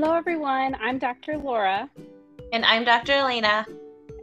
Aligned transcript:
Hello, 0.00 0.14
everyone. 0.14 0.76
I'm 0.80 0.96
Dr. 0.96 1.36
Laura. 1.38 1.90
And 2.52 2.64
I'm 2.64 2.84
Dr. 2.84 3.14
Elena. 3.14 3.66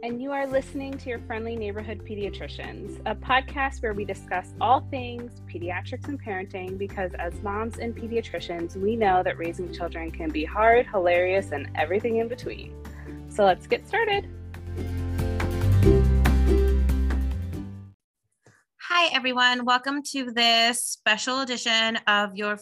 And 0.02 0.22
you 0.22 0.32
are 0.32 0.46
listening 0.46 0.96
to 0.96 1.10
your 1.10 1.18
friendly 1.26 1.54
neighborhood 1.54 2.00
pediatricians, 2.02 2.98
a 3.04 3.14
podcast 3.14 3.82
where 3.82 3.92
we 3.92 4.06
discuss 4.06 4.54
all 4.58 4.80
things 4.90 5.42
pediatrics 5.46 6.08
and 6.08 6.18
parenting 6.18 6.78
because, 6.78 7.12
as 7.18 7.34
moms 7.42 7.76
and 7.76 7.94
pediatricians, 7.94 8.74
we 8.74 8.96
know 8.96 9.22
that 9.22 9.36
raising 9.36 9.70
children 9.70 10.10
can 10.10 10.30
be 10.30 10.46
hard, 10.46 10.86
hilarious, 10.86 11.52
and 11.52 11.68
everything 11.74 12.16
in 12.16 12.28
between. 12.28 12.74
So 13.28 13.44
let's 13.44 13.66
get 13.66 13.86
started. 13.86 14.26
Hi, 18.80 19.10
everyone. 19.12 19.66
Welcome 19.66 20.02
to 20.12 20.32
this 20.32 20.82
special 20.82 21.42
edition 21.42 21.98
of 22.06 22.34
your 22.34 22.58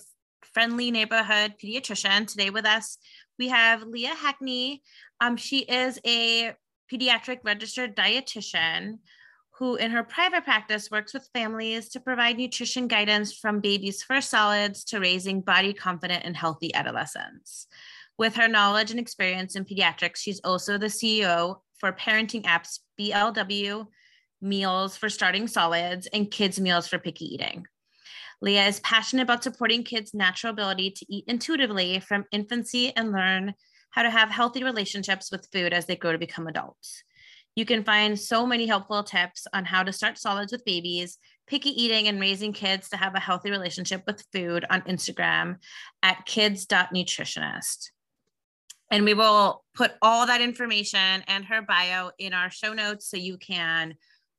friendly 0.54 0.90
neighborhood 0.90 1.54
pediatrician. 1.62 2.26
Today 2.26 2.48
with 2.48 2.64
us, 2.64 2.96
we 3.38 3.48
have 3.48 3.82
Leah 3.82 4.14
Hackney. 4.14 4.82
Um, 5.20 5.36
she 5.36 5.58
is 5.60 5.98
a 6.06 6.54
pediatric 6.90 7.40
registered 7.44 7.96
dietitian 7.96 8.98
who, 9.58 9.76
in 9.76 9.90
her 9.90 10.02
private 10.02 10.44
practice, 10.44 10.90
works 10.90 11.12
with 11.12 11.28
families 11.34 11.88
to 11.90 12.00
provide 12.00 12.38
nutrition 12.38 12.88
guidance 12.88 13.36
from 13.36 13.60
babies' 13.60 14.02
first 14.02 14.30
solids 14.30 14.84
to 14.84 15.00
raising 15.00 15.40
body 15.40 15.72
confident 15.72 16.24
and 16.24 16.36
healthy 16.36 16.74
adolescents. 16.74 17.66
With 18.16 18.36
her 18.36 18.48
knowledge 18.48 18.90
and 18.90 19.00
experience 19.00 19.56
in 19.56 19.64
pediatrics, 19.64 20.16
she's 20.16 20.40
also 20.40 20.78
the 20.78 20.86
CEO 20.86 21.58
for 21.78 21.92
parenting 21.92 22.44
apps 22.44 22.80
BLW, 22.98 23.86
Meals 24.40 24.96
for 24.96 25.08
Starting 25.08 25.48
Solids, 25.48 26.06
and 26.12 26.30
Kids 26.30 26.60
Meals 26.60 26.86
for 26.86 26.98
Picky 26.98 27.34
Eating. 27.34 27.66
Leah 28.44 28.66
is 28.66 28.78
passionate 28.80 29.22
about 29.22 29.42
supporting 29.42 29.82
kids' 29.82 30.12
natural 30.12 30.52
ability 30.52 30.90
to 30.90 31.06
eat 31.08 31.24
intuitively 31.26 31.98
from 32.00 32.26
infancy 32.30 32.94
and 32.94 33.10
learn 33.10 33.54
how 33.88 34.02
to 34.02 34.10
have 34.10 34.28
healthy 34.28 34.62
relationships 34.62 35.32
with 35.32 35.48
food 35.50 35.72
as 35.72 35.86
they 35.86 35.96
grow 35.96 36.12
to 36.12 36.18
become 36.18 36.46
adults. 36.46 37.02
You 37.56 37.64
can 37.64 37.84
find 37.84 38.20
so 38.20 38.46
many 38.46 38.66
helpful 38.66 39.02
tips 39.02 39.46
on 39.54 39.64
how 39.64 39.82
to 39.82 39.94
start 39.94 40.18
solids 40.18 40.52
with 40.52 40.62
babies, 40.66 41.16
picky 41.46 41.70
eating, 41.70 42.06
and 42.06 42.20
raising 42.20 42.52
kids 42.52 42.90
to 42.90 42.98
have 42.98 43.14
a 43.14 43.20
healthy 43.20 43.50
relationship 43.50 44.02
with 44.06 44.26
food 44.30 44.66
on 44.68 44.82
Instagram 44.82 45.56
at 46.02 46.26
kids.nutritionist. 46.26 47.92
And 48.90 49.06
we 49.06 49.14
will 49.14 49.64
put 49.74 49.92
all 50.02 50.26
that 50.26 50.42
information 50.42 51.24
and 51.28 51.46
her 51.46 51.62
bio 51.62 52.10
in 52.18 52.34
our 52.34 52.50
show 52.50 52.74
notes 52.74 53.08
so 53.08 53.16
you 53.16 53.38
can 53.38 53.94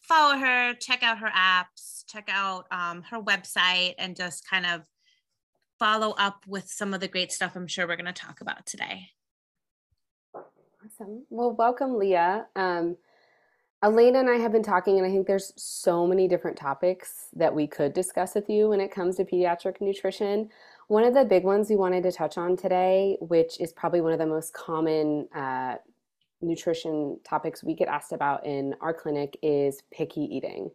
follow 0.07 0.37
her, 0.37 0.73
check 0.75 1.03
out 1.03 1.19
her 1.19 1.31
apps, 1.35 2.05
check 2.07 2.29
out 2.31 2.65
um, 2.71 3.03
her 3.03 3.21
website, 3.21 3.95
and 3.97 4.15
just 4.15 4.47
kind 4.47 4.65
of 4.65 4.81
follow 5.79 6.11
up 6.17 6.43
with 6.47 6.69
some 6.69 6.93
of 6.93 7.01
the 7.01 7.07
great 7.07 7.31
stuff 7.31 7.55
I'm 7.55 7.67
sure 7.67 7.87
we're 7.87 7.95
going 7.95 8.05
to 8.05 8.13
talk 8.13 8.41
about 8.41 8.65
today. 8.65 9.09
Awesome. 10.33 11.25
Well, 11.29 11.51
welcome, 11.51 11.97
Leah. 11.97 12.45
Um, 12.55 12.97
Elena 13.83 14.19
and 14.19 14.29
I 14.29 14.35
have 14.35 14.51
been 14.51 14.63
talking, 14.63 14.97
and 14.97 15.05
I 15.05 15.11
think 15.11 15.27
there's 15.27 15.51
so 15.57 16.07
many 16.07 16.27
different 16.27 16.57
topics 16.57 17.27
that 17.33 17.53
we 17.53 17.67
could 17.67 17.93
discuss 17.93 18.33
with 18.35 18.49
you 18.49 18.69
when 18.69 18.79
it 18.79 18.91
comes 18.91 19.17
to 19.17 19.25
pediatric 19.25 19.81
nutrition. 19.81 20.49
One 20.87 21.03
of 21.03 21.13
the 21.13 21.25
big 21.25 21.43
ones 21.43 21.69
we 21.69 21.75
wanted 21.75 22.03
to 22.03 22.11
touch 22.11 22.37
on 22.37 22.55
today, 22.55 23.17
which 23.19 23.59
is 23.59 23.73
probably 23.73 24.01
one 24.01 24.13
of 24.13 24.19
the 24.19 24.25
most 24.25 24.53
common 24.53 25.27
uh, 25.35 25.75
nutrition 26.47 27.19
topics 27.23 27.63
we 27.63 27.73
get 27.73 27.87
asked 27.87 28.11
about 28.11 28.45
in 28.45 28.75
our 28.81 28.93
clinic 28.93 29.37
is 29.41 29.83
picky 29.91 30.21
eating. 30.21 30.71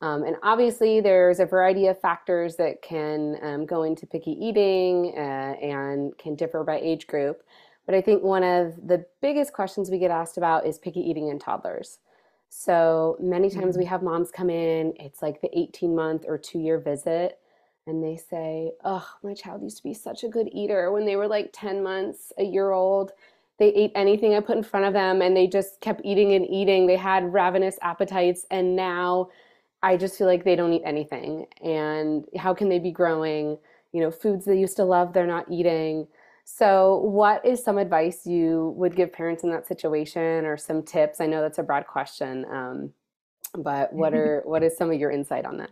Um, 0.00 0.24
and 0.24 0.36
obviously, 0.42 1.00
there's 1.00 1.38
a 1.38 1.46
variety 1.46 1.86
of 1.86 2.00
factors 2.00 2.56
that 2.56 2.82
can 2.82 3.36
um, 3.40 3.66
go 3.66 3.84
into 3.84 4.04
picky 4.04 4.32
eating 4.32 5.14
uh, 5.16 5.54
and 5.62 6.16
can 6.18 6.34
differ 6.34 6.64
by 6.64 6.80
age 6.80 7.06
group. 7.06 7.42
But 7.86 7.94
I 7.94 8.00
think 8.00 8.22
one 8.22 8.42
of 8.42 8.74
the 8.86 9.04
biggest 9.20 9.52
questions 9.52 9.90
we 9.90 9.98
get 9.98 10.10
asked 10.10 10.38
about 10.38 10.66
is 10.66 10.78
picky 10.78 11.00
eating 11.00 11.28
in 11.28 11.38
toddlers. 11.38 11.98
So 12.48 13.16
many 13.20 13.48
times 13.48 13.78
we 13.78 13.84
mm. 13.84 13.88
have 13.88 14.02
moms 14.02 14.30
come 14.30 14.50
in, 14.50 14.92
it's 14.96 15.22
like 15.22 15.40
the 15.40 15.56
18 15.58 15.94
month 15.94 16.24
or 16.28 16.36
two 16.36 16.58
year 16.58 16.78
visit, 16.78 17.38
and 17.86 18.04
they 18.04 18.16
say, 18.16 18.72
Oh, 18.84 19.08
my 19.22 19.34
child 19.34 19.62
used 19.62 19.78
to 19.78 19.82
be 19.82 19.94
such 19.94 20.22
a 20.22 20.28
good 20.28 20.48
eater 20.52 20.92
when 20.92 21.06
they 21.06 21.16
were 21.16 21.28
like 21.28 21.50
10 21.52 21.82
months, 21.82 22.32
a 22.38 22.44
year 22.44 22.72
old 22.72 23.12
they 23.62 23.68
ate 23.74 23.92
anything 23.94 24.34
I 24.34 24.40
put 24.40 24.56
in 24.56 24.64
front 24.64 24.86
of 24.86 24.92
them 24.92 25.22
and 25.22 25.36
they 25.36 25.46
just 25.46 25.80
kept 25.80 26.00
eating 26.04 26.32
and 26.32 26.44
eating. 26.50 26.88
They 26.88 26.96
had 26.96 27.32
ravenous 27.32 27.78
appetites 27.80 28.44
and 28.50 28.74
now 28.74 29.28
I 29.84 29.96
just 29.96 30.18
feel 30.18 30.26
like 30.26 30.42
they 30.42 30.56
don't 30.56 30.72
eat 30.72 30.82
anything. 30.84 31.46
And 31.62 32.24
how 32.36 32.54
can 32.54 32.68
they 32.68 32.80
be 32.80 32.90
growing? 32.90 33.56
You 33.92 34.00
know, 34.00 34.10
foods 34.10 34.46
they 34.46 34.58
used 34.58 34.76
to 34.78 34.84
love, 34.84 35.12
they're 35.12 35.28
not 35.28 35.46
eating. 35.48 36.08
So, 36.44 36.96
what 36.96 37.46
is 37.46 37.62
some 37.62 37.78
advice 37.78 38.26
you 38.26 38.74
would 38.76 38.96
give 38.96 39.12
parents 39.12 39.44
in 39.44 39.50
that 39.50 39.68
situation, 39.68 40.44
or 40.44 40.56
some 40.56 40.82
tips? 40.82 41.20
I 41.20 41.26
know 41.26 41.40
that's 41.40 41.58
a 41.58 41.62
broad 41.62 41.86
question, 41.86 42.44
um, 42.50 42.90
but 43.56 43.92
what 43.92 44.12
are 44.20 44.42
what 44.44 44.64
is 44.64 44.76
some 44.76 44.90
of 44.90 44.98
your 44.98 45.12
insight 45.12 45.44
on 45.44 45.58
that? 45.58 45.70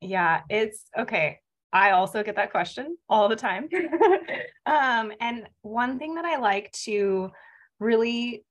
Yeah, 0.00 0.40
it's 0.48 0.86
okay. 0.98 1.40
I 1.72 1.92
also 1.92 2.22
get 2.22 2.36
that 2.36 2.50
question 2.50 2.96
all 3.08 3.28
the 3.28 3.36
time. 3.36 3.68
um, 4.66 5.12
and 5.20 5.48
one 5.62 5.98
thing 5.98 6.14
that 6.16 6.24
I 6.24 6.38
like 6.38 6.72
to 6.84 7.30
really 7.78 8.44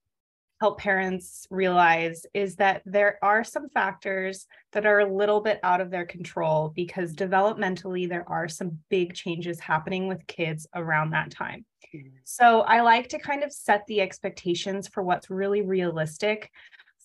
help 0.62 0.80
parents 0.80 1.48
realize 1.50 2.26
is 2.34 2.58
that 2.58 2.82
there 2.86 3.18
are 3.22 3.44
some 3.44 3.70
factors 3.70 4.46
that 4.74 4.86
are 4.86 5.00
a 5.00 5.14
little 5.14 5.40
bit 5.40 5.60
out 5.64 5.80
of 5.80 5.90
their 5.90 6.06
control 6.06 6.74
because 6.76 7.16
developmentally 7.16 8.10
there 8.10 8.28
are 8.28 8.50
some 8.50 8.78
big 8.90 9.14
changes 9.14 9.60
happening 9.60 10.08
with 10.08 10.26
kids 10.28 10.68
around 10.76 11.12
that 11.12 11.32
time. 11.32 11.66
Mm-hmm. 11.96 12.10
So 12.26 12.62
I 12.62 12.82
like 12.82 13.08
to 13.10 13.20
kind 13.20 13.44
of 13.44 13.54
set 13.54 13.86
the 13.88 14.02
expectations 14.02 14.88
for 14.88 15.02
what's 15.02 15.30
really 15.30 15.62
realistic 15.62 16.52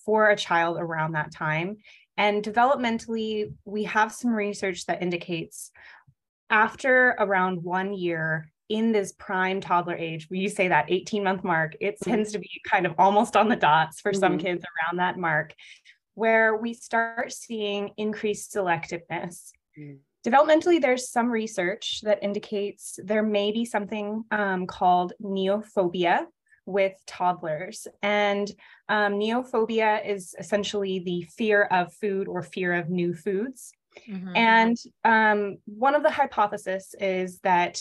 for 0.05 0.31
a 0.31 0.37
child 0.37 0.77
around 0.79 1.13
that 1.13 1.33
time. 1.33 1.77
And 2.17 2.45
developmentally, 2.45 3.53
we 3.65 3.85
have 3.85 4.13
some 4.13 4.31
research 4.33 4.87
that 4.87 5.03
indicates 5.03 5.71
after 6.51 7.15
around 7.19 7.63
one 7.63 7.93
year 7.93 8.51
in 8.69 8.93
this 8.93 9.13
prime 9.13 9.61
toddler 9.61 9.95
age, 9.95 10.27
you 10.31 10.49
say 10.49 10.69
that 10.69 10.87
18 10.91 11.23
month 11.23 11.45
mark, 11.45 11.77
it 11.81 11.97
mm-hmm. 11.97 12.11
tends 12.11 12.33
to 12.33 12.39
be 12.39 12.51
kind 12.69 12.87
of 12.87 12.95
almost 12.99 13.37
on 13.37 13.49
the 13.49 13.57
dots 13.57 14.01
for 14.01 14.13
mm-hmm. 14.13 14.21
some 14.21 14.39
kids 14.39 14.65
around 14.65 14.99
that 14.99 15.19
mark, 15.19 15.55
where 16.15 16.57
we 16.57 16.75
start 16.75 17.33
seeing 17.33 17.91
increased 17.97 18.55
selectiveness. 18.55 19.51
Mm-hmm. 19.79 19.97
Developmentally, 20.27 20.81
there's 20.81 21.11
some 21.11 21.31
research 21.31 22.01
that 22.03 22.23
indicates 22.23 22.99
there 23.05 23.23
may 23.23 23.53
be 23.53 23.67
something 23.67 24.25
um, 24.31 24.67
called 24.67 25.13
neophobia 25.23 26.27
with 26.65 26.95
toddlers. 27.07 27.87
And 28.03 28.51
um, 28.89 29.15
neophobia 29.15 30.07
is 30.07 30.35
essentially 30.39 31.01
the 31.01 31.23
fear 31.37 31.65
of 31.65 31.93
food 31.93 32.27
or 32.27 32.43
fear 32.43 32.73
of 32.73 32.89
new 32.89 33.15
foods. 33.15 33.73
Mm-hmm. 34.09 34.37
And 34.37 34.77
um, 35.05 35.57
one 35.67 35.95
of 35.95 36.03
the 36.03 36.11
hypotheses 36.11 36.95
is 37.01 37.41
that 37.41 37.81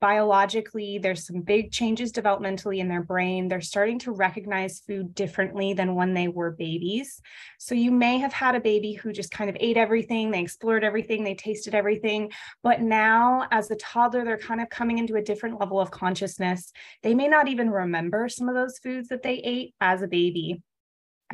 biologically 0.00 0.98
there's 0.98 1.26
some 1.26 1.40
big 1.40 1.72
changes 1.72 2.12
developmentally 2.12 2.78
in 2.78 2.88
their 2.88 3.02
brain. 3.02 3.48
They're 3.48 3.60
starting 3.60 3.98
to 4.00 4.12
recognize 4.12 4.82
food 4.86 5.14
differently 5.14 5.72
than 5.72 5.94
when 5.94 6.14
they 6.14 6.28
were 6.28 6.52
babies. 6.52 7.20
So 7.58 7.74
you 7.74 7.90
may 7.90 8.18
have 8.18 8.32
had 8.32 8.54
a 8.54 8.60
baby 8.60 8.92
who 8.92 9.12
just 9.12 9.30
kind 9.30 9.50
of 9.50 9.56
ate 9.60 9.76
everything 9.76 10.30
they 10.30 10.40
explored 10.40 10.84
everything 10.84 11.24
they 11.24 11.34
tasted 11.34 11.74
everything. 11.74 12.30
But 12.62 12.80
now 12.80 13.46
as 13.50 13.70
a 13.70 13.76
toddler 13.76 14.24
they're 14.24 14.38
kind 14.38 14.60
of 14.60 14.68
coming 14.68 14.98
into 14.98 15.16
a 15.16 15.22
different 15.22 15.58
level 15.60 15.80
of 15.80 15.90
consciousness. 15.90 16.72
They 17.02 17.14
may 17.14 17.28
not 17.28 17.48
even 17.48 17.70
remember 17.70 18.28
some 18.28 18.48
of 18.48 18.54
those 18.54 18.78
foods 18.78 19.08
that 19.08 19.22
they 19.22 19.34
ate 19.34 19.74
as 19.80 20.02
a 20.02 20.08
baby 20.08 20.62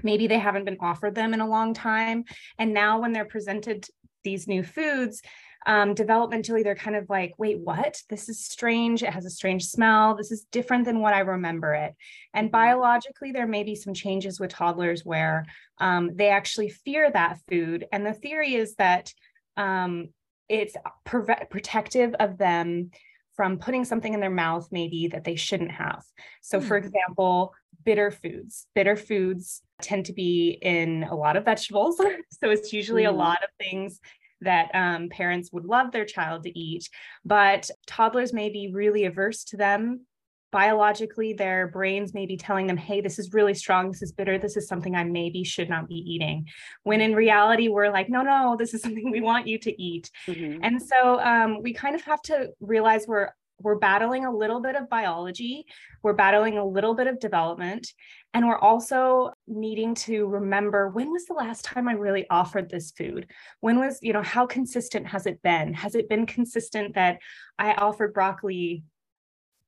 maybe 0.02 0.26
they 0.26 0.38
haven't 0.38 0.64
been 0.64 0.78
offered 0.80 1.14
them 1.14 1.34
in 1.34 1.40
a 1.40 1.48
long 1.48 1.74
time. 1.74 2.24
And 2.58 2.74
now 2.74 3.00
when 3.00 3.12
they're 3.12 3.24
presented 3.24 3.86
these 4.24 4.48
new 4.48 4.62
foods 4.62 5.22
um, 5.66 5.94
developmentally 5.94 6.62
they're 6.62 6.74
kind 6.74 6.96
of 6.96 7.08
like 7.08 7.34
wait 7.38 7.58
what? 7.60 8.00
This 8.08 8.28
is 8.28 8.44
strange. 8.44 9.02
It 9.02 9.10
has 9.10 9.24
a 9.24 9.30
strange 9.30 9.64
smell. 9.64 10.14
This 10.14 10.30
is 10.30 10.46
different 10.50 10.84
than 10.84 11.00
what 11.00 11.14
i 11.14 11.20
remember 11.20 11.74
it. 11.74 11.94
And 12.32 12.46
mm-hmm. 12.46 12.52
biologically 12.52 13.32
there 13.32 13.46
may 13.46 13.62
be 13.62 13.74
some 13.74 13.94
changes 13.94 14.38
with 14.38 14.50
toddlers 14.50 15.04
where 15.04 15.46
um, 15.78 16.10
they 16.14 16.28
actually 16.28 16.68
fear 16.68 17.10
that 17.10 17.38
food. 17.48 17.86
And 17.92 18.04
the 18.04 18.12
theory 18.12 18.54
is 18.54 18.74
that 18.76 19.12
um, 19.56 20.08
it's 20.48 20.76
pre- 21.04 21.46
protective 21.50 22.14
of 22.20 22.36
them 22.36 22.90
from 23.34 23.58
putting 23.58 23.84
something 23.84 24.14
in 24.14 24.20
their 24.20 24.30
mouth 24.30 24.68
maybe 24.70 25.08
that 25.08 25.24
they 25.24 25.36
shouldn't 25.36 25.70
have 25.70 26.04
so 26.40 26.60
mm. 26.60 26.64
for 26.64 26.76
example 26.76 27.52
bitter 27.84 28.10
foods. 28.10 28.66
Bitter 28.74 28.96
foods 28.96 29.62
tend 29.82 30.06
to 30.06 30.12
be 30.12 30.58
in 30.62 31.04
a 31.04 31.14
lot 31.14 31.36
of 31.36 31.44
vegetables. 31.44 31.96
so 32.30 32.50
it's 32.50 32.72
usually 32.72 33.04
mm. 33.04 33.08
a 33.08 33.12
lot 33.12 33.42
of 33.42 33.50
things 33.58 34.00
that 34.40 34.70
um, 34.74 35.08
parents 35.08 35.50
would 35.52 35.64
love 35.64 35.92
their 35.92 36.04
child 36.04 36.42
to 36.42 36.58
eat, 36.58 36.88
but 37.24 37.70
toddlers 37.86 38.32
may 38.32 38.50
be 38.50 38.70
really 38.72 39.04
averse 39.04 39.44
to 39.44 39.56
them. 39.56 40.06
Biologically, 40.54 41.32
their 41.32 41.66
brains 41.66 42.14
may 42.14 42.26
be 42.26 42.36
telling 42.36 42.68
them, 42.68 42.76
hey, 42.76 43.00
this 43.00 43.18
is 43.18 43.34
really 43.34 43.54
strong, 43.54 43.90
this 43.90 44.02
is 44.02 44.12
bitter, 44.12 44.38
this 44.38 44.56
is 44.56 44.68
something 44.68 44.94
I 44.94 45.02
maybe 45.02 45.42
should 45.42 45.68
not 45.68 45.88
be 45.88 45.96
eating. 45.96 46.46
When 46.84 47.00
in 47.00 47.12
reality, 47.12 47.66
we're 47.66 47.90
like, 47.90 48.08
no, 48.08 48.22
no, 48.22 48.54
this 48.56 48.72
is 48.72 48.80
something 48.84 49.10
we 49.10 49.20
want 49.20 49.48
you 49.48 49.58
to 49.58 49.82
eat. 49.82 50.12
Mm-hmm. 50.28 50.60
And 50.62 50.80
so 50.80 51.18
um, 51.18 51.60
we 51.60 51.72
kind 51.72 51.96
of 51.96 52.02
have 52.02 52.22
to 52.22 52.50
realize 52.60 53.04
we're 53.08 53.30
we're 53.60 53.78
battling 53.78 54.24
a 54.26 54.36
little 54.36 54.60
bit 54.60 54.76
of 54.76 54.88
biology, 54.88 55.66
we're 56.04 56.12
battling 56.12 56.58
a 56.58 56.64
little 56.64 56.94
bit 56.94 57.08
of 57.08 57.18
development, 57.18 57.92
and 58.32 58.46
we're 58.46 58.58
also 58.58 59.32
needing 59.48 59.94
to 59.94 60.26
remember 60.26 60.88
when 60.88 61.10
was 61.10 61.26
the 61.26 61.34
last 61.34 61.64
time 61.64 61.88
I 61.88 61.92
really 61.92 62.26
offered 62.30 62.68
this 62.68 62.92
food? 62.92 63.26
When 63.60 63.78
was, 63.80 63.98
you 64.02 64.12
know, 64.12 64.22
how 64.22 64.46
consistent 64.46 65.06
has 65.08 65.26
it 65.26 65.42
been? 65.42 65.72
Has 65.72 65.94
it 65.94 66.08
been 66.08 66.26
consistent 66.26 66.94
that 66.94 67.18
I 67.58 67.72
offered 67.74 68.14
broccoli 68.14 68.84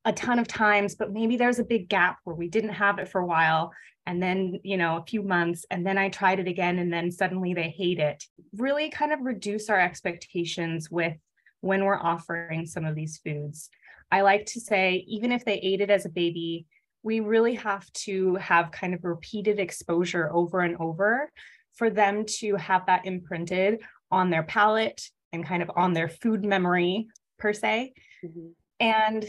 a 0.06 0.12
ton 0.12 0.38
of 0.38 0.46
times, 0.46 0.94
but 0.94 1.12
maybe 1.12 1.36
there's 1.36 1.58
a 1.58 1.64
big 1.64 1.88
gap 1.88 2.18
where 2.24 2.36
we 2.36 2.48
didn't 2.48 2.70
have 2.70 2.98
it 2.98 3.08
for 3.08 3.20
a 3.20 3.26
while. 3.26 3.72
And 4.06 4.22
then, 4.22 4.60
you 4.62 4.76
know, 4.76 4.98
a 4.98 5.04
few 5.04 5.20
months, 5.20 5.66
and 5.68 5.84
then 5.84 5.98
I 5.98 6.10
tried 6.10 6.38
it 6.38 6.46
again, 6.46 6.78
and 6.78 6.92
then 6.92 7.10
suddenly 7.10 7.54
they 7.54 7.70
hate 7.70 7.98
it. 7.98 8.22
Really 8.56 8.88
kind 8.88 9.12
of 9.12 9.20
reduce 9.22 9.68
our 9.68 9.80
expectations 9.80 10.88
with 10.88 11.16
when 11.60 11.84
we're 11.84 11.98
offering 11.98 12.66
some 12.66 12.84
of 12.84 12.94
these 12.94 13.18
foods. 13.18 13.68
I 14.12 14.20
like 14.20 14.46
to 14.46 14.60
say, 14.60 15.04
even 15.08 15.32
if 15.32 15.44
they 15.44 15.54
ate 15.54 15.80
it 15.80 15.90
as 15.90 16.06
a 16.06 16.10
baby, 16.10 16.66
we 17.02 17.18
really 17.18 17.54
have 17.54 17.92
to 17.92 18.36
have 18.36 18.70
kind 18.70 18.94
of 18.94 19.02
repeated 19.02 19.58
exposure 19.58 20.32
over 20.32 20.60
and 20.60 20.76
over 20.78 21.32
for 21.74 21.90
them 21.90 22.24
to 22.38 22.54
have 22.54 22.86
that 22.86 23.06
imprinted 23.06 23.80
on 24.12 24.30
their 24.30 24.44
palate 24.44 25.10
and 25.32 25.44
kind 25.44 25.64
of 25.64 25.70
on 25.74 25.92
their 25.92 26.08
food 26.08 26.44
memory, 26.44 27.08
per 27.40 27.52
se. 27.52 27.92
Mm-hmm. 28.24 28.48
And 28.78 29.24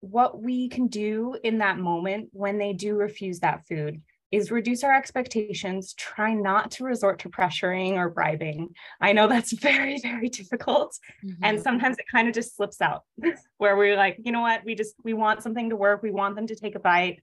what 0.00 0.40
we 0.40 0.68
can 0.68 0.86
do 0.86 1.36
in 1.42 1.58
that 1.58 1.78
moment 1.78 2.28
when 2.32 2.58
they 2.58 2.72
do 2.72 2.96
refuse 2.96 3.40
that 3.40 3.66
food 3.66 4.02
is 4.30 4.52
reduce 4.52 4.84
our 4.84 4.96
expectations, 4.96 5.92
try 5.94 6.32
not 6.32 6.70
to 6.70 6.84
resort 6.84 7.18
to 7.18 7.28
pressuring 7.28 7.94
or 7.94 8.08
bribing. 8.08 8.68
I 9.00 9.12
know 9.12 9.26
that's 9.26 9.52
very, 9.60 9.98
very 9.98 10.28
difficult. 10.28 10.96
Mm-hmm. 11.24 11.44
And 11.44 11.60
sometimes 11.60 11.98
it 11.98 12.04
kind 12.10 12.28
of 12.28 12.34
just 12.34 12.56
slips 12.56 12.80
out 12.80 13.02
where 13.58 13.76
we're 13.76 13.96
like, 13.96 14.18
you 14.24 14.32
know 14.32 14.40
what, 14.40 14.64
we 14.64 14.74
just, 14.74 14.94
we 15.02 15.14
want 15.14 15.42
something 15.42 15.70
to 15.70 15.76
work. 15.76 16.02
We 16.02 16.12
want 16.12 16.36
them 16.36 16.46
to 16.46 16.54
take 16.54 16.76
a 16.76 16.80
bite. 16.80 17.22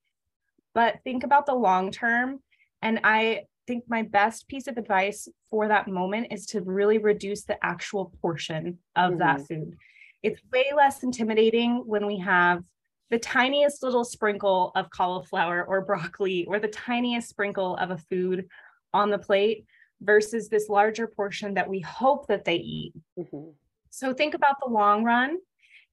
But 0.74 1.00
think 1.04 1.24
about 1.24 1.46
the 1.46 1.56
long 1.56 1.92
term. 1.92 2.40
And 2.82 3.00
I 3.04 3.44
think 3.68 3.86
my 3.88 4.02
best 4.02 4.48
piece 4.48 4.68
of 4.68 4.78
advice 4.78 5.28
for 5.50 5.68
that 5.70 5.88
moment 5.88 6.28
is 6.32 6.46
to 6.48 6.62
really 6.62 6.98
reduce 6.98 7.44
the 7.44 7.64
actual 7.66 8.14
portion 8.22 8.80
of 8.96 9.12
mm-hmm. 9.12 9.20
that 9.20 9.48
food. 9.48 9.78
It's 10.24 10.42
way 10.52 10.66
less 10.76 11.04
intimidating 11.04 11.84
when 11.86 12.06
we 12.06 12.20
have 12.20 12.64
the 13.10 13.20
tiniest 13.20 13.84
little 13.84 14.04
sprinkle 14.04 14.72
of 14.76 14.90
cauliflower 14.90 15.64
or 15.64 15.82
broccoli 15.82 16.46
or 16.46 16.60
the 16.60 16.68
tiniest 16.68 17.30
sprinkle 17.30 17.76
of 17.78 17.92
a 17.92 17.98
food 17.98 18.48
on 18.94 19.10
the 19.10 19.18
plate 19.18 19.66
versus 20.02 20.50
this 20.50 20.70
larger 20.70 21.08
portion 21.08 21.54
that 21.56 21.70
we 21.70 21.80
hope 21.80 22.28
that 22.28 22.46
they 22.46 22.56
eat. 22.56 22.94
Mm-hmm. 23.18 23.50
So 23.90 24.14
think 24.14 24.34
about 24.34 24.58
the 24.62 24.70
long 24.70 25.04
run 25.04 25.38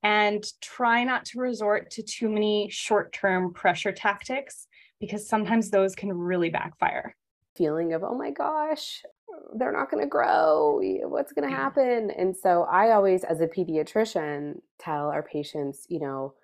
and 0.02 0.44
try 0.60 1.04
not 1.04 1.24
to 1.26 1.40
resort 1.40 1.90
to 1.92 2.02
too 2.02 2.28
many 2.28 2.68
short 2.70 3.12
term 3.12 3.52
pressure 3.52 3.92
tactics 3.92 4.66
because 5.00 5.28
sometimes 5.28 5.70
those 5.70 5.94
can 5.94 6.12
really 6.12 6.50
backfire. 6.50 7.16
Feeling 7.56 7.92
of, 7.92 8.02
oh 8.02 8.16
my 8.16 8.30
gosh, 8.30 9.02
they're 9.56 9.72
not 9.72 9.90
going 9.90 10.02
to 10.02 10.08
grow. 10.08 10.80
What's 11.04 11.32
going 11.32 11.48
to 11.48 11.54
happen? 11.54 12.10
And 12.10 12.36
so 12.36 12.62
I 12.64 12.92
always, 12.92 13.24
as 13.24 13.40
a 13.40 13.46
pediatrician, 13.46 14.60
tell 14.78 15.08
our 15.08 15.22
patients, 15.22 15.86
you 15.88 16.00
know, 16.00 16.34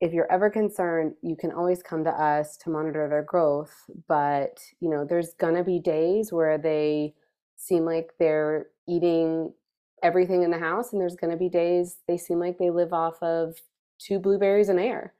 if 0.00 0.12
you're 0.12 0.30
ever 0.30 0.48
concerned, 0.48 1.14
you 1.22 1.36
can 1.36 1.50
always 1.50 1.82
come 1.82 2.04
to 2.04 2.10
us 2.10 2.56
to 2.58 2.70
monitor 2.70 3.08
their 3.08 3.22
growth. 3.22 3.74
But, 4.06 4.60
you 4.80 4.88
know, 4.88 5.04
there's 5.04 5.34
going 5.34 5.56
to 5.56 5.64
be 5.64 5.80
days 5.80 6.32
where 6.32 6.58
they 6.58 7.14
seem 7.56 7.84
like 7.84 8.10
they're 8.18 8.66
eating 8.88 9.52
everything 10.02 10.42
in 10.42 10.50
the 10.50 10.58
house, 10.58 10.92
and 10.92 11.00
there's 11.00 11.16
going 11.16 11.32
to 11.32 11.36
be 11.36 11.48
days 11.48 11.96
they 12.06 12.16
seem 12.16 12.38
like 12.38 12.58
they 12.58 12.70
live 12.70 12.92
off 12.92 13.20
of 13.22 13.56
two 13.98 14.18
blueberries 14.18 14.68
and 14.68 14.78
air. 14.78 15.14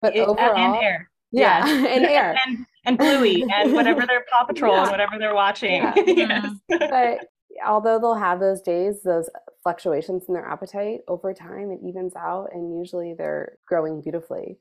But 0.00 0.16
it, 0.16 0.26
overall, 0.26 0.56
and 0.56 0.82
air. 0.82 1.10
Yeah, 1.30 1.66
and 1.68 2.04
air. 2.06 2.36
and, 2.46 2.66
and 2.84 2.98
Bluey 2.98 3.44
and 3.52 3.72
whatever 3.72 4.06
their 4.06 4.24
Paw 4.30 4.44
Patrol 4.48 4.74
yeah. 4.74 4.82
and 4.82 4.90
whatever 4.90 5.18
they're 5.18 5.34
watching. 5.34 5.82
Yeah. 5.82 5.94
yes. 6.06 6.50
But 6.68 7.26
although 7.64 7.98
they'll 7.98 8.14
have 8.14 8.40
those 8.40 8.60
days, 8.60 9.02
those 9.02 9.28
fluctuations 9.62 10.24
in 10.28 10.34
their 10.34 10.46
appetite 10.46 11.00
over 11.08 11.32
time 11.32 11.70
it 11.70 11.80
evens 11.86 12.14
out 12.16 12.48
and 12.52 12.76
usually 12.78 13.14
they're 13.14 13.58
growing 13.66 14.00
beautifully 14.00 14.58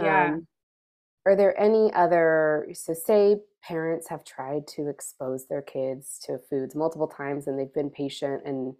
yeah 0.00 0.34
um, 0.34 0.46
are 1.24 1.36
there 1.36 1.58
any 1.58 1.92
other 1.94 2.66
so 2.72 2.92
say 2.92 3.36
parents 3.62 4.08
have 4.08 4.24
tried 4.24 4.66
to 4.66 4.88
expose 4.88 5.46
their 5.46 5.62
kids 5.62 6.20
to 6.24 6.38
foods 6.50 6.74
multiple 6.74 7.06
times 7.06 7.46
and 7.46 7.58
they've 7.58 7.72
been 7.72 7.90
patient 7.90 8.42
and 8.44 8.74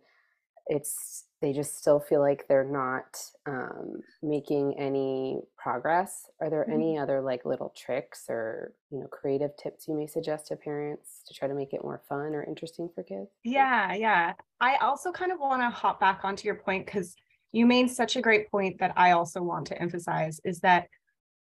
it's 0.66 1.24
they 1.44 1.52
just 1.52 1.76
still 1.76 2.00
feel 2.00 2.22
like 2.22 2.48
they're 2.48 2.64
not 2.64 3.20
um, 3.44 4.00
making 4.22 4.78
any 4.78 5.42
progress. 5.58 6.30
Are 6.40 6.48
there 6.48 6.62
mm-hmm. 6.62 6.72
any 6.72 6.98
other 6.98 7.20
like 7.20 7.44
little 7.44 7.70
tricks 7.76 8.24
or 8.30 8.72
you 8.90 8.98
know 8.98 9.06
creative 9.08 9.54
tips 9.58 9.86
you 9.86 9.94
may 9.94 10.06
suggest 10.06 10.46
to 10.46 10.56
parents 10.56 11.20
to 11.26 11.34
try 11.34 11.46
to 11.46 11.52
make 11.52 11.74
it 11.74 11.84
more 11.84 12.00
fun 12.08 12.34
or 12.34 12.44
interesting 12.44 12.88
for 12.94 13.02
kids? 13.02 13.28
Yeah 13.44 13.92
yeah. 13.92 14.32
I 14.62 14.76
also 14.76 15.12
kind 15.12 15.32
of 15.32 15.38
want 15.38 15.60
to 15.60 15.68
hop 15.68 16.00
back 16.00 16.20
onto 16.24 16.46
your 16.46 16.54
point 16.54 16.86
because 16.86 17.14
you 17.52 17.66
made 17.66 17.90
such 17.90 18.16
a 18.16 18.22
great 18.22 18.50
point 18.50 18.78
that 18.78 18.94
i 18.96 19.10
also 19.12 19.42
want 19.42 19.66
to 19.66 19.80
emphasize 19.80 20.40
is 20.44 20.60
that 20.60 20.88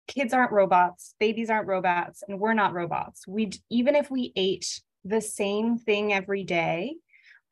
kids 0.09 0.35
aren't 0.35 0.53
robots 0.53 1.15
babies 1.21 1.49
aren't 1.49 1.69
robots 1.69 2.25
and 2.27 2.41
we're 2.41 2.55
not 2.55 2.73
robots. 2.73 3.25
We 3.29 3.53
even 3.71 3.95
if 3.95 4.11
we 4.11 4.33
ate 4.35 4.81
the 5.05 5.21
same 5.21 5.79
thing 5.79 6.13
every 6.13 6.43
day 6.43 6.97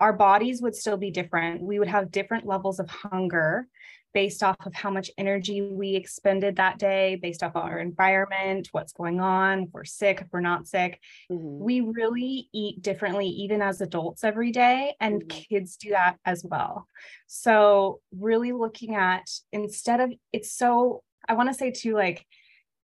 our 0.01 0.13
bodies 0.13 0.61
would 0.63 0.75
still 0.75 0.97
be 0.97 1.11
different. 1.11 1.63
We 1.63 1.79
would 1.79 1.89
have 1.89 2.11
different 2.11 2.47
levels 2.47 2.81
of 2.81 2.89
hunger 2.91 3.69
based 4.15 4.45
off 4.45 4.57
of 4.65 4.73
how 4.73 4.91
much 4.91 5.11
energy 5.19 5.61
we 5.61 5.97
expended 5.97 6.57
that 6.57 6.79
day, 6.79 7.17
based 7.17 7.43
off 7.43 7.57
our 7.57 7.81
environment, 7.81 8.69
what's 8.71 8.93
going 8.93 9.21
on, 9.21 9.65
if 9.65 9.69
we're 9.73 9.85
sick, 9.85 10.21
if 10.21 10.29
we're 10.33 10.41
not 10.41 10.69
sick. 10.69 11.01
Mm-hmm. 11.31 11.65
We 11.65 11.81
really 11.81 12.49
eat 12.55 12.81
differently, 12.81 13.27
even 13.27 13.61
as 13.61 13.81
adults 13.81 14.23
every 14.23 14.53
day, 14.53 14.95
and 15.01 15.23
mm-hmm. 15.23 15.39
kids 15.51 15.77
do 15.77 15.91
that 15.91 16.17
as 16.25 16.45
well. 16.49 16.87
So, 17.27 18.01
really 18.17 18.53
looking 18.53 18.95
at 18.95 19.29
instead 19.53 20.01
of 20.01 20.13
it's 20.33 20.53
so, 20.57 21.03
I 21.29 21.35
want 21.35 21.49
to 21.49 21.55
say 21.55 21.73
too, 21.73 21.95
like, 21.95 22.25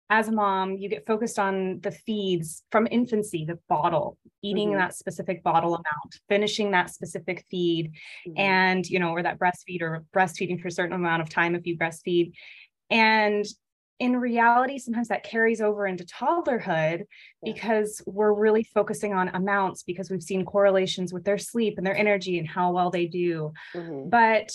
as 0.10 0.28
a 0.28 0.32
mom, 0.32 0.78
you 0.78 0.90
get 0.90 1.06
focused 1.06 1.38
on 1.38 1.80
the 1.82 1.92
feeds 1.92 2.64
from 2.72 2.88
infancy, 2.90 3.46
the 3.46 3.60
bottle, 3.70 4.18
eating 4.42 4.70
mm-hmm. 4.70 4.80
that 4.80 4.96
specific 4.96 5.44
bottle 5.44 5.76
amount, 5.76 6.20
finishing 6.28 6.72
that 6.72 6.90
specific 6.90 7.46
feed, 7.52 7.92
mm-hmm. 8.28 8.40
and 8.40 8.86
you 8.88 9.00
know, 9.00 9.12
or 9.12 9.22
that 9.22 9.38
breastfeed 9.38 9.82
or 9.82 10.04
breastfeeding 10.16 10.60
for 10.60 10.68
a 10.68 10.72
certain 10.72 10.96
amount 10.96 11.22
of 11.22 11.30
time 11.30 11.54
if 11.54 11.68
you 11.68 11.78
breastfeed. 11.78 12.32
And 12.90 13.46
in 14.00 14.16
reality, 14.16 14.80
sometimes 14.80 15.10
that 15.10 15.24
carries 15.24 15.62
over 15.62 15.86
into 15.86 16.06
toddlerhood 16.06 17.00
yeah. 17.44 17.54
because 17.54 18.02
we're 18.08 18.34
really 18.34 18.64
focusing 18.64 19.14
on 19.14 19.28
amounts 19.30 19.84
because 19.84 20.10
we've 20.10 20.24
seen 20.24 20.46
correlations 20.46 21.14
with 21.14 21.26
their 21.26 21.38
sleep 21.38 21.78
and 21.78 21.86
their 21.86 21.98
energy 21.98 22.40
and 22.40 22.48
how 22.48 22.72
well 22.72 22.90
they 22.90 23.06
do. 23.06 23.52
Mm-hmm. 23.76 24.10
But 24.10 24.52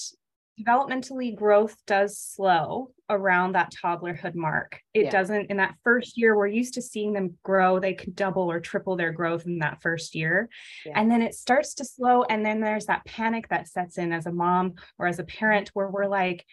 developmentally 0.61 1.35
growth 1.35 1.77
does 1.87 2.19
slow 2.19 2.91
around 3.11 3.53
that 3.53 3.73
toddlerhood 3.73 4.35
mark 4.35 4.81
it 4.95 5.05
yeah. 5.05 5.11
doesn't 5.11 5.51
in 5.51 5.57
that 5.57 5.75
first 5.83 6.17
year 6.17 6.37
we're 6.37 6.47
used 6.47 6.75
to 6.75 6.83
seeing 6.83 7.13
them 7.13 7.37
grow 7.43 7.79
they 7.79 7.93
could 7.93 8.15
double 8.15 8.51
or 8.51 8.61
triple 8.61 8.97
their 8.97 9.13
growth 9.13 9.47
in 9.47 9.59
that 9.59 9.83
first 9.83 10.15
year 10.15 10.49
yeah. 10.87 10.93
and 10.97 11.11
then 11.11 11.21
it 11.21 11.35
starts 11.35 11.75
to 11.75 11.85
slow 11.85 12.23
and 12.25 12.47
then 12.47 12.61
there's 12.61 12.87
that 12.87 13.05
panic 13.05 13.49
that 13.49 13.69
sets 13.69 13.99
in 13.99 14.13
as 14.13 14.27
a 14.27 14.33
mom 14.33 14.75
or 14.99 15.07
as 15.07 15.19
a 15.19 15.25
parent 15.25 15.71
where 15.75 15.89
we're 15.89 16.07
like 16.07 16.47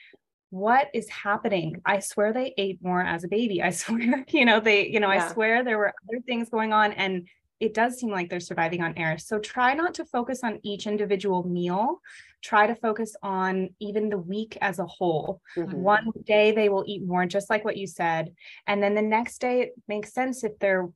what 0.50 0.88
is 0.94 1.08
happening 1.08 1.82
i 1.86 2.00
swear 2.00 2.34
they 2.34 2.54
ate 2.58 2.80
more 2.82 3.02
as 3.02 3.24
a 3.24 3.28
baby 3.30 3.62
i 3.62 3.70
swear 3.72 4.26
you 4.30 4.46
know 4.46 4.60
they 4.60 4.88
you 4.88 5.00
know 5.00 5.12
yeah. 5.12 5.26
i 5.26 5.32
swear 5.32 5.64
there 5.64 5.78
were 5.78 5.94
other 6.10 6.22
things 6.26 6.50
going 6.50 6.74
on 6.74 6.92
and 6.94 7.28
it 7.62 7.76
does 7.76 8.00
seem 8.00 8.10
like 8.10 8.30
they're 8.30 8.40
surviving 8.40 8.82
on 8.82 8.98
air. 8.98 9.20
So 9.20 9.38
try 9.38 9.76
not 9.76 9.94
to 9.94 10.06
focus 10.06 10.44
on 10.44 10.60
each 10.64 10.88
individual 10.88 11.48
meal. 11.48 12.02
Try 12.42 12.66
to 12.66 12.74
focus 12.74 13.16
on 13.22 13.70
even 13.80 14.10
the 14.10 14.18
week 14.18 14.58
as 14.62 14.80
a 14.80 14.86
whole. 14.88 15.42
Mm-hmm. 15.56 15.78
One 15.78 16.12
day 16.26 16.52
they 16.52 16.70
will 16.70 16.84
eat 16.88 17.06
more, 17.06 17.28
just 17.28 17.52
like 17.52 17.64
what 17.64 17.78
you 17.78 17.86
said. 17.86 18.34
And 18.66 18.82
then 18.82 18.96
the 18.96 19.04
next 19.04 19.40
day, 19.40 19.62
it 19.62 19.74
makes 19.88 20.12
sense 20.12 20.44
if 20.44 20.58
they're 20.58 20.90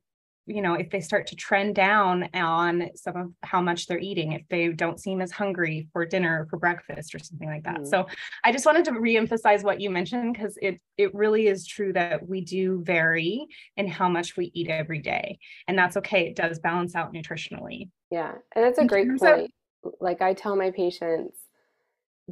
you 0.46 0.62
know 0.62 0.74
if 0.74 0.90
they 0.90 1.00
start 1.00 1.26
to 1.26 1.36
trend 1.36 1.74
down 1.74 2.28
on 2.34 2.88
some 2.94 3.16
of 3.16 3.32
how 3.42 3.60
much 3.60 3.86
they're 3.86 3.98
eating 3.98 4.32
if 4.32 4.42
they 4.48 4.68
don't 4.68 5.00
seem 5.00 5.20
as 5.20 5.30
hungry 5.30 5.88
for 5.92 6.06
dinner 6.06 6.42
or 6.42 6.46
for 6.46 6.58
breakfast 6.58 7.14
or 7.14 7.18
something 7.18 7.48
like 7.48 7.64
that. 7.64 7.80
Mm. 7.80 7.86
so 7.86 8.06
i 8.44 8.52
just 8.52 8.64
wanted 8.64 8.84
to 8.84 8.92
reemphasize 8.92 9.62
what 9.64 9.80
you 9.80 9.90
mentioned 9.90 10.32
because 10.34 10.56
it 10.62 10.80
it 10.96 11.14
really 11.14 11.46
is 11.48 11.66
true 11.66 11.92
that 11.92 12.26
we 12.26 12.40
do 12.40 12.82
vary 12.84 13.46
in 13.76 13.86
how 13.88 14.08
much 14.08 14.36
we 14.36 14.50
eat 14.54 14.68
every 14.68 15.00
day 15.00 15.38
and 15.68 15.76
that's 15.78 15.96
okay. 15.96 16.28
It 16.28 16.36
does 16.36 16.58
balance 16.58 16.94
out 16.94 17.12
nutritionally. 17.12 17.90
Yeah 18.10 18.32
and 18.54 18.64
that's 18.64 18.78
a 18.78 18.82
in 18.82 18.86
great 18.86 19.08
point 19.18 19.50
of- 19.84 19.92
like 20.00 20.20
i 20.22 20.32
tell 20.32 20.56
my 20.56 20.70
patients 20.70 21.36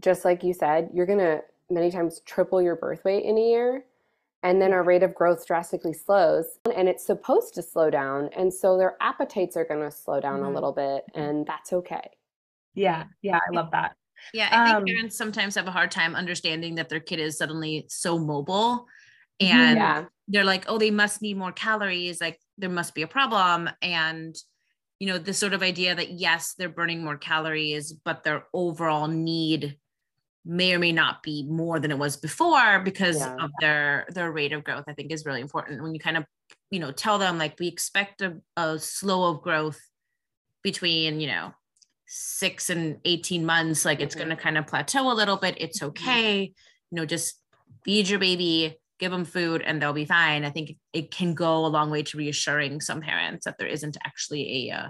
just 0.00 0.24
like 0.24 0.42
you 0.42 0.52
said 0.52 0.88
you're 0.92 1.06
gonna 1.06 1.40
many 1.70 1.90
times 1.90 2.20
triple 2.26 2.60
your 2.60 2.76
birth 2.76 3.04
weight 3.04 3.24
in 3.24 3.36
a 3.38 3.40
year 3.40 3.84
and 4.44 4.62
then 4.62 4.72
our 4.72 4.84
rate 4.84 5.02
of 5.02 5.14
growth 5.14 5.44
drastically 5.46 5.92
slows 5.92 6.46
and 6.76 6.88
it's 6.88 7.04
supposed 7.04 7.54
to 7.54 7.62
slow 7.62 7.90
down 7.90 8.28
and 8.36 8.54
so 8.54 8.78
their 8.78 8.96
appetites 9.00 9.56
are 9.56 9.64
going 9.64 9.80
to 9.80 9.90
slow 9.90 10.20
down 10.20 10.40
mm-hmm. 10.40 10.50
a 10.50 10.54
little 10.54 10.72
bit 10.72 11.04
and 11.14 11.44
that's 11.46 11.72
okay 11.72 12.10
yeah 12.74 13.04
yeah 13.22 13.38
i 13.38 13.50
love 13.52 13.70
that 13.72 13.96
Yeah, 14.32 14.48
I 14.50 14.64
think 14.64 14.76
Um, 14.78 14.84
parents 14.86 15.18
sometimes 15.18 15.56
have 15.56 15.66
a 15.66 15.72
hard 15.72 15.90
time 15.90 16.14
understanding 16.14 16.76
that 16.76 16.88
their 16.88 17.00
kid 17.00 17.18
is 17.18 17.36
suddenly 17.36 17.84
so 17.88 18.16
mobile 18.18 18.86
Mhm. 19.42 19.50
and 19.50 19.76
Yeah. 19.76 20.04
they're 20.28 20.44
like, 20.44 20.64
oh, 20.68 20.78
they 20.78 20.90
must 20.92 21.20
need 21.20 21.36
more 21.36 21.52
calories. 21.52 22.20
Like 22.20 22.38
there 22.56 22.70
must 22.70 22.94
be 22.94 23.02
a 23.02 23.08
problem. 23.08 23.68
And, 23.82 24.34
you 25.00 25.08
know, 25.08 25.18
this 25.18 25.36
sort 25.38 25.52
of 25.52 25.62
idea 25.62 25.94
that 25.94 26.12
yes, 26.12 26.54
they're 26.54 26.68
burning 26.70 27.04
more 27.04 27.18
calories, 27.18 27.92
but 27.92 28.22
their 28.22 28.44
overall 28.54 29.08
need 29.08 29.76
may 30.44 30.74
or 30.74 30.78
may 30.78 30.92
not 30.92 31.22
be 31.22 31.42
more 31.48 31.80
than 31.80 31.90
it 31.90 31.98
was 31.98 32.16
before 32.16 32.80
because 32.80 33.16
Yeah. 33.16 33.36
of 33.40 33.50
their 33.60 34.06
their 34.10 34.30
rate 34.30 34.52
of 34.52 34.62
growth 34.64 34.84
i 34.88 34.92
think 34.92 35.10
is 35.10 35.24
really 35.24 35.40
important 35.40 35.82
when 35.82 35.94
you 35.94 36.00
kind 36.00 36.16
of 36.18 36.24
you 36.70 36.78
know 36.80 36.92
tell 36.92 37.18
them 37.18 37.38
like 37.38 37.58
we 37.58 37.66
expect 37.68 38.20
a, 38.22 38.36
a 38.56 38.78
slow 38.78 39.30
of 39.30 39.42
growth 39.42 39.80
between 40.62 41.20
you 41.20 41.26
know 41.28 41.52
six 42.06 42.68
and 42.70 42.98
18 43.04 43.46
months 43.46 43.84
like 43.84 44.00
it's 44.00 44.14
Mhm. 44.14 44.18
going 44.18 44.30
to 44.30 44.36
kind 44.36 44.58
of 44.58 44.66
plateau 44.66 45.10
a 45.10 45.14
little 45.14 45.36
bit 45.38 45.56
it's 45.58 45.82
okay 45.82 46.42
you 46.42 46.96
know 46.96 47.06
just 47.06 47.40
feed 47.84 48.08
your 48.08 48.18
baby 48.18 48.78
give 48.98 49.10
them 49.10 49.24
food 49.24 49.62
and 49.62 49.80
they'll 49.80 49.94
be 49.94 50.04
fine 50.04 50.44
i 50.44 50.50
think 50.50 50.76
it 50.92 51.10
can 51.10 51.34
go 51.34 51.64
a 51.64 51.68
long 51.68 51.90
way 51.90 52.02
to 52.02 52.18
reassuring 52.18 52.80
some 52.80 53.00
parents 53.00 53.46
that 53.46 53.56
there 53.58 53.66
isn't 53.66 53.96
actually 54.04 54.68
a 54.68 54.74
uh, 54.74 54.88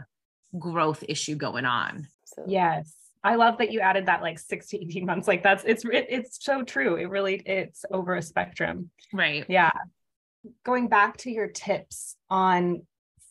growth 0.58 1.04
issue 1.08 1.36
going 1.36 1.64
on 1.64 2.08
So, 2.24 2.44
Yes. 2.48 2.92
I 3.24 3.36
love 3.36 3.58
that 3.58 3.72
you 3.72 3.80
added 3.80 4.06
that 4.06 4.20
like 4.20 4.38
six 4.38 4.68
to 4.68 4.78
18 4.78 5.06
months. 5.06 5.26
Like 5.26 5.42
that's 5.42 5.64
it's 5.64 5.84
it, 5.84 6.06
it's 6.10 6.44
so 6.44 6.62
true. 6.62 6.96
It 6.96 7.06
really 7.06 7.36
it's 7.46 7.84
over 7.90 8.14
a 8.14 8.22
spectrum. 8.22 8.90
right 9.12 9.44
Yeah. 9.48 9.72
Going 10.62 10.88
back 10.88 11.16
to 11.18 11.30
your 11.30 11.48
tips 11.48 12.16
on 12.28 12.82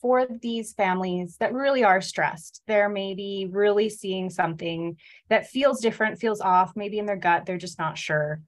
for 0.02 0.28
these 0.42 0.74
families 0.74 1.38
that 1.40 1.54
really 1.54 1.84
are 1.84 2.02
stressed, 2.02 2.62
they're 2.68 2.90
maybe 2.90 3.48
really 3.50 3.88
seeing 3.88 4.30
something 4.32 4.98
that 5.30 5.48
feels 5.48 5.80
different, 5.80 6.20
feels 6.20 6.42
off, 6.42 6.74
maybe 6.76 6.98
in 6.98 7.06
their 7.06 7.16
gut, 7.16 7.46
they're 7.46 7.58
just 7.58 7.80
not 7.80 7.98
sure. 7.98 8.42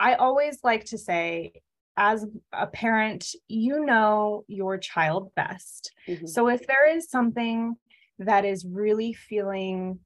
I 0.00 0.14
always 0.14 0.60
like 0.62 0.84
to 0.86 0.98
say, 0.98 1.52
as 1.96 2.24
a 2.52 2.66
parent, 2.66 3.34
you 3.48 3.84
know 3.84 4.44
your 4.46 4.78
child 4.78 5.34
best. 5.34 5.92
mhm. 6.08 6.26
So 6.28 6.48
if 6.48 6.66
there 6.66 6.88
is 6.88 7.10
something 7.10 7.74
that 8.18 8.44
is 8.44 8.64
really 8.64 9.12
feeling 9.12 9.98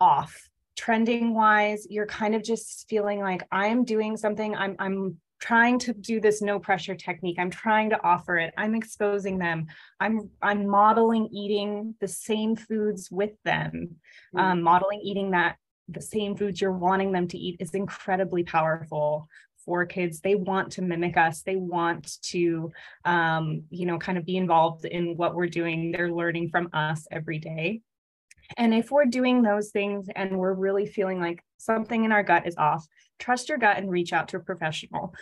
off, 0.00 0.48
trending 0.76 1.34
wise, 1.34 1.86
you're 1.90 2.06
kind 2.06 2.34
of 2.34 2.42
just 2.42 2.88
feeling 2.88 3.20
like 3.20 3.46
I'm 3.52 3.84
doing 3.84 4.16
something, 4.16 4.54
I'm 4.54 4.76
I'm 4.78 5.18
trying 5.40 5.78
to 5.78 5.94
do 5.94 6.20
this 6.20 6.42
no 6.42 6.58
pressure 6.58 6.94
technique. 6.94 7.38
I'm 7.38 7.50
trying 7.50 7.90
to 7.90 8.04
offer 8.04 8.36
it. 8.36 8.52
I'm 8.58 8.74
exposing 8.74 9.38
them. 9.38 9.66
I'm 9.98 10.30
I'm 10.42 10.68
modeling 10.68 11.28
eating 11.32 11.94
the 12.00 12.08
same 12.08 12.56
foods 12.56 13.10
with 13.10 13.32
them. 13.44 13.96
Mm. 14.34 14.40
Um, 14.40 14.62
modeling 14.62 15.00
eating 15.02 15.30
that 15.32 15.56
the 15.88 16.00
same 16.00 16.36
foods 16.36 16.60
you're 16.60 16.72
wanting 16.72 17.12
them 17.12 17.26
to 17.28 17.38
eat 17.38 17.56
is 17.58 17.74
incredibly 17.74 18.44
powerful 18.44 19.28
for 19.64 19.84
kids 19.84 20.20
they 20.20 20.34
want 20.34 20.72
to 20.72 20.82
mimic 20.82 21.16
us 21.16 21.42
they 21.42 21.56
want 21.56 22.16
to 22.22 22.72
um, 23.04 23.62
you 23.70 23.86
know 23.86 23.98
kind 23.98 24.16
of 24.16 24.24
be 24.24 24.36
involved 24.36 24.84
in 24.84 25.16
what 25.16 25.34
we're 25.34 25.46
doing 25.46 25.92
they're 25.92 26.12
learning 26.12 26.48
from 26.48 26.68
us 26.72 27.06
every 27.10 27.38
day 27.38 27.80
and 28.56 28.74
if 28.74 28.90
we're 28.90 29.06
doing 29.06 29.42
those 29.42 29.70
things 29.70 30.08
and 30.14 30.38
we're 30.38 30.52
really 30.52 30.86
feeling 30.86 31.20
like 31.20 31.42
something 31.58 32.04
in 32.04 32.12
our 32.12 32.22
gut 32.22 32.46
is 32.46 32.56
off 32.56 32.86
trust 33.20 33.48
your 33.48 33.58
gut 33.58 33.76
and 33.76 33.90
reach 33.90 34.12
out 34.12 34.28
to 34.28 34.38
a 34.38 34.40
professional. 34.40 35.14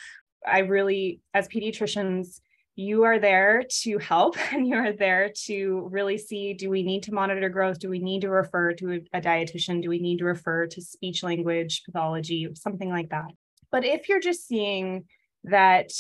I 0.47 0.61
really 0.61 1.21
as 1.35 1.49
pediatricians 1.49 2.41
you 2.77 3.03
are 3.03 3.19
there 3.19 3.65
to 3.83 3.99
help 3.99 4.37
and 4.53 4.67
you 4.67 4.77
are 4.77 4.93
there 4.93 5.33
to 5.47 5.89
really 5.91 6.17
see 6.17 6.55
do 6.55 6.71
we 6.71 6.85
need 6.85 7.03
to 7.03 7.13
monitor 7.13 7.49
growth? 7.49 7.81
Do 7.81 7.91
we 7.91 7.99
need 7.99 8.23
to 8.23 8.31
refer 8.31 8.73
to 8.75 9.03
a, 9.13 9.21
dietitian? 9.21 9.83
Do 9.83 9.89
we 9.89 9.99
need 9.99 10.19
to 10.19 10.25
refer 10.25 10.67
to 10.69 10.81
speech 10.81 11.23
language 11.23 11.83
pathology 11.85 12.49
something 12.55 12.89
like 12.89 13.11
that? 13.11 13.27
But 13.71 13.85
if 13.85 14.09
you're 14.09 14.21
just 14.21 14.47
seeing 14.47 15.05
that 15.45 15.91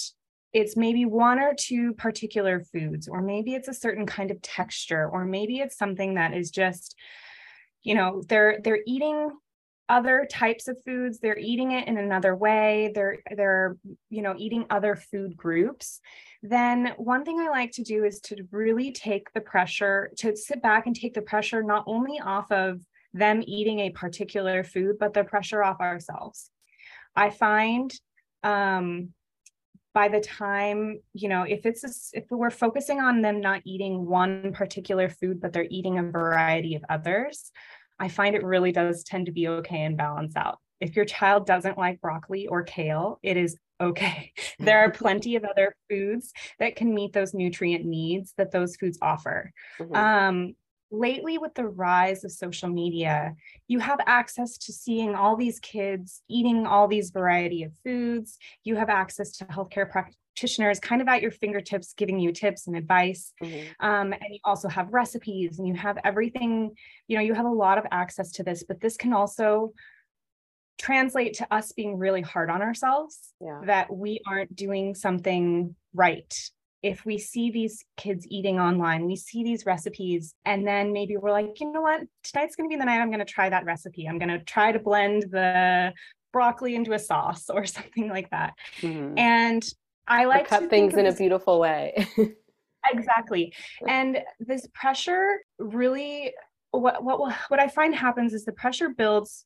it's 0.52 0.76
maybe 0.76 1.04
one 1.04 1.38
or 1.38 1.54
two 1.58 1.92
particular 1.94 2.60
foods 2.60 3.08
or 3.08 3.20
maybe 3.20 3.54
it's 3.54 3.68
a 3.68 3.74
certain 3.74 4.06
kind 4.06 4.30
of 4.30 4.40
texture 4.42 5.08
or 5.08 5.24
maybe 5.24 5.58
it's 5.58 5.76
something 5.76 6.14
that 6.14 6.34
is 6.34 6.50
just 6.50 6.96
you 7.82 7.94
know 7.94 8.22
they're 8.28 8.58
they're 8.62 8.82
eating 8.86 9.30
other 9.90 10.26
types 10.30 10.68
of 10.68 10.76
foods 10.84 11.18
they're 11.18 11.38
eating 11.38 11.72
it 11.72 11.88
in 11.88 11.96
another 11.96 12.36
way 12.36 12.92
they're 12.94 13.18
they're 13.36 13.76
you 14.10 14.20
know 14.22 14.34
eating 14.36 14.66
other 14.70 14.94
food 14.94 15.36
groups 15.36 16.00
then 16.42 16.92
one 16.98 17.24
thing 17.24 17.40
i 17.40 17.48
like 17.48 17.72
to 17.72 17.82
do 17.82 18.04
is 18.04 18.20
to 18.20 18.36
really 18.50 18.92
take 18.92 19.32
the 19.32 19.40
pressure 19.40 20.10
to 20.16 20.36
sit 20.36 20.62
back 20.62 20.86
and 20.86 20.94
take 20.94 21.14
the 21.14 21.22
pressure 21.22 21.62
not 21.62 21.84
only 21.86 22.20
off 22.20 22.50
of 22.52 22.80
them 23.14 23.42
eating 23.46 23.80
a 23.80 23.90
particular 23.90 24.62
food 24.62 24.96
but 24.98 25.14
the 25.14 25.24
pressure 25.24 25.62
off 25.62 25.80
ourselves. 25.80 26.50
I 27.16 27.30
find 27.30 27.92
um 28.42 29.10
by 29.94 30.08
the 30.08 30.20
time 30.20 31.00
you 31.12 31.28
know 31.28 31.42
if 31.42 31.66
it's 31.66 31.84
a 31.84 32.18
if 32.18 32.24
we're 32.30 32.50
focusing 32.50 33.00
on 33.00 33.22
them 33.22 33.40
not 33.40 33.62
eating 33.64 34.06
one 34.06 34.52
particular 34.52 35.08
food 35.08 35.40
but 35.40 35.52
they're 35.52 35.66
eating 35.70 35.98
a 35.98 36.02
variety 36.02 36.74
of 36.74 36.84
others 36.88 37.50
i 37.98 38.08
find 38.08 38.36
it 38.36 38.44
really 38.44 38.72
does 38.72 39.02
tend 39.04 39.26
to 39.26 39.32
be 39.32 39.48
okay 39.48 39.82
and 39.82 39.96
balance 39.96 40.36
out. 40.36 40.58
If 40.80 40.94
your 40.94 41.04
child 41.04 41.46
doesn't 41.46 41.76
like 41.76 42.00
broccoli 42.00 42.46
or 42.46 42.62
kale 42.62 43.18
it 43.22 43.36
is 43.36 43.56
okay. 43.80 44.32
There 44.60 44.78
are 44.80 44.90
plenty 44.90 45.36
of 45.36 45.44
other 45.44 45.74
foods 45.88 46.32
that 46.58 46.76
can 46.76 46.94
meet 46.94 47.12
those 47.12 47.34
nutrient 47.34 47.84
needs 47.84 48.34
that 48.36 48.50
those 48.50 48.76
foods 48.76 48.98
offer. 49.00 49.52
Mhm. 49.80 49.96
um, 49.96 50.54
lately 50.90 51.38
with 51.38 51.54
the 51.54 51.66
rise 51.66 52.24
of 52.24 52.32
social 52.32 52.68
media 52.68 53.34
you 53.66 53.78
have 53.78 54.00
access 54.06 54.56
to 54.56 54.72
seeing 54.72 55.14
all 55.14 55.36
these 55.36 55.58
kids 55.60 56.22
eating 56.28 56.66
all 56.66 56.88
these 56.88 57.10
variety 57.10 57.62
of 57.62 57.72
foods 57.84 58.38
you 58.64 58.74
have 58.76 58.88
access 58.88 59.32
to 59.32 59.44
healthcare 59.46 59.90
practitioners 59.90 60.80
kind 60.80 61.02
of 61.02 61.08
at 61.08 61.20
your 61.20 61.30
fingertips 61.30 61.92
giving 61.94 62.18
you 62.18 62.32
tips 62.32 62.66
and 62.66 62.76
advice 62.76 63.34
Mhm. 63.42 63.66
um, 63.80 64.12
and 64.12 64.24
you 64.30 64.38
also 64.44 64.68
have 64.68 64.92
recipes 64.92 65.58
and 65.58 65.68
you 65.68 65.74
have 65.74 65.98
everything 66.04 66.74
you 67.06 67.16
know 67.16 67.22
you 67.22 67.34
have 67.34 67.46
a 67.46 67.50
lot 67.50 67.76
of 67.76 67.84
access 67.90 68.32
to 68.32 68.42
this 68.42 68.64
but 68.64 68.80
this 68.80 68.96
can 68.96 69.12
also 69.12 69.72
translate 70.78 71.34
to 71.34 71.52
us 71.52 71.72
being 71.72 71.98
really 71.98 72.20
hard 72.22 72.50
on 72.50 72.62
ourselves 72.62 73.34
Yeah. 73.40 73.60
that 73.66 73.92
we 73.94 74.20
aren't 74.26 74.54
doing 74.54 74.94
something 74.94 75.74
right 75.92 76.32
if 76.82 77.04
we 77.04 77.18
see 77.18 77.50
these 77.50 77.84
kids 77.96 78.26
eating 78.28 78.60
online, 78.60 79.04
we 79.06 79.16
see 79.16 79.42
these 79.42 79.66
recipes, 79.66 80.34
and 80.44 80.66
then 80.66 80.92
maybe 80.92 81.16
we're 81.16 81.32
like, 81.32 81.58
you 81.60 81.72
know 81.72 81.80
what, 81.80 82.02
tonight's 82.22 82.54
going 82.56 82.68
to 82.68 82.72
be 82.74 82.78
the 82.78 82.84
night 82.84 83.00
I'm 83.00 83.10
going 83.10 83.18
to 83.18 83.24
try 83.24 83.48
that 83.48 83.64
recipe. 83.64 84.06
I'm 84.06 84.18
going 84.18 84.28
to 84.28 84.38
try 84.44 84.70
to 84.72 84.78
blend 84.78 85.24
the 85.30 85.92
broccoli 86.32 86.74
into 86.74 86.92
a 86.92 86.98
sauce 86.98 87.48
or 87.56 87.64
something 87.66 88.08
like 88.08 88.30
that. 88.30 88.54
Mhm. 88.80 89.18
And 89.18 89.64
I 90.06 90.24
like 90.26 90.44
to 90.44 90.48
cut 90.50 90.58
think 90.60 90.70
things 90.70 90.94
in 90.94 91.06
a 91.06 91.12
beautiful 91.12 91.58
way. 91.58 92.06
exactly 92.92 93.52
and 93.88 94.18
this 94.38 94.66
pressure 94.72 95.40
really 95.58 96.32
what 96.70 97.02
what 97.02 97.18
will- 97.18 97.34
what 97.48 97.58
i 97.58 97.66
find 97.66 97.92
happens 97.94 98.32
is 98.32 98.44
the 98.44 98.52
pressure 98.52 98.88
builds 98.88 99.44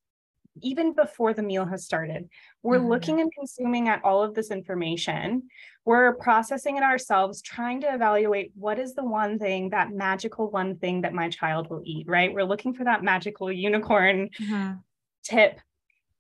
even 0.61 0.93
before 0.93 1.33
the 1.33 1.43
meal 1.43 1.65
has 1.65 1.85
started 1.85 2.29
we're 2.63 2.79
Mhm. 2.79 2.89
looking 2.89 3.21
and 3.21 3.33
consuming 3.33 3.89
at 3.89 4.05
all 4.05 4.23
of 4.23 4.35
this 4.35 4.51
information 4.51 5.49
we're 5.85 6.15
processing 6.17 6.77
it 6.77 6.83
ourselves 6.83 7.41
trying 7.41 7.81
to 7.81 7.93
evaluate 7.95 8.53
what 8.55 8.79
is 8.79 8.95
the 8.95 9.05
one 9.05 9.39
thing 9.39 9.71
that 9.71 9.93
magical 9.93 10.51
one 10.51 10.77
thing 10.77 11.01
that 11.01 11.15
my 11.15 11.29
child 11.31 11.71
will 11.71 11.83
eat 11.85 12.07
right 12.07 12.35
we're 12.35 12.45
looking 12.45 12.75
for 12.75 12.85
that 12.85 13.03
magical 13.03 13.51
unicorn 13.51 14.29
tip. 15.25 15.61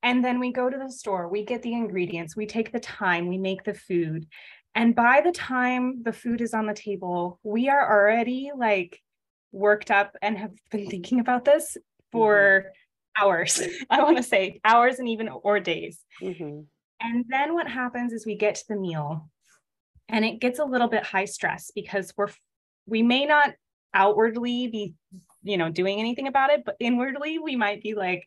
And 0.04 0.24
then 0.24 0.40
we 0.40 0.52
go 0.52 0.68
to 0.68 0.76
the 0.76 0.90
store, 0.90 1.28
we 1.28 1.44
get 1.44 1.62
the 1.62 1.74
ingredients, 1.74 2.34
we 2.36 2.46
take 2.46 2.72
the 2.72 2.80
time, 2.80 3.28
we 3.28 3.38
make 3.38 3.62
the 3.62 3.74
food. 3.74 4.26
And 4.74 4.96
by 4.96 5.20
the 5.20 5.30
time 5.30 6.02
the 6.02 6.12
food 6.12 6.40
is 6.40 6.54
on 6.54 6.66
the 6.66 6.74
table, 6.74 7.38
we 7.44 7.68
are 7.68 7.88
already 7.88 8.50
like 8.56 9.00
worked 9.52 9.92
up 9.92 10.16
and 10.20 10.36
have 10.38 10.52
been 10.70 10.88
thinking 10.88 11.20
about 11.20 11.44
this 11.44 11.76
for 12.10 12.72
hours. 13.16 13.60
I 13.90 14.02
want 14.02 14.16
to 14.16 14.22
say 14.22 14.60
hours 14.64 14.98
and 14.98 15.08
even 15.08 15.28
or 15.28 15.60
days. 15.60 16.00
Mhm. 16.20 16.66
And 17.00 17.24
then 17.28 17.54
what 17.54 17.68
happens 17.68 18.12
is 18.12 18.24
we 18.24 18.36
get 18.36 18.54
to 18.56 18.64
the 18.68 18.76
meal 18.76 19.28
and 20.08 20.24
it 20.24 20.40
gets 20.40 20.58
a 20.58 20.64
little 20.64 20.88
bit 20.88 21.04
high 21.04 21.24
stress 21.24 21.70
because 21.74 22.12
we're 22.16 22.28
we 22.86 23.02
may 23.02 23.24
not 23.24 23.54
outwardly 23.94 24.68
be 24.68 24.94
you 25.42 25.56
know 25.56 25.70
doing 25.70 25.98
anything 25.98 26.28
about 26.28 26.50
it 26.50 26.62
but 26.64 26.76
inwardly 26.80 27.38
we 27.38 27.56
might 27.56 27.82
be 27.82 27.94
like 27.94 28.26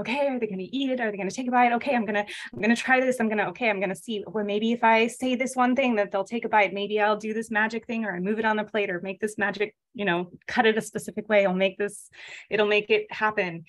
okay 0.00 0.26
are 0.28 0.38
they 0.38 0.46
going 0.46 0.58
to 0.58 0.76
eat 0.76 0.90
it 0.90 1.00
are 1.00 1.10
they 1.10 1.16
going 1.16 1.28
to 1.28 1.34
take 1.34 1.48
a 1.48 1.50
bite 1.50 1.72
okay 1.72 1.94
i'm 1.94 2.04
going 2.04 2.14
to 2.14 2.32
i'm 2.52 2.60
going 2.60 2.74
to 2.74 2.80
try 2.80 3.00
this 3.00 3.18
i'm 3.20 3.28
going 3.28 3.38
to 3.38 3.46
okay 3.46 3.70
i'm 3.70 3.80
going 3.80 3.90
to 3.90 3.94
see 3.94 4.24
well 4.26 4.44
maybe 4.44 4.72
if 4.72 4.82
i 4.84 5.06
say 5.06 5.34
this 5.34 5.54
one 5.54 5.74
thing 5.74 5.96
that 5.96 6.10
they'll 6.10 6.24
take 6.24 6.44
a 6.44 6.48
bite 6.48 6.74
maybe 6.74 7.00
i'll 7.00 7.16
do 7.16 7.32
this 7.32 7.50
magic 7.50 7.86
thing 7.86 8.04
or 8.04 8.14
i 8.14 8.20
move 8.20 8.38
it 8.38 8.44
on 8.44 8.56
the 8.56 8.64
plate 8.64 8.90
or 8.90 9.00
make 9.00 9.20
this 9.20 9.38
magic 9.38 9.74
you 9.94 10.04
know 10.04 10.30
cut 10.46 10.66
it 10.66 10.76
a 10.76 10.82
specific 10.82 11.28
way 11.28 11.46
i'll 11.46 11.54
make 11.54 11.78
this 11.78 12.08
it'll 12.50 12.66
make 12.66 12.90
it 12.90 13.10
happen 13.10 13.64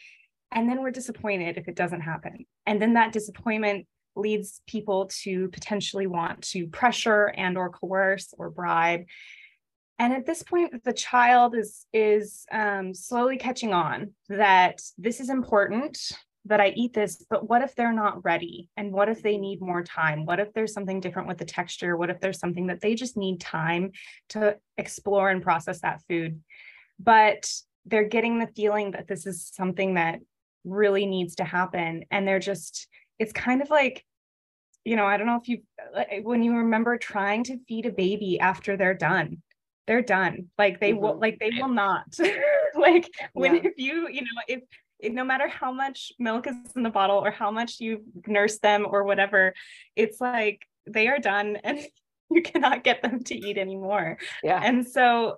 and 0.52 0.70
then 0.70 0.82
we're 0.82 0.92
disappointed 0.92 1.58
if 1.58 1.68
it 1.68 1.76
doesn't 1.76 2.02
happen 2.02 2.46
and 2.66 2.82
then 2.82 2.94
that 2.94 3.12
disappointment 3.12 3.88
leads 4.16 4.62
people 4.68 5.10
to 5.24 5.48
potentially 5.50 6.08
want 6.08 6.42
to 6.42 6.68
pressure 6.68 7.34
and 7.38 7.58
or 7.58 7.70
coerce 7.70 8.34
or 8.38 8.50
bribe 8.50 9.06
and 10.00 10.14
at 10.14 10.26
this 10.26 10.44
point 10.44 10.84
the 10.84 10.94
child 10.94 11.56
is 11.56 11.86
is 11.94 12.46
um, 12.52 12.94
slowly 12.94 13.38
catching 13.38 13.74
on 13.74 14.12
that 14.30 14.82
this 14.98 15.20
is 15.20 15.30
important 15.30 16.12
that 16.46 16.60
I 16.60 16.70
eat 16.70 16.94
this, 16.94 17.24
but 17.30 17.48
what 17.48 17.62
if 17.62 17.76
they're 17.76 17.94
not 17.94 18.24
ready? 18.26 18.70
And 18.76 18.92
what 18.92 19.10
if 19.10 19.22
they 19.22 19.38
need 19.38 19.62
more 19.62 19.84
time? 19.84 20.26
What 20.26 20.40
if 20.40 20.52
there's 20.54 20.74
something 20.74 21.00
different 21.00 21.28
with 21.28 21.38
the 21.38 21.46
texture? 21.46 21.96
What 21.96 22.10
if 22.10 22.20
there's 22.20 22.40
something 22.40 22.68
that 22.68 22.82
they 22.82 22.96
just 22.96 23.16
need 23.16 23.40
time 23.40 23.92
to 24.30 24.58
explore 24.78 25.30
and 25.30 25.44
process 25.44 25.82
that 25.82 26.02
food? 26.10 26.42
But 27.00 27.52
they're 27.86 28.08
getting 28.08 28.40
the 28.40 28.48
feeling 28.48 28.92
that 28.92 29.08
this 29.08 29.26
is 29.28 29.52
something 29.54 29.96
that 29.96 30.20
really 30.64 31.06
needs 31.06 31.36
to 31.36 31.44
happen. 31.44 32.06
And 32.12 32.28
they're 32.28 32.40
just, 32.40 32.88
it's 33.20 33.34
kind 33.34 33.62
of 33.62 33.70
like, 33.70 34.06
you 34.84 34.96
know, 34.96 35.06
I 35.06 35.18
don't 35.18 35.28
know 35.28 35.40
if 35.42 35.48
you, 35.48 35.60
when 36.24 36.44
you 36.44 36.56
remember 36.56 36.98
trying 36.98 37.44
to 37.46 37.60
feed 37.68 37.86
a 37.86 37.92
baby 37.92 38.40
after 38.40 38.78
they're 38.78 38.94
done, 38.94 39.42
they're 39.88 40.02
done. 40.02 40.48
Like 40.58 40.80
they 40.80 40.92
mm-hmm. 40.92 41.02
will, 41.02 41.20
like 41.20 41.38
they 41.40 41.52
will 41.60 41.70
not. 41.70 42.06
like 42.76 43.08
when 43.34 43.56
yeah. 43.56 43.62
if 43.64 43.74
you, 43.78 44.08
you 44.10 44.22
know, 44.22 44.42
if 44.48 44.62
no 45.04 45.24
matter 45.24 45.48
how 45.48 45.72
much 45.72 46.12
milk 46.20 46.48
is 46.48 46.56
in 46.76 46.84
the 46.84 46.90
bottle 46.90 47.18
or 47.18 47.32
how 47.32 47.52
much 47.52 47.80
you 47.80 48.04
nurse 48.28 48.60
them 48.60 48.86
or 48.90 49.04
whatever, 49.04 49.54
it's 49.96 50.22
like 50.22 50.66
they 50.88 51.08
are 51.08 51.20
done 51.20 51.58
and 51.64 51.80
you 52.30 52.42
cannot 52.42 52.84
get 52.84 53.02
them 53.02 53.24
to 53.26 53.36
eat 53.36 53.58
anymore. 53.58 54.18
Yeah. 54.44 54.62
And 54.64 54.88
so 54.88 55.38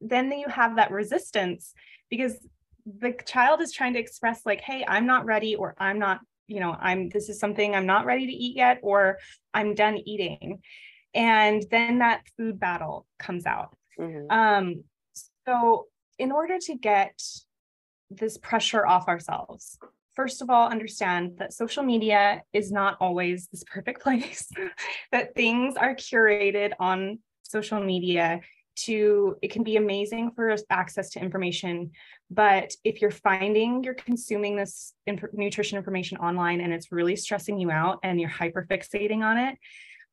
then 0.00 0.32
you 0.32 0.48
have 0.48 0.76
that 0.76 0.90
resistance 0.90 1.72
because 2.10 2.36
the 2.86 3.14
child 3.26 3.60
is 3.60 3.72
trying 3.72 3.94
to 3.94 4.00
express 4.00 4.44
like, 4.44 4.60
hey, 4.60 4.84
I'm 4.86 5.06
not 5.06 5.24
ready 5.24 5.54
or 5.54 5.74
I'm 5.78 5.98
not, 5.98 6.20
you 6.48 6.60
know, 6.60 6.76
I'm 6.78 7.08
this 7.08 7.28
is 7.28 7.38
something 7.38 7.74
I'm 7.74 7.86
not 7.86 8.06
ready 8.06 8.26
to 8.26 8.32
eat 8.32 8.56
yet 8.56 8.78
or 8.82 9.18
I'm 9.54 9.74
done 9.74 9.98
eating. 10.04 10.60
And 11.14 11.64
then 11.70 11.98
that 11.98 12.22
food 12.36 12.58
battle 12.58 13.06
comes 13.18 13.46
out. 13.46 13.76
Mm-hmm. 13.98 14.30
Um, 14.30 14.84
so 15.46 15.86
in 16.18 16.32
order 16.32 16.58
to 16.58 16.74
get 16.74 17.20
this 18.16 18.38
pressure 18.38 18.86
off 18.86 19.08
ourselves. 19.08 19.78
First 20.14 20.42
of 20.42 20.50
all, 20.50 20.68
understand 20.68 21.38
that 21.38 21.52
social 21.52 21.82
media 21.82 22.42
is 22.52 22.70
not 22.70 22.96
always 23.00 23.48
this 23.48 23.64
perfect 23.64 24.02
place, 24.02 24.50
that 25.10 25.34
things 25.34 25.76
are 25.76 25.94
curated 25.94 26.72
on 26.78 27.18
social 27.42 27.82
media 27.82 28.40
to 28.74 29.36
it 29.42 29.50
can 29.50 29.62
be 29.62 29.76
amazing 29.76 30.30
for 30.30 30.54
access 30.70 31.10
to 31.10 31.20
information 31.20 31.90
but 32.30 32.72
if 32.84 33.00
you're 33.00 33.10
finding 33.10 33.82
you're 33.84 33.94
consuming 33.94 34.56
this 34.56 34.94
nutrition 35.32 35.76
information 35.76 36.18
online 36.18 36.60
and 36.60 36.72
it's 36.72 36.92
really 36.92 37.16
stressing 37.16 37.58
you 37.58 37.70
out 37.70 37.98
and 38.02 38.20
you're 38.20 38.30
hyper 38.30 38.66
fixating 38.70 39.22
on 39.22 39.38
it 39.38 39.56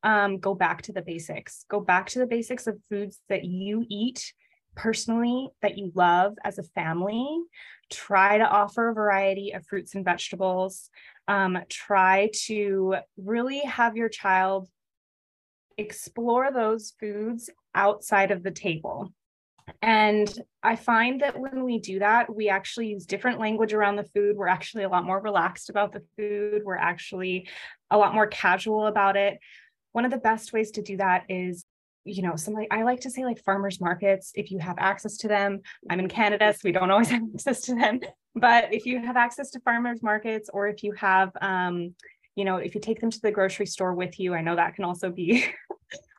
um, 0.02 0.38
go 0.38 0.54
back 0.54 0.82
to 0.82 0.92
the 0.92 1.02
basics 1.02 1.64
go 1.68 1.80
back 1.80 2.08
to 2.08 2.18
the 2.18 2.26
basics 2.26 2.66
of 2.66 2.78
foods 2.88 3.20
that 3.28 3.44
you 3.44 3.84
eat 3.88 4.32
personally 4.76 5.48
that 5.62 5.76
you 5.76 5.90
love 5.94 6.34
as 6.44 6.58
a 6.58 6.62
family 6.62 7.42
try 7.90 8.38
to 8.38 8.48
offer 8.48 8.88
a 8.88 8.94
variety 8.94 9.52
of 9.52 9.66
fruits 9.66 9.94
and 9.94 10.04
vegetables. 10.04 10.88
Um, 11.28 11.58
try 11.68 12.30
to 12.46 12.96
really 13.16 13.60
have 13.60 13.96
your 13.96 14.08
child 14.08 14.68
explore 15.76 16.52
those 16.52 16.94
foods 16.98 17.50
outside 17.74 18.30
of 18.30 18.42
the 18.42 18.50
table. 18.50 19.12
And 19.82 20.32
I 20.62 20.76
find 20.76 21.20
that 21.20 21.38
when 21.38 21.64
we 21.64 21.78
do 21.78 22.00
that, 22.00 22.34
we 22.34 22.48
actually 22.48 22.88
use 22.88 23.06
different 23.06 23.38
language 23.38 23.72
around 23.72 23.96
the 23.96 24.04
food. 24.04 24.36
We're 24.36 24.48
actually 24.48 24.84
a 24.84 24.88
lot 24.88 25.04
more 25.04 25.20
relaxed 25.20 25.70
about 25.70 25.92
the 25.92 26.02
food. 26.16 26.62
We're 26.64 26.76
actually 26.76 27.48
a 27.90 27.96
lot 27.96 28.14
more 28.14 28.26
casual 28.26 28.86
about 28.86 29.16
it. 29.16 29.38
One 29.92 30.04
of 30.04 30.10
the 30.10 30.18
best 30.18 30.52
ways 30.52 30.72
to 30.72 30.82
do 30.82 30.96
that 30.96 31.24
is 31.28 31.64
you 32.04 32.22
know, 32.22 32.36
some 32.36 32.56
I 32.70 32.82
like 32.82 33.00
to 33.00 33.10
say 33.10 33.24
like 33.24 33.42
farmers 33.44 33.80
markets, 33.80 34.32
if 34.34 34.50
you 34.50 34.58
have 34.58 34.76
access 34.78 35.16
to 35.18 35.28
them. 35.28 35.60
I'm 35.88 36.00
in 36.00 36.08
Canada, 36.08 36.52
so 36.52 36.60
we 36.64 36.72
don't 36.72 36.90
always 36.90 37.08
have 37.10 37.22
access 37.34 37.60
to 37.62 37.74
them. 37.74 38.00
But 38.34 38.72
if 38.72 38.86
you 38.86 39.00
have 39.00 39.16
access 39.16 39.50
to 39.50 39.60
farmers 39.60 40.02
markets, 40.02 40.48
or 40.52 40.68
if 40.68 40.82
you 40.82 40.92
have, 40.92 41.30
um, 41.40 41.94
you 42.36 42.44
know, 42.44 42.56
if 42.56 42.74
you 42.74 42.80
take 42.80 43.00
them 43.00 43.10
to 43.10 43.20
the 43.20 43.30
grocery 43.30 43.66
store 43.66 43.94
with 43.94 44.18
you, 44.18 44.34
I 44.34 44.40
know 44.40 44.56
that 44.56 44.74
can 44.74 44.84
also 44.84 45.10
be 45.10 45.44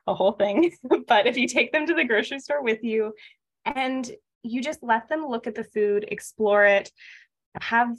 a 0.07 0.13
whole 0.13 0.33
thing. 0.33 0.71
but 1.07 1.27
if 1.27 1.37
you 1.37 1.47
take 1.47 1.71
them 1.71 1.85
to 1.87 1.93
the 1.93 2.03
grocery 2.03 2.39
store 2.39 2.63
with 2.63 2.83
you 2.83 3.13
and 3.65 4.09
you 4.43 4.61
just 4.61 4.81
let 4.81 5.07
them 5.07 5.25
look 5.25 5.47
at 5.47 5.55
the 5.55 5.63
food, 5.63 6.05
explore 6.07 6.65
it, 6.65 6.91
have 7.59 7.95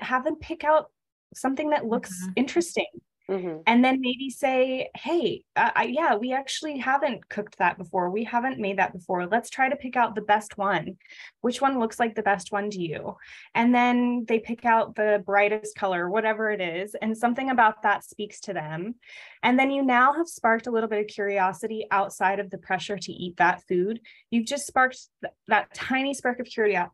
have 0.00 0.24
them 0.24 0.36
pick 0.36 0.64
out 0.64 0.86
something 1.34 1.70
that 1.70 1.84
looks 1.84 2.22
mm-hmm. 2.22 2.32
interesting 2.36 2.86
Mm-hmm. 3.30 3.58
And 3.64 3.84
then 3.84 4.00
maybe 4.00 4.28
say, 4.28 4.90
hey, 4.96 5.44
uh, 5.54 5.70
I, 5.76 5.84
yeah, 5.84 6.16
we 6.16 6.32
actually 6.32 6.78
haven't 6.78 7.28
cooked 7.28 7.58
that 7.58 7.78
before. 7.78 8.10
We 8.10 8.24
haven't 8.24 8.58
made 8.58 8.78
that 8.78 8.92
before. 8.92 9.26
Let's 9.26 9.50
try 9.50 9.68
to 9.68 9.76
pick 9.76 9.94
out 9.94 10.16
the 10.16 10.20
best 10.20 10.58
one. 10.58 10.96
Which 11.40 11.60
one 11.60 11.78
looks 11.78 12.00
like 12.00 12.16
the 12.16 12.24
best 12.24 12.50
one 12.50 12.70
to 12.70 12.80
you? 12.80 13.16
And 13.54 13.72
then 13.72 14.24
they 14.26 14.40
pick 14.40 14.64
out 14.64 14.96
the 14.96 15.22
brightest 15.24 15.76
color, 15.76 16.10
whatever 16.10 16.50
it 16.50 16.60
is. 16.60 16.96
And 17.00 17.16
something 17.16 17.50
about 17.50 17.82
that 17.82 18.02
speaks 18.02 18.40
to 18.40 18.52
them. 18.52 18.96
And 19.44 19.56
then 19.56 19.70
you 19.70 19.84
now 19.84 20.12
have 20.14 20.26
sparked 20.26 20.66
a 20.66 20.72
little 20.72 20.88
bit 20.88 21.00
of 21.00 21.06
curiosity 21.06 21.86
outside 21.92 22.40
of 22.40 22.50
the 22.50 22.58
pressure 22.58 22.98
to 22.98 23.12
eat 23.12 23.36
that 23.36 23.62
food. 23.68 24.00
You've 24.32 24.46
just 24.46 24.66
sparked 24.66 24.98
th- 25.22 25.32
that 25.46 25.72
tiny 25.72 26.14
spark 26.14 26.40
of 26.40 26.48
curio- 26.48 26.90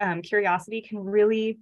um, 0.00 0.22
curiosity 0.22 0.80
can 0.80 1.00
really 1.00 1.58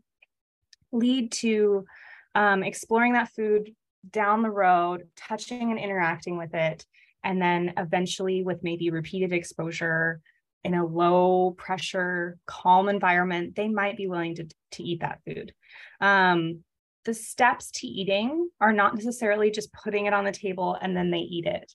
lead 0.93 1.33
to 1.33 1.87
um, 2.35 2.63
exploring 2.63 3.15
that 3.15 3.31
food 3.31 3.75
down 4.09 4.43
the 4.43 4.51
road, 4.51 5.09
touching 5.17 5.71
and 5.71 5.79
interacting 5.79 6.37
with 6.39 6.55
it, 6.55 6.85
and 7.25 7.41
then 7.41 7.75
eventually 7.77 8.43
with 8.43 8.63
maybe 8.63 8.91
repeated 8.91 9.33
exposure 9.33 10.21
in 10.65 10.75
a 10.75 10.87
low 10.87 11.55
pressure, 11.57 12.39
calm 12.47 12.89
environment, 12.89 13.57
they 13.57 13.69
might 13.69 13.97
be 13.97 14.07
willing 14.07 14.35
to, 14.35 14.47
to 14.73 14.83
eat 14.83 15.01
that 15.01 15.21
food. 15.25 15.53
Um, 16.01 16.65
the 17.05 17.15
steps 17.15 17.71
to 17.71 17.87
eating 17.87 18.51
are 18.61 18.73
not 18.73 18.95
necessarily 18.95 19.51
just 19.51 19.73
putting 19.73 20.07
it 20.07 20.13
on 20.13 20.25
the 20.25 20.33
table 20.33 20.77
and 20.81 20.95
then 20.95 21.11
they 21.11 21.19
eat 21.19 21.47
it. 21.47 21.73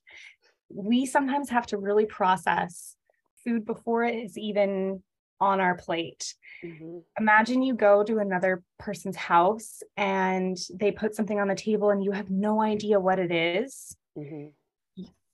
We 0.69 1.05
sometimes 1.05 1.49
have 1.49 1.65
to 1.67 1.77
really 1.77 2.05
process 2.05 2.95
food 3.43 3.65
before 3.65 4.03
it 4.03 4.15
is 4.15 4.37
even 4.37 5.01
on 5.39 5.59
our 5.59 5.75
plate. 5.75 6.33
Mm-hmm. 6.63 6.99
Imagine 7.19 7.61
you 7.61 7.75
go 7.75 8.03
to 8.03 8.19
another 8.19 8.63
person's 8.79 9.15
house 9.15 9.83
and 9.97 10.57
they 10.73 10.91
put 10.91 11.15
something 11.15 11.39
on 11.39 11.47
the 11.47 11.55
table 11.55 11.89
and 11.89 12.03
you 12.03 12.11
have 12.11 12.29
no 12.29 12.61
idea 12.61 12.99
what 12.99 13.19
it 13.19 13.31
is. 13.31 13.95
Mm-hmm. 14.17 14.47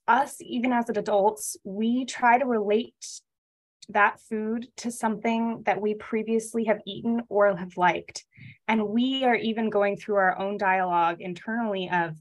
Us, 0.08 0.36
even 0.40 0.72
as 0.72 0.88
adults, 0.88 1.56
we 1.64 2.04
try 2.04 2.38
to 2.38 2.44
relate 2.44 2.94
that 3.88 4.20
food 4.20 4.66
to 4.78 4.90
something 4.90 5.62
that 5.64 5.80
we 5.80 5.94
previously 5.94 6.64
have 6.64 6.80
eaten 6.86 7.22
or 7.28 7.56
have 7.56 7.76
liked. 7.76 8.24
And 8.66 8.88
we 8.88 9.24
are 9.24 9.36
even 9.36 9.70
going 9.70 9.96
through 9.96 10.16
our 10.16 10.38
own 10.38 10.56
dialogue 10.58 11.20
internally 11.20 11.88
of, 11.92 12.16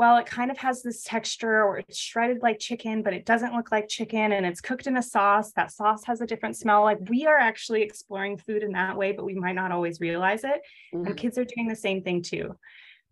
well, 0.00 0.16
it 0.16 0.24
kind 0.24 0.50
of 0.50 0.56
has 0.56 0.82
this 0.82 1.02
texture 1.02 1.62
or 1.62 1.76
it's 1.76 1.98
shredded 1.98 2.38
like 2.40 2.58
chicken, 2.58 3.02
but 3.02 3.12
it 3.12 3.26
doesn't 3.26 3.52
look 3.52 3.70
like 3.70 3.86
chicken 3.86 4.32
and 4.32 4.46
it's 4.46 4.62
cooked 4.62 4.86
in 4.86 4.96
a 4.96 5.02
sauce. 5.02 5.52
That 5.52 5.72
sauce 5.72 6.06
has 6.06 6.22
a 6.22 6.26
different 6.26 6.56
smell. 6.56 6.84
Like 6.84 6.96
we 7.10 7.26
are 7.26 7.36
actually 7.36 7.82
exploring 7.82 8.38
food 8.38 8.62
in 8.62 8.72
that 8.72 8.96
way, 8.96 9.12
but 9.12 9.26
we 9.26 9.34
might 9.34 9.56
not 9.56 9.72
always 9.72 10.00
realize 10.00 10.42
it. 10.42 10.62
Mm-hmm. 10.94 11.04
And 11.04 11.16
kids 11.18 11.36
are 11.36 11.44
doing 11.44 11.68
the 11.68 11.76
same 11.76 12.02
thing 12.02 12.22
too. 12.22 12.56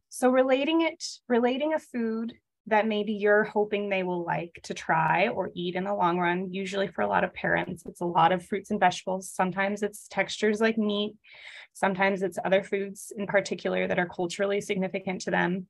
So 0.09 0.31
relating 0.31 0.81
it, 0.81 1.05
relating 1.29 1.75
a 1.75 1.79
food 1.79 2.33
that 2.69 2.87
maybe 2.87 3.13
you're 3.13 3.45
hoping 3.45 3.91
they 3.91 4.03
will 4.03 4.25
like 4.25 4.59
to 4.63 4.73
try 4.73 5.29
or 5.29 5.51
eat 5.55 5.75
in 5.75 5.85
the 5.85 5.95
long 5.95 6.19
run. 6.19 6.55
Usually, 6.55 6.89
for 6.89 7.03
a 7.03 7.07
lot 7.07 7.23
of 7.23 7.35
parents, 7.35 7.83
it's 7.85 8.01
a 8.01 8.07
lot 8.07 8.33
of 8.33 8.47
fruits 8.47 8.71
and 8.71 8.81
vegetables. 8.81 9.31
Sometimes 9.31 9.83
it's 9.83 10.09
textures 10.09 10.59
like 10.59 10.79
meat. 10.79 11.17
Sometimes 11.75 12.23
it's 12.23 12.39
other 12.43 12.63
foods 12.63 13.13
in 13.15 13.27
particular 13.27 13.87
that 13.87 13.99
are 13.99 14.09
culturally 14.09 14.63
significant 14.63 15.21
to 15.21 15.31
them 15.31 15.67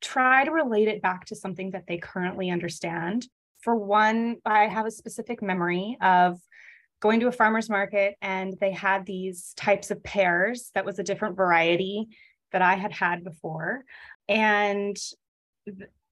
try 0.00 0.44
to 0.44 0.50
relate 0.50 0.88
it 0.88 1.02
back 1.02 1.26
to 1.26 1.36
something 1.36 1.70
that 1.70 1.86
they 1.86 1.98
currently 1.98 2.50
understand. 2.50 3.26
For 3.60 3.74
one, 3.76 4.36
I 4.44 4.66
have 4.66 4.86
a 4.86 4.90
specific 4.90 5.42
memory 5.42 5.96
of 6.00 6.38
going 7.00 7.20
to 7.20 7.28
a 7.28 7.32
farmer's 7.32 7.70
market 7.70 8.16
and 8.20 8.54
they 8.60 8.72
had 8.72 9.06
these 9.06 9.54
types 9.56 9.90
of 9.90 10.02
pears 10.02 10.70
that 10.74 10.84
was 10.84 10.98
a 10.98 11.02
different 11.02 11.36
variety 11.36 12.08
that 12.52 12.62
I 12.62 12.74
had 12.74 12.92
had 12.92 13.24
before. 13.24 13.84
And 14.28 14.96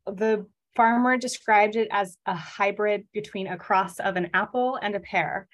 the 0.07 0.47
farmer 0.75 1.17
described 1.17 1.77
it 1.77 1.89
as 1.91 2.17
a 2.27 2.35
hybrid 2.35 3.07
between 3.13 3.47
a 3.47 3.57
cross 3.57 3.99
of 3.99 4.17
an 4.17 4.31
apple 4.33 4.79
and 4.81 4.95
a 4.95 5.01
pear. 5.01 5.49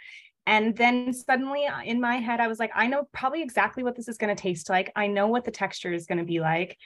And 0.46 0.76
then 0.76 1.12
suddenly 1.14 1.66
uh, 1.66 1.80
in 1.82 2.00
my 2.00 2.16
head, 2.16 2.40
I 2.40 2.48
was 2.48 2.58
like, 2.58 2.70
I 2.74 2.86
know 2.86 3.08
probably 3.12 3.42
exactly 3.42 3.82
what 3.82 3.96
this 3.96 4.08
is 4.08 4.18
going 4.18 4.34
to 4.34 4.40
taste 4.40 4.68
like. 4.68 4.92
I 4.94 5.06
know 5.06 5.26
what 5.26 5.44
the 5.44 5.50
texture 5.50 5.92
is 5.92 6.06
going 6.06 6.18
to 6.18 6.24
be 6.24 6.40
like 6.40 6.76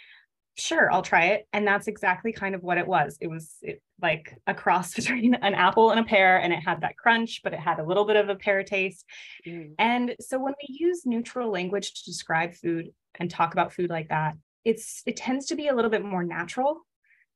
sure, 0.59 0.93
I'll 0.93 1.03
try 1.03 1.27
it. 1.27 1.47
And 1.53 1.67
that's 1.67 1.89
exactly 1.89 2.33
kind 2.33 2.55
of 2.55 2.63
what 2.63 2.79
it 2.79 2.87
was. 2.87 3.17
It 3.21 3.29
was 3.29 3.57
it, 3.63 3.81
like 4.01 4.37
a 4.47 4.55
cross 4.55 4.95
between 4.97 5.35
an 5.35 5.55
apple 5.55 5.91
and 5.91 6.01
a 6.01 6.05
pear, 6.05 6.39
and 6.39 6.53
it 6.53 6.61
had 6.61 6.81
that 6.83 6.97
crunch, 6.97 7.41
but 7.43 7.53
it 7.53 7.61
had 7.61 7.79
a 7.79 7.85
little 7.85 8.05
bit 8.05 8.17
of 8.17 8.29
a 8.29 8.35
pear 8.35 8.63
taste. 8.63 9.05
Mm. 9.47 9.75
And 9.79 10.17
so 10.21 10.39
when 10.39 10.55
we 10.69 10.77
use 10.79 11.07
neutral 11.07 11.51
language 11.51 11.95
to 11.95 12.05
describe 12.05 12.55
food 12.55 12.91
and 13.19 13.31
talk 13.31 13.53
about 13.53 13.73
food 13.73 13.91
like 13.91 14.09
that, 14.09 14.35
it's 14.65 15.03
it 15.07 15.17
tends 15.17 15.47
to 15.47 15.57
be 15.57 15.69
a 15.69 15.75
little 15.75 15.91
bit 15.91 16.05
more 16.05 16.25
natural 16.25 16.87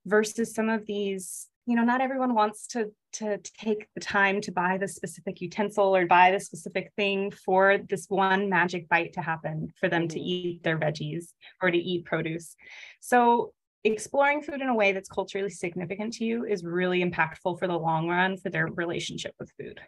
versus 0.05 0.55
some 0.55 0.69
of 0.69 0.87
these, 0.87 1.49
you 1.67 1.77
know, 1.77 1.85
not 1.85 2.01
everyone 2.01 2.35
wants 2.35 2.67
to 2.69 2.93
to 3.13 3.39
take 3.39 3.89
the 3.95 4.01
time 4.01 4.41
to 4.41 4.53
buy 4.53 4.79
the 4.79 4.89
specific 4.89 5.41
utensil 5.41 5.95
or 5.95 6.07
buy 6.07 6.31
the 6.31 6.41
specific 6.41 6.93
thing 6.97 7.31
for 7.31 7.79
this 7.89 8.07
one 8.09 8.49
magic 8.49 8.89
bite 8.89 9.13
to 9.15 9.21
happen 9.21 9.73
for 9.79 9.89
them 9.89 10.09
to 10.09 10.19
Mhm. 10.19 10.25
eat 10.25 10.63
their 10.63 10.79
veggies 10.79 11.33
or 11.61 11.71
to 11.71 11.79
eat 11.79 12.05
produce. 12.05 12.57
So 13.01 13.53
exploring 13.85 14.43
food 14.43 14.61
in 14.61 14.69
a 14.69 14.75
way 14.75 14.93
that's 14.93 15.09
culturally 15.09 15.51
significant 15.51 16.15
to 16.15 16.25
you 16.25 16.45
is 16.45 16.65
really 16.65 17.03
impactful 17.03 17.59
for 17.59 17.67
the 17.67 17.79
long 17.79 18.09
run 18.09 18.37
for 18.37 18.49
their 18.49 18.67
relationship 18.67 19.35
with 19.39 19.51
food. 19.59 19.81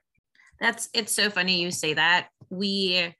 That's 0.60 0.88
it's 0.92 1.12
so 1.14 1.30
funny 1.30 1.60
you 1.60 1.70
say 1.70 1.94
that. 1.94 2.28
We 2.50 3.14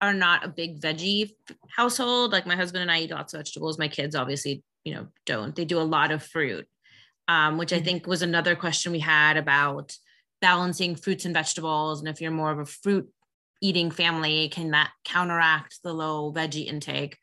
are 0.00 0.14
not 0.14 0.44
a 0.44 0.48
big 0.48 0.80
veggie 0.80 1.34
household. 1.68 2.32
Like 2.32 2.46
my 2.46 2.56
husband 2.56 2.82
and 2.82 2.90
I 2.90 3.00
eat 3.00 3.10
lots 3.10 3.34
of 3.34 3.38
vegetables. 3.40 3.78
My 3.78 3.88
kids 3.88 4.14
obviously, 4.14 4.62
you 4.84 4.94
know, 4.94 5.08
don't. 5.26 5.54
They 5.54 5.64
do 5.64 5.80
a 5.80 5.82
lot 5.82 6.12
of 6.12 6.22
fruit, 6.22 6.68
um, 7.28 7.58
which 7.58 7.72
I 7.72 7.80
Mhm. 7.80 7.84
think 7.84 8.06
was 8.06 8.22
another 8.22 8.56
question 8.56 8.90
we 8.90 9.00
had 9.00 9.36
about 9.36 9.96
balancing 10.40 10.96
fruits 10.96 11.24
and 11.24 11.34
vegetables. 11.34 12.00
And 12.00 12.08
if 12.08 12.20
you're 12.20 12.30
more 12.30 12.50
of 12.50 12.58
a 12.58 12.66
fruit 12.66 13.12
eating 13.60 13.90
family, 13.90 14.48
can 14.48 14.70
that 14.70 14.92
counteract 15.04 15.82
the 15.82 15.92
low 15.92 16.32
veggie 16.32 16.66
intake? 16.66 17.18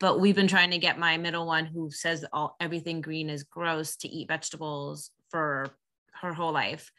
But 0.00 0.20
we've 0.20 0.36
been 0.36 0.48
trying 0.48 0.70
to 0.70 0.78
get 0.78 0.98
my 0.98 1.16
middle 1.16 1.46
one, 1.46 1.66
who 1.66 1.90
says 1.90 2.24
all 2.32 2.56
everything 2.60 3.00
green 3.00 3.28
is 3.28 3.42
gross, 3.42 3.96
to 3.96 4.08
eat 4.08 4.28
vegetables 4.28 5.10
for 5.30 5.70
her 6.20 6.32
whole 6.32 6.52
life. 6.52 6.92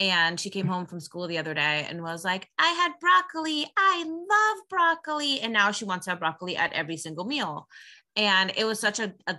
And 0.00 0.38
she 0.38 0.50
came 0.50 0.66
home 0.66 0.86
from 0.86 1.00
school 1.00 1.28
the 1.28 1.38
other 1.38 1.54
day 1.54 1.86
and 1.88 2.02
was 2.02 2.24
like, 2.24 2.48
I 2.58 2.68
had 2.68 2.92
broccoli. 3.00 3.66
I 3.76 4.04
love 4.04 4.68
broccoli. 4.68 5.40
And 5.40 5.52
now 5.52 5.70
she 5.70 5.84
wants 5.84 6.04
to 6.06 6.10
have 6.10 6.18
broccoli 6.18 6.56
at 6.56 6.72
every 6.72 6.96
single 6.96 7.24
meal. 7.24 7.68
And 8.16 8.52
it 8.56 8.64
was 8.64 8.80
such 8.80 8.98
a, 8.98 9.14
a 9.26 9.38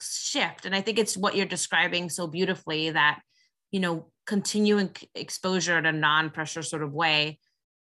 shift. 0.00 0.66
And 0.66 0.74
I 0.74 0.80
think 0.80 0.98
it's 0.98 1.16
what 1.16 1.36
you're 1.36 1.46
describing 1.46 2.08
so 2.08 2.26
beautifully 2.26 2.90
that, 2.90 3.20
you 3.70 3.80
know, 3.80 4.10
continuing 4.26 4.90
exposure 5.14 5.78
in 5.78 5.86
a 5.86 5.92
non 5.92 6.30
pressure 6.30 6.62
sort 6.62 6.82
of 6.82 6.92
way, 6.92 7.38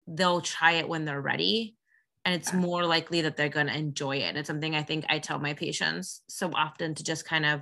they'll 0.08 0.42
try 0.42 0.74
it 0.74 0.90
when 0.90 1.06
they're 1.06 1.22
ready. 1.22 1.76
And 2.24 2.34
it's 2.34 2.54
more 2.54 2.86
likely 2.86 3.22
that 3.22 3.38
they're 3.38 3.50
going 3.50 3.68
to 3.68 3.78
enjoy 3.78 4.18
it. 4.18 4.24
And 4.24 4.38
it's 4.38 4.48
something 4.48 4.74
I 4.74 4.82
think 4.82 5.06
I 5.10 5.20
tell 5.20 5.38
my 5.38 5.54
patients 5.54 6.24
so 6.28 6.50
often 6.56 6.96
to 6.96 7.04
just 7.04 7.24
kind 7.24 7.46
of 7.46 7.62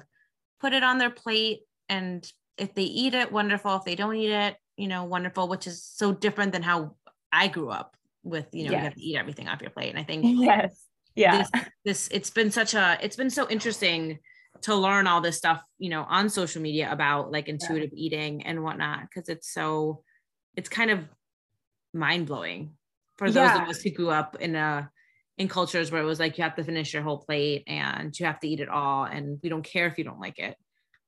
put 0.61 0.71
it 0.71 0.83
on 0.83 0.97
their 0.97 1.09
plate 1.09 1.59
and 1.89 2.31
if 2.57 2.73
they 2.73 2.83
eat 2.83 3.13
it 3.13 3.31
wonderful 3.31 3.75
if 3.75 3.83
they 3.83 3.95
don't 3.95 4.15
eat 4.15 4.31
it 4.31 4.55
you 4.77 4.87
know 4.87 5.03
wonderful 5.03 5.47
which 5.49 5.67
is 5.67 5.83
so 5.83 6.13
different 6.13 6.53
than 6.53 6.63
how 6.63 6.95
i 7.31 7.49
grew 7.49 7.69
up 7.69 7.97
with 8.23 8.47
you 8.53 8.63
know 8.65 8.71
you 8.71 8.77
have 8.77 8.95
to 8.95 9.01
eat 9.01 9.17
everything 9.17 9.49
off 9.49 9.61
your 9.61 9.69
plate 9.71 9.89
and 9.89 9.99
i 9.99 10.03
think 10.03 10.25
Yes. 10.39 10.83
Yeah. 11.15 11.37
this, 11.37 11.51
this 11.85 12.07
it's 12.11 12.29
been 12.29 12.49
such 12.49 12.73
a 12.73 12.97
it's 13.01 13.17
been 13.17 13.29
so 13.29 13.47
interesting 13.49 14.19
to 14.61 14.75
learn 14.75 15.07
all 15.07 15.21
this 15.21 15.37
stuff 15.37 15.61
you 15.77 15.89
know 15.89 16.03
on 16.03 16.29
social 16.29 16.61
media 16.61 16.91
about 16.91 17.31
like 17.31 17.49
intuitive 17.49 17.89
eating 17.93 18.43
and 18.45 18.63
whatnot 18.63 19.01
because 19.01 19.29
it's 19.29 19.51
so 19.51 20.03
it's 20.55 20.69
kind 20.69 20.91
of 20.91 21.05
mind-blowing 21.93 22.75
for 23.17 23.29
those 23.31 23.55
Yeah. 23.55 23.55
of 23.55 23.67
us 23.67 23.81
who 23.81 23.91
grew 23.91 24.09
up 24.09 24.37
in 24.39 24.55
a 24.55 24.89
in 25.37 25.47
cultures 25.47 25.91
where 25.91 26.01
it 26.01 26.05
was 26.05 26.19
like 26.19 26.37
you 26.37 26.43
have 26.43 26.55
to 26.55 26.63
finish 26.63 26.93
your 26.93 27.03
whole 27.03 27.17
plate 27.19 27.63
and 27.67 28.17
you 28.19 28.25
have 28.25 28.39
to 28.39 28.47
eat 28.47 28.59
it 28.59 28.69
all 28.69 29.03
and 29.05 29.39
we 29.43 29.49
don't 29.49 29.63
care 29.63 29.87
if 29.87 29.97
you 29.97 30.03
don't 30.03 30.19
like 30.19 30.39
it 30.39 30.55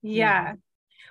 Yeah. 0.02 0.56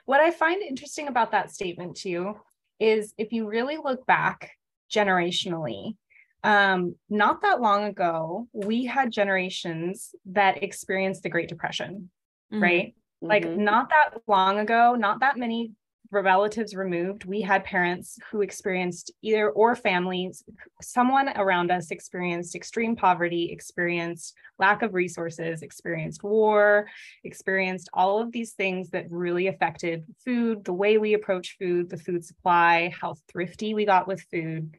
What 0.05 0.21
I 0.21 0.31
find 0.31 0.63
interesting 0.63 1.09
about 1.09 1.33
that 1.33 1.51
statement 1.51 1.97
too 1.97 2.35
is 2.81 3.15
if 3.19 3.33
you 3.33 3.49
really 3.49 3.77
look 3.79 4.07
back 4.07 4.53
generationally, 4.91 5.97
um, 6.43 6.97
not 7.09 7.43
that 7.43 7.61
long 7.61 7.85
ago, 7.85 8.49
we 8.53 8.85
had 8.85 9.11
generations 9.13 10.15
that 10.27 10.63
experienced 10.63 11.23
the 11.23 11.31
Great 11.31 11.49
Depression, 11.49 12.11
Mhm. 12.53 12.61
right? 12.61 12.95
Like 13.23 13.45
Mhm. 13.45 13.59
not 13.59 13.89
that 13.91 14.21
long 14.27 14.59
ago, 14.59 14.95
not 14.95 15.21
that 15.21 15.39
many 15.39 15.73
relatives 16.11 16.77
removed, 16.77 17.25
we 17.25 17.41
had 17.41 17.65
parents 17.65 18.19
who 18.31 18.41
experienced 18.43 19.11
either 19.23 19.51
or 19.51 19.75
families, 19.75 20.45
someone 20.81 21.31
around 21.37 21.73
us 21.73 21.91
experienced 21.91 22.55
extreme 22.55 22.95
poverty, 22.95 23.51
experienced 23.51 24.35
lack 24.59 24.83
of 24.83 24.95
resources, 24.95 25.63
experienced 25.63 26.23
war, 26.23 26.87
experienced 27.25 27.89
all 27.95 28.21
of 28.21 28.31
these 28.31 28.53
things 28.53 28.91
that 28.91 29.11
really 29.11 29.49
affected 29.49 30.05
food, 30.25 30.65
the 30.65 30.73
way 30.73 30.99
we 30.99 31.15
approach 31.15 31.57
food, 31.59 31.89
the 31.91 31.97
food 31.99 32.25
supply, 32.25 32.93
how 33.01 33.15
thrifty 33.29 33.75
we 33.75 33.85
got 33.87 34.07
with 34.07 34.23
food. 34.31 34.77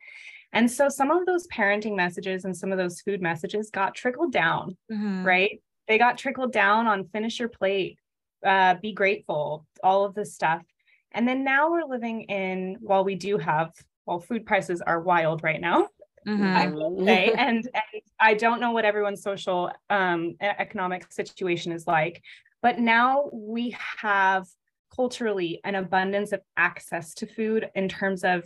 And 0.54 0.72
so 0.72 0.88
some 0.90 1.12
of 1.12 1.26
those 1.26 1.48
parenting 1.48 1.96
messages 1.96 2.46
and 2.46 2.56
some 2.56 2.72
of 2.72 2.78
those 2.78 3.02
food 3.02 3.22
messages 3.22 3.70
got 3.72 3.96
trickled 3.96 4.32
down 4.32 4.78
Mhm. 4.92 5.26
right? 5.26 5.62
They 5.88 5.98
got 5.98 6.18
trickled 6.18 6.52
down 6.52 6.88
on 6.88 7.08
finish 7.10 7.40
your 7.40 7.50
plate, 7.50 8.00
uh, 8.46 8.76
be 8.82 8.94
grateful, 8.94 9.66
all 9.84 10.06
of 10.06 10.16
this 10.16 10.34
stuff. 10.34 10.64
And 11.12 11.28
then 11.28 11.44
now 11.44 11.72
we're 11.72 11.86
living 11.86 12.24
in, 12.24 12.78
while 12.82 13.04
we 13.04 13.16
do 13.16 13.38
have, 13.38 13.72
well, 14.06 14.20
food 14.20 14.46
prices 14.46 14.82
are 14.82 15.00
wild 15.00 15.44
right 15.44 15.62
now, 15.62 15.90
I 16.28 16.68
Mhm. 16.68 16.74
will 16.74 16.98
say, 17.06 17.34
and, 17.38 17.58
and 17.74 18.02
I 18.20 18.34
don't 18.34 18.60
know 18.60 18.72
what 18.72 18.86
everyone's 18.86 19.22
social 19.22 19.72
um, 19.90 20.36
economic 20.42 21.12
situation 21.12 21.72
is 21.72 21.88
like, 21.88 22.22
but 22.62 22.80
now 22.80 23.30
we 23.32 23.76
have 24.00 24.48
culturally 24.96 25.62
an 25.64 25.76
abundance 25.76 26.32
of 26.32 26.42
access 26.58 27.14
to 27.16 27.28
food 27.28 27.70
in 27.76 27.88
terms 27.88 28.24
of 28.24 28.44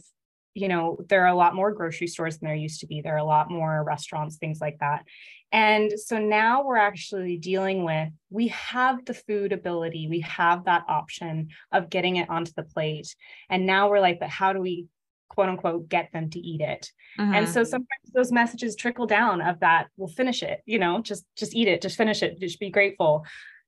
you 0.55 0.67
know 0.67 0.97
there 1.09 1.23
are 1.23 1.27
a 1.27 1.35
lot 1.35 1.55
more 1.55 1.71
grocery 1.73 2.07
stores 2.07 2.37
than 2.39 2.47
there 2.47 2.55
used 2.55 2.79
to 2.81 2.87
be. 2.87 3.01
There 3.01 3.13
are 3.15 3.17
a 3.17 3.23
lot 3.23 3.49
more 3.51 3.83
restaurants 3.83 4.37
things 4.37 4.59
like 4.61 4.77
that. 4.79 5.05
And 5.51 5.91
so 5.99 6.19
now 6.19 6.63
we're 6.63 6.77
actually 6.77 7.37
dealing 7.37 7.83
with 7.83 8.09
we 8.29 8.49
have 8.49 9.05
the 9.05 9.13
food 9.13 9.51
ability 9.53 10.07
we 10.09 10.19
have 10.21 10.65
that 10.65 10.83
option 10.87 11.49
of 11.71 11.89
getting 11.89 12.17
it 12.17 12.29
onto 12.29 12.51
the 12.55 12.63
plate. 12.63 13.15
And 13.49 13.65
now 13.65 13.89
we're 13.89 13.99
like 13.99 14.19
but 14.19 14.29
how 14.29 14.53
do 14.53 14.59
we 14.59 14.87
quote 15.29 15.49
unquote 15.49 15.89
get 15.89 16.11
them 16.11 16.29
to 16.31 16.39
eat 16.39 16.61
it? 16.61 16.91
And 17.17 17.47
Mhm. 17.47 17.53
so 17.53 17.63
sometimes 17.63 18.11
those 18.13 18.31
messages 18.31 18.75
trickle 18.75 19.05
down 19.07 19.41
of 19.41 19.59
that 19.61 19.87
we'll 19.97 20.07
finish 20.07 20.41
it 20.43 20.61
you 20.65 20.79
know 20.79 21.01
just 21.01 21.25
just 21.35 21.55
eat 21.55 21.67
it 21.67 21.81
just 21.81 21.97
finish 21.97 22.21
it 22.23 22.39
just 22.39 22.59
be 22.59 22.69
grateful. 22.71 23.23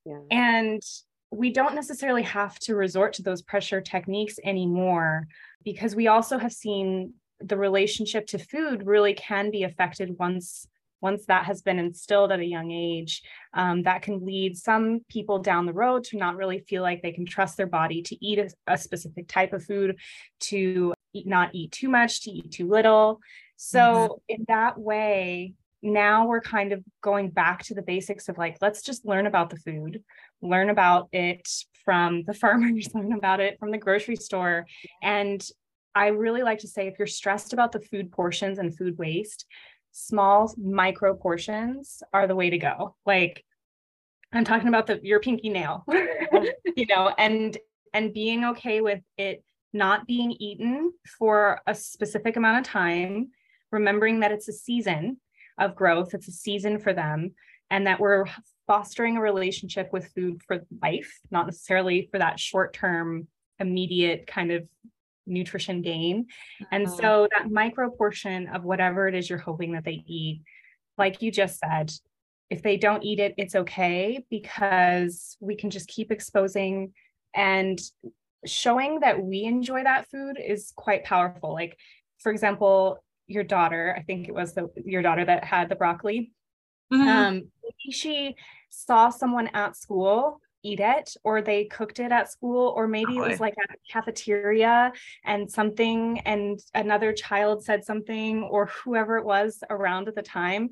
Yeah. 0.05 0.19
and 0.31 0.81
we 1.31 1.51
don't 1.51 1.75
necessarily 1.75 2.23
have 2.23 2.59
to 2.59 2.75
resort 2.75 3.13
to 3.13 3.23
those 3.23 3.41
pressure 3.41 3.81
techniques 3.81 4.35
anymore 4.43 5.27
because 5.63 5.95
we 5.95 6.07
also 6.07 6.37
have 6.37 6.51
seen 6.51 7.13
the 7.39 7.57
relationship 7.57 8.27
to 8.27 8.37
food 8.37 8.85
really 8.85 9.13
can 9.13 9.49
be 9.49 9.63
affected 9.63 10.17
once 10.19 10.67
once 11.01 11.25
that 11.25 11.45
has 11.45 11.63
been 11.63 11.79
instilled 11.79 12.31
at 12.31 12.39
a 12.39 12.45
young 12.45 12.69
age. 12.69 13.23
Um, 13.55 13.81
that 13.83 14.03
can 14.03 14.23
lead 14.23 14.55
some 14.55 14.99
people 15.09 15.39
down 15.39 15.65
the 15.65 15.73
road 15.73 16.03
to 16.05 16.17
not 16.17 16.35
really 16.35 16.59
feel 16.59 16.83
like 16.83 17.01
they 17.01 17.11
can 17.11 17.25
trust 17.25 17.57
their 17.57 17.65
body 17.65 18.03
to 18.03 18.23
eat 18.23 18.37
a, 18.37 18.49
a 18.67 18.77
specific 18.77 19.27
type 19.27 19.51
of 19.51 19.63
food 19.63 19.95
to 20.41 20.93
eat, 21.13 21.25
not 21.25 21.55
eat 21.55 21.71
too 21.71 21.89
much 21.89 22.21
to 22.23 22.31
eat 22.31 22.51
too 22.51 22.67
little. 22.67 23.19
So 23.57 24.21
in 24.29 24.45
that 24.47 24.77
way 24.79 25.53
now 25.81 26.27
we're 26.27 26.41
kind 26.41 26.71
of 26.71 26.83
going 27.01 27.29
back 27.29 27.63
to 27.63 27.73
the 27.73 27.81
basics 27.81 28.29
of 28.29 28.37
like 28.37 28.57
let's 28.61 28.81
just 28.81 29.05
learn 29.05 29.25
about 29.25 29.49
the 29.49 29.57
food 29.57 30.03
learn 30.41 30.69
about 30.69 31.07
it 31.11 31.47
from 31.83 32.23
the 32.23 32.33
farmers 32.43 32.93
learn 32.93 33.13
about 33.13 33.39
it 33.39 33.57
from 33.59 33.71
the 33.71 33.77
grocery 33.77 34.15
store. 34.15 34.65
And 35.01 35.43
i 35.93 36.07
really 36.07 36.41
like 36.41 36.59
to 36.59 36.67
say 36.67 36.87
if 36.87 36.97
you're 36.97 37.07
stressed 37.07 37.51
about 37.51 37.71
the 37.71 37.81
food 37.81 38.11
portions 38.11 38.59
and 38.59 38.77
food 38.77 38.97
waste 38.97 39.45
small 39.91 40.53
micro 40.57 41.13
portions 41.13 42.01
are 42.13 42.27
the 42.27 42.35
way 42.35 42.49
to 42.49 42.57
go. 42.57 42.95
Like 43.05 43.43
i'm 44.33 44.45
talking 44.45 44.69
about 44.69 44.87
the 44.87 44.99
your 45.03 45.19
pinky 45.19 45.49
nail 45.49 45.83
you 46.75 46.85
know 46.87 47.13
and 47.17 47.57
and 47.93 48.13
being 48.13 48.45
okay 48.45 48.79
with 48.79 49.01
it 49.17 49.43
not 49.73 50.07
being 50.07 50.31
eaten 50.31 50.93
for 51.17 51.59
a 51.67 51.75
specific 51.75 52.35
amount 52.37 52.59
of 52.59 52.63
time 52.63 53.29
remembering 53.71 54.19
that 54.21 54.31
it's 54.31 54.47
a 54.47 54.53
season 54.53 55.17
of 55.61 55.75
growth. 55.75 56.13
It's 56.13 56.27
a 56.27 56.31
season 56.31 56.79
for 56.79 56.93
them 56.93 57.33
and 57.69 57.87
that 57.87 57.99
we're 57.99 58.25
fostering 58.67 59.17
a 59.17 59.21
relationship 59.21 59.89
with 59.93 60.11
food 60.13 60.41
for 60.45 60.65
life 60.81 61.19
not 61.31 61.45
necessarily 61.45 62.07
for 62.11 62.19
that 62.19 62.39
short 62.39 62.73
term 62.73 63.27
immediate 63.59 64.27
kind 64.27 64.51
of 64.51 64.67
nutrition 65.27 65.81
gain. 65.81 66.27
And 66.71 66.87
Mhm. 66.87 66.97
so 66.97 67.27
that 67.31 67.49
micro 67.49 67.89
portion 67.91 68.47
of 68.47 68.63
whatever 68.63 69.07
it 69.07 69.15
is 69.15 69.29
you're 69.29 69.39
hoping 69.39 69.73
that 69.73 69.85
they 69.85 70.03
eat 70.05 70.41
like 70.97 71.21
you 71.21 71.31
just 71.31 71.59
said 71.59 71.91
if 72.49 72.61
they 72.61 72.75
don't 72.75 73.03
eat 73.03 73.19
it 73.19 73.33
it's 73.37 73.55
okay 73.55 74.25
because 74.29 75.37
we 75.39 75.55
can 75.55 75.69
just 75.69 75.87
keep 75.87 76.11
exposing 76.11 76.93
and 77.33 77.79
showing 78.45 78.99
that 79.01 79.21
we 79.23 79.43
enjoy 79.43 79.83
that 79.83 80.09
food 80.09 80.37
is 80.43 80.73
quite 80.75 81.03
powerful. 81.03 81.53
Like 81.53 81.77
for 82.19 82.31
example 82.31 83.03
your 83.31 83.43
daughter 83.43 83.95
i 83.97 84.01
think 84.03 84.27
it 84.27 84.33
was 84.33 84.53
the 84.53 84.69
your 84.85 85.01
daughter 85.01 85.25
that 85.25 85.43
had 85.43 85.69
the 85.69 85.75
broccoli. 85.75 86.31
Mhm. 86.93 87.07
um 87.07 87.33
maybe 87.63 87.91
she 87.91 88.35
saw 88.69 89.09
someone 89.09 89.47
at 89.53 89.75
school 89.75 90.41
eat 90.63 90.79
it 90.79 91.15
or 91.23 91.41
they 91.41 91.65
cooked 91.65 91.99
it 91.99 92.11
at 92.11 92.31
school 92.31 92.73
or 92.75 92.87
maybe 92.87 93.17
it 93.17 93.21
was 93.21 93.39
like 93.39 93.55
at 93.63 93.75
a 93.75 93.77
cafeteria 93.91 94.91
and 95.25 95.49
something 95.49 96.19
and 96.19 96.59
another 96.75 97.13
child 97.13 97.63
said 97.63 97.83
something 97.83 98.43
or 98.43 98.67
whoever 98.67 99.17
it 99.17 99.25
was 99.25 99.63
around 99.71 100.07
at 100.07 100.13
the 100.15 100.21
time. 100.21 100.69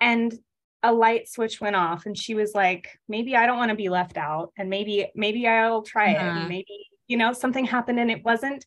And 0.00 0.36
a 0.82 0.92
light 0.92 1.28
switch 1.28 1.60
went 1.60 1.76
off 1.76 2.06
and 2.06 2.18
she 2.18 2.34
was 2.34 2.54
like 2.54 2.98
maybe 3.08 3.36
i 3.36 3.46
don't 3.46 3.58
want 3.58 3.68
to 3.68 3.76
be 3.76 3.88
left 3.88 4.16
out 4.16 4.52
and 4.58 4.68
maybe 4.68 5.06
maybe 5.14 5.46
i'll 5.46 5.82
try 5.82 6.10
it 6.10 6.16
and 6.20 6.48
maybe 6.48 6.86
you 7.06 7.16
know 7.16 7.32
something 7.32 7.64
happened 7.64 8.00
and 8.00 8.10
it 8.10 8.24
wasn't 8.24 8.66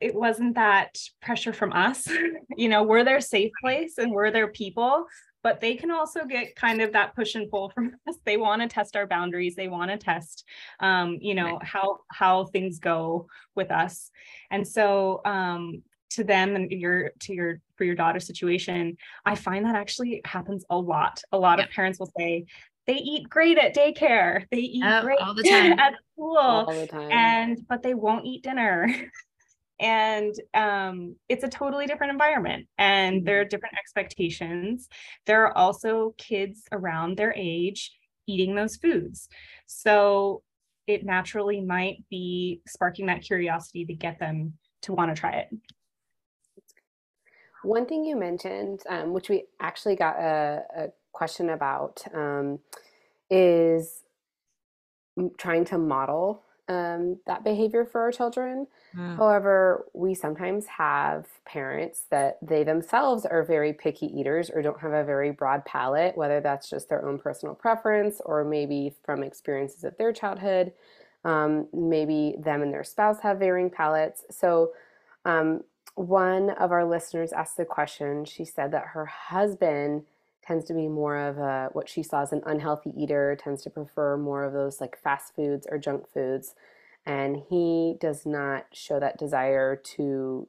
it 0.00 0.14
wasn't 0.14 0.54
that 0.56 0.98
pressure 1.22 1.52
from 1.52 1.72
us. 1.72 2.08
You 2.56 2.68
know 2.68 2.84
we're 2.84 3.02
their 3.02 3.20
safe 3.20 3.50
place 3.60 3.98
and 3.98 4.12
we're 4.12 4.30
their 4.30 4.46
people 4.46 5.06
but 5.44 5.60
they 5.60 5.74
can 5.74 5.90
also 5.90 6.24
get 6.24 6.56
kind 6.56 6.80
of 6.80 6.94
that 6.94 7.14
push 7.14 7.34
and 7.34 7.50
pull 7.50 7.68
from 7.68 7.92
us. 8.08 8.16
They 8.24 8.36
want 8.36 8.62
to 8.62 8.68
test 8.68 8.96
our 8.96 9.06
boundaries. 9.06 9.54
They 9.54 9.68
want 9.68 9.90
to 9.90 9.98
test 9.98 10.44
um, 10.80 11.18
you 11.20 11.34
know 11.34 11.60
how 11.62 11.98
how 12.10 12.46
things 12.46 12.80
go 12.80 13.28
with 13.54 13.70
us. 13.70 14.10
And 14.50 14.66
so 14.66 15.20
um, 15.24 15.82
to 16.10 16.24
them 16.24 16.56
and 16.56 16.70
your 16.70 17.12
to 17.20 17.34
your 17.34 17.60
for 17.76 17.82
your 17.82 17.96
daughter 17.96 18.20
situation 18.20 18.96
i 19.26 19.34
find 19.34 19.64
that 19.66 19.74
actually 19.74 20.20
happens 20.24 20.64
a 20.70 20.76
lot. 20.76 21.20
A 21.32 21.38
lot 21.38 21.58
yep. 21.58 21.68
of 21.68 21.74
parents 21.74 21.98
will 21.98 22.12
say 22.16 22.46
they 22.86 22.96
eat 22.96 23.30
great 23.30 23.56
at 23.56 23.74
daycare. 23.74 24.44
They 24.50 24.58
eat 24.58 24.84
oh, 24.84 25.00
great 25.00 25.18
all 25.18 25.34
the 25.34 25.42
time. 25.42 25.72
at 25.78 25.94
school. 26.12 26.36
All 26.36 26.66
the 26.66 26.86
time. 26.86 27.10
and 27.10 27.66
but 27.68 27.82
they 27.82 27.94
won't 27.94 28.26
eat 28.26 28.42
dinner 28.42 28.88
and 29.80 30.34
um, 30.54 31.16
it's 31.28 31.44
a 31.44 31.48
totally 31.48 31.86
different 31.86 32.12
environment 32.12 32.66
and 32.78 33.16
mm-hmm. 33.16 33.24
there 33.24 33.40
are 33.40 33.44
different 33.44 33.76
expectations. 33.78 34.88
There 35.26 35.46
are 35.46 35.56
also 35.56 36.14
kids 36.18 36.62
around 36.72 37.16
their 37.16 37.34
age 37.36 37.92
eating 38.26 38.54
those 38.54 38.76
foods. 38.76 39.28
So 39.66 40.42
it 40.86 41.04
naturally 41.04 41.60
might 41.60 42.04
be 42.10 42.60
sparking 42.66 43.06
that 43.06 43.22
curiosity 43.22 43.84
to 43.86 43.94
get 43.94 44.18
them 44.18 44.54
to 44.82 44.92
want 44.92 45.14
to 45.14 45.20
try 45.20 45.32
it. 45.32 45.48
One 47.62 47.86
thing 47.86 48.04
you 48.04 48.16
mentioned, 48.16 48.82
um, 48.88 49.14
which 49.14 49.30
we 49.30 49.44
actually 49.60 49.96
got 49.96 50.16
a, 50.18 50.62
a 50.76 50.86
question 51.12 51.48
about, 51.48 52.04
um, 52.14 52.58
is 53.30 54.02
trying 55.38 55.64
to 55.66 55.78
model 55.78 56.42
um, 56.68 57.18
that 57.26 57.44
behavior 57.44 57.84
for 57.84 58.00
our 58.00 58.12
children. 58.12 58.66
Mm. 58.96 59.16
However, 59.16 59.86
we 59.92 60.14
sometimes 60.14 60.66
have 60.66 61.26
parents 61.44 62.04
that 62.10 62.38
they 62.40 62.64
themselves 62.64 63.26
are 63.26 63.42
very 63.42 63.72
picky 63.72 64.06
eaters 64.06 64.50
or 64.50 64.62
don't 64.62 64.80
have 64.80 64.92
a 64.92 65.04
very 65.04 65.30
broad 65.30 65.64
palate, 65.64 66.16
whether 66.16 66.40
that's 66.40 66.70
just 66.70 66.88
their 66.88 67.06
own 67.06 67.18
personal 67.18 67.54
preference 67.54 68.20
or 68.24 68.44
maybe 68.44 68.94
from 69.04 69.22
experiences 69.22 69.84
of 69.84 69.96
their 69.98 70.12
childhood. 70.12 70.72
Um, 71.24 71.68
maybe 71.72 72.34
them 72.38 72.62
and 72.62 72.72
their 72.72 72.84
spouse 72.84 73.20
have 73.20 73.38
varying 73.38 73.70
palates. 73.70 74.24
So, 74.30 74.72
um, 75.24 75.64
one 75.94 76.50
of 76.50 76.72
our 76.72 76.84
listeners 76.84 77.32
asked 77.32 77.56
the 77.56 77.64
question. 77.64 78.24
She 78.24 78.44
said 78.44 78.72
that 78.72 78.88
her 78.88 79.06
husband 79.06 80.04
tends 80.46 80.64
to 80.66 80.74
be 80.74 80.88
more 80.88 81.16
of 81.16 81.38
a 81.38 81.70
what 81.72 81.88
she 81.88 82.02
saw 82.02 82.22
as 82.22 82.32
an 82.32 82.42
unhealthy 82.44 82.92
eater, 82.96 83.36
tends 83.36 83.62
to 83.62 83.70
prefer 83.70 84.16
more 84.16 84.44
of 84.44 84.52
those 84.52 84.80
like 84.80 85.00
fast 85.02 85.34
foods 85.34 85.66
or 85.70 85.78
junk 85.78 86.08
foods, 86.12 86.54
and 87.06 87.42
he 87.48 87.96
does 88.00 88.26
not 88.26 88.66
show 88.72 89.00
that 89.00 89.18
desire 89.18 89.76
to 89.76 90.48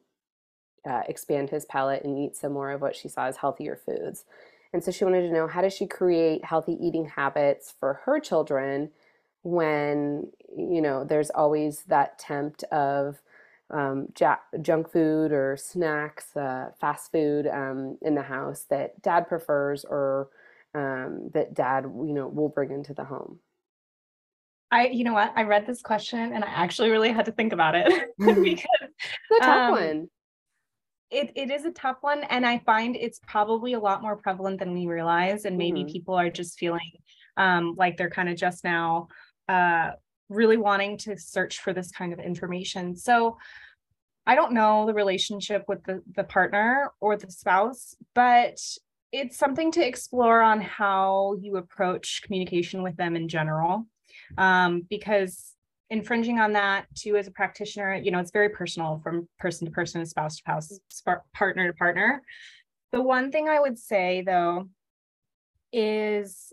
uh, 0.88 1.02
expand 1.08 1.50
his 1.50 1.64
palate 1.64 2.04
and 2.04 2.18
eat 2.18 2.36
some 2.36 2.52
more 2.52 2.70
of 2.70 2.80
what 2.80 2.94
she 2.94 3.08
saw 3.08 3.26
as 3.26 3.38
healthier 3.38 3.76
foods. 3.76 4.24
And 4.72 4.84
so 4.84 4.90
she 4.90 5.04
wanted 5.04 5.22
to 5.22 5.32
know 5.32 5.46
how 5.46 5.62
does 5.62 5.72
she 5.72 5.86
create 5.86 6.44
healthy 6.44 6.76
eating 6.80 7.06
habits 7.06 7.74
for 7.78 8.00
her 8.04 8.20
children 8.20 8.90
when 9.42 10.28
you 10.56 10.82
know 10.82 11.04
there's 11.04 11.30
always 11.30 11.84
that 11.84 12.18
tempt 12.18 12.64
of 12.64 13.22
um, 13.70 14.08
junk 14.62 14.90
food 14.92 15.32
or 15.32 15.56
snacks, 15.56 16.36
uh, 16.36 16.70
fast 16.80 17.10
food 17.10 17.46
um, 17.46 17.98
in 18.02 18.14
the 18.14 18.22
house 18.22 18.64
that 18.70 19.00
dad 19.02 19.28
prefers 19.28 19.84
or 19.84 20.28
um, 20.74 21.30
that 21.34 21.54
dad, 21.54 21.84
you 21.84 22.12
know, 22.12 22.28
will 22.28 22.48
bring 22.48 22.70
into 22.70 22.94
the 22.94 23.04
home? 23.04 23.40
I, 24.70 24.88
you 24.88 25.04
know 25.04 25.14
what, 25.14 25.32
I 25.36 25.42
read 25.42 25.66
this 25.66 25.80
question 25.80 26.32
and 26.32 26.44
I 26.44 26.48
actually 26.48 26.90
really 26.90 27.12
had 27.12 27.26
to 27.26 27.32
think 27.32 27.52
about 27.52 27.74
it 27.74 27.86
because 28.18 28.44
it's 28.44 29.40
a 29.40 29.40
tough 29.40 29.68
um, 29.68 29.70
one. 29.72 30.08
It, 31.10 31.32
it 31.36 31.50
is 31.50 31.64
a 31.64 31.70
tough 31.70 31.98
one. 32.00 32.24
And 32.24 32.44
I 32.44 32.58
find 32.58 32.96
it's 32.96 33.20
probably 33.26 33.74
a 33.74 33.80
lot 33.80 34.02
more 34.02 34.16
prevalent 34.16 34.58
than 34.58 34.74
we 34.74 34.86
realize. 34.86 35.44
And 35.44 35.56
maybe 35.56 35.80
mm-hmm. 35.80 35.92
people 35.92 36.14
are 36.14 36.30
just 36.30 36.58
feeling 36.58 36.90
um, 37.36 37.74
like 37.76 37.96
they're 37.96 38.10
kind 38.10 38.28
of 38.28 38.36
just 38.36 38.64
now 38.64 39.08
uh, 39.48 39.92
really 40.28 40.56
wanting 40.56 40.98
to 40.98 41.16
search 41.16 41.60
for 41.60 41.72
this 41.72 41.90
kind 41.90 42.12
of 42.12 42.18
information. 42.18 42.96
So 42.96 43.36
I 44.26 44.34
don't 44.34 44.52
know 44.52 44.86
the 44.86 44.94
relationship 44.94 45.64
with 45.68 45.84
the, 45.84 46.02
the 46.16 46.24
partner 46.24 46.90
or 47.00 47.16
the 47.16 47.30
spouse, 47.30 47.94
but 48.14 48.58
it's 49.12 49.36
something 49.36 49.70
to 49.72 49.86
explore 49.86 50.42
on 50.42 50.60
how 50.60 51.36
you 51.40 51.56
approach 51.56 52.22
communication 52.22 52.82
with 52.82 52.96
them 52.96 53.14
in 53.14 53.28
general. 53.28 53.86
Um, 54.36 54.82
because 54.90 55.52
infringing 55.90 56.40
on 56.40 56.54
that 56.54 56.86
too 56.96 57.16
as 57.16 57.28
a 57.28 57.30
practitioner, 57.30 57.94
you 57.94 58.10
know, 58.10 58.18
it's 58.18 58.32
very 58.32 58.48
personal 58.48 59.00
from 59.04 59.28
person 59.38 59.66
to 59.66 59.70
person, 59.70 60.04
spouse 60.04 60.36
to 60.36 60.42
spouse, 60.42 60.80
partner 61.32 61.68
to 61.68 61.74
partner. 61.74 62.22
The 62.90 63.02
one 63.02 63.30
thing 63.30 63.48
I 63.48 63.60
would 63.60 63.78
say 63.78 64.22
though 64.26 64.68
is 65.72 66.52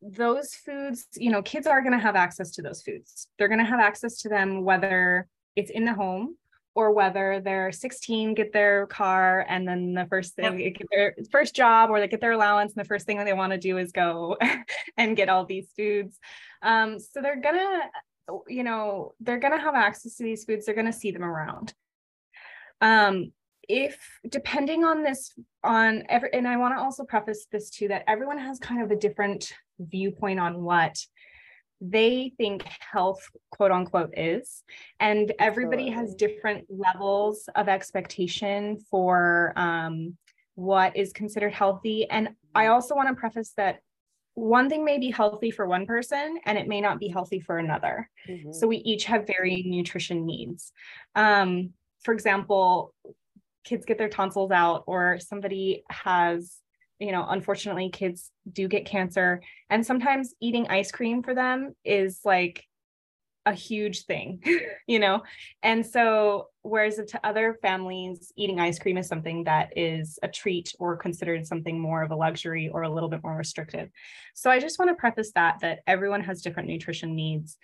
those 0.00 0.54
foods, 0.54 1.06
you 1.16 1.30
know, 1.30 1.42
kids 1.42 1.66
are 1.66 1.82
going 1.82 1.92
to 1.92 1.98
have 1.98 2.16
access 2.16 2.50
to 2.52 2.62
those 2.62 2.82
foods. 2.82 3.28
They're 3.38 3.48
going 3.48 3.58
to 3.58 3.64
have 3.64 3.80
access 3.80 4.18
to 4.22 4.28
them 4.28 4.64
whether 4.64 5.26
it's 5.56 5.70
in 5.70 5.84
the 5.84 5.94
home 5.94 6.36
or 6.74 6.92
whether 6.92 7.40
they're 7.40 7.72
16, 7.72 8.34
get 8.34 8.52
their 8.52 8.86
car, 8.86 9.44
and 9.48 9.66
then 9.66 9.94
the 9.94 10.06
first 10.06 10.36
thing, 10.36 10.60
yep. 10.60 10.74
get 10.74 10.86
their 10.92 11.14
first 11.32 11.56
job, 11.56 11.90
or 11.90 11.98
they 11.98 12.06
get 12.06 12.20
their 12.20 12.32
allowance, 12.32 12.72
and 12.72 12.84
the 12.84 12.88
first 12.88 13.04
thing 13.04 13.16
that 13.16 13.24
they 13.24 13.32
want 13.32 13.52
to 13.52 13.58
do 13.58 13.78
is 13.78 13.90
go 13.90 14.36
and 14.96 15.16
get 15.16 15.28
all 15.28 15.44
these 15.44 15.72
foods. 15.76 16.16
Um, 16.62 17.00
so 17.00 17.20
they're 17.20 17.40
gonna, 17.40 17.80
you 18.46 18.62
know, 18.62 19.12
they're 19.18 19.40
gonna 19.40 19.60
have 19.60 19.74
access 19.74 20.14
to 20.16 20.22
these 20.22 20.44
foods. 20.44 20.66
They're 20.66 20.74
gonna 20.76 20.92
see 20.92 21.10
them 21.10 21.24
around. 21.24 21.74
Um, 22.80 23.32
if 23.68 23.98
depending 24.28 24.84
on 24.84 25.02
this 25.02 25.32
on 25.62 26.02
every 26.08 26.32
and 26.32 26.48
i 26.48 26.56
want 26.56 26.74
to 26.74 26.80
also 26.80 27.04
preface 27.04 27.46
this 27.52 27.68
too 27.68 27.86
that 27.86 28.02
everyone 28.08 28.38
has 28.38 28.58
kind 28.58 28.82
of 28.82 28.90
a 28.90 28.96
different 28.96 29.52
viewpoint 29.78 30.40
on 30.40 30.62
what 30.62 30.96
they 31.80 32.32
think 32.36 32.64
health 32.80 33.20
quote 33.50 33.70
unquote 33.70 34.12
is. 34.16 34.62
And 34.98 35.32
everybody 35.38 35.90
has 35.90 36.14
different 36.14 36.66
levels 36.68 37.48
of 37.54 37.68
expectation 37.68 38.78
for 38.90 39.52
um, 39.56 40.16
what 40.54 40.96
is 40.96 41.12
considered 41.12 41.52
healthy. 41.52 42.08
And 42.10 42.30
i 42.54 42.64
mm-hmm. 42.64 42.72
also 42.72 42.94
want 42.94 43.08
to 43.08 43.14
preface 43.14 43.52
that 43.56 43.80
one 44.34 44.68
thing 44.68 44.84
may 44.84 44.98
be 44.98 45.10
healthy 45.10 45.50
for 45.50 45.66
one 45.66 45.84
person 45.84 46.38
and 46.46 46.56
it 46.56 46.68
may 46.68 46.80
not 46.80 47.00
be 47.00 47.08
healthy 47.08 47.40
for 47.40 47.58
another. 47.58 48.08
Mm-hmm. 48.28 48.52
so 48.52 48.66
we 48.66 48.78
each 48.78 49.04
have 49.04 49.26
varying 49.26 49.70
nutrition 49.70 50.26
needs. 50.26 50.72
Um, 51.14 51.70
for 52.04 52.12
example 52.12 52.94
kids 53.64 53.84
get 53.84 53.98
their 53.98 54.08
tonsils 54.08 54.50
out 54.50 54.84
or 54.86 55.18
somebody 55.20 55.84
has 55.90 56.56
you 56.98 57.12
know 57.12 57.26
unfortunately 57.28 57.90
kids 57.90 58.30
do 58.52 58.68
get 58.68 58.86
cancer 58.86 59.40
and 59.70 59.84
sometimes 59.84 60.34
eating 60.40 60.66
ice 60.68 60.90
cream 60.90 61.22
for 61.22 61.34
them 61.34 61.74
is 61.84 62.20
like 62.24 62.64
a 63.46 63.52
huge 63.52 64.04
thing 64.04 64.42
you 64.88 64.98
know? 64.98 65.22
And 65.62 65.86
so 65.86 66.48
whereas 66.62 66.96
to 66.96 67.26
other 67.26 67.56
families 67.62 68.32
eating 68.36 68.58
ice 68.58 68.78
cream 68.78 68.98
is 68.98 69.06
something 69.06 69.44
that 69.44 69.76
is 69.76 70.18
a 70.22 70.28
treat 70.28 70.74
or 70.80 70.96
considered 70.96 71.46
something 71.46 71.78
more 71.78 72.02
of 72.02 72.10
a 72.10 72.16
luxury 72.16 72.70
or 72.70 72.82
a 72.82 72.88
little 72.88 73.08
bit 73.08 73.22
more 73.22 73.36
restrictive. 73.36 73.90
So 74.34 74.50
i 74.50 74.58
just 74.58 74.78
want 74.78 74.90
to 74.90 74.94
preface 74.96 75.30
that 75.34 75.60
that 75.60 75.80
everyone 75.86 76.24
has 76.24 76.42
different 76.42 76.68
nutrition 76.68 77.14
needs. 77.14 77.58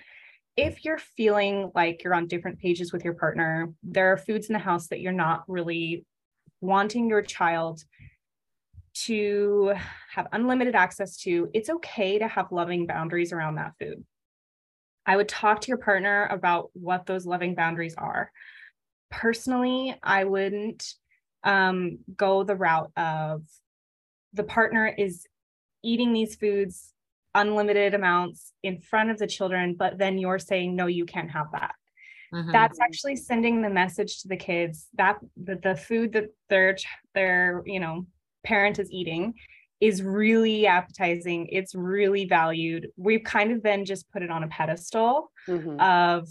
If 0.56 0.84
you're 0.84 0.98
feeling 0.98 1.72
like 1.74 2.04
you're 2.04 2.14
on 2.14 2.28
different 2.28 2.60
pages 2.60 2.92
with 2.92 3.04
your 3.04 3.14
partner, 3.14 3.72
there 3.82 4.12
are 4.12 4.16
foods 4.16 4.48
in 4.48 4.52
the 4.52 4.58
house 4.60 4.86
that 4.88 5.00
you're 5.00 5.12
not 5.12 5.42
really 5.48 6.04
wanting 6.60 7.08
your 7.08 7.22
child 7.22 7.82
to 8.94 9.74
have 10.14 10.28
unlimited 10.32 10.74
access 10.74 11.16
to, 11.18 11.50
it's 11.52 11.70
okay 11.70 12.18
to 12.18 12.28
have 12.28 12.52
loving 12.52 12.86
boundaries 12.86 13.32
around 13.32 13.56
that 13.56 13.72
food. 13.80 14.04
I 15.06 15.16
would 15.16 15.28
talk 15.28 15.60
to 15.62 15.68
your 15.68 15.78
partner 15.78 16.26
about 16.30 16.70
what 16.72 17.06
those 17.06 17.26
loving 17.26 17.54
boundaries 17.54 17.94
are. 17.96 18.30
Personally, 19.10 19.94
I 20.02 20.24
wouldn't 20.24 20.94
um, 21.42 21.98
go 22.16 22.42
the 22.42 22.56
route 22.56 22.90
of 22.96 23.42
the 24.32 24.44
partner 24.44 24.86
is 24.86 25.26
eating 25.82 26.12
these 26.12 26.36
foods 26.36 26.92
unlimited 27.34 27.94
amounts 27.94 28.52
in 28.62 28.80
front 28.80 29.10
of 29.10 29.18
the 29.18 29.26
children, 29.26 29.74
but 29.78 29.98
then 29.98 30.18
you're 30.18 30.38
saying, 30.38 30.74
no, 30.74 30.86
you 30.86 31.04
can't 31.04 31.30
have 31.30 31.48
that. 31.52 31.74
Mm-hmm. 32.32 32.52
That's 32.52 32.80
actually 32.80 33.16
sending 33.16 33.62
the 33.62 33.70
message 33.70 34.22
to 34.22 34.28
the 34.28 34.36
kids 34.36 34.88
that 34.94 35.18
the, 35.36 35.56
the 35.56 35.76
food 35.76 36.12
that 36.14 36.30
their 36.48 36.76
their 37.14 37.62
you 37.64 37.78
know 37.78 38.06
parent 38.44 38.78
is 38.78 38.90
eating 38.90 39.34
is 39.80 40.02
really 40.02 40.66
appetizing. 40.66 41.48
It's 41.50 41.74
really 41.74 42.24
valued. 42.26 42.88
We've 42.96 43.24
kind 43.24 43.52
of 43.52 43.62
then 43.62 43.84
just 43.84 44.10
put 44.12 44.22
it 44.22 44.30
on 44.30 44.44
a 44.44 44.48
pedestal 44.48 45.30
mm-hmm. 45.48 45.78
of 45.80 46.28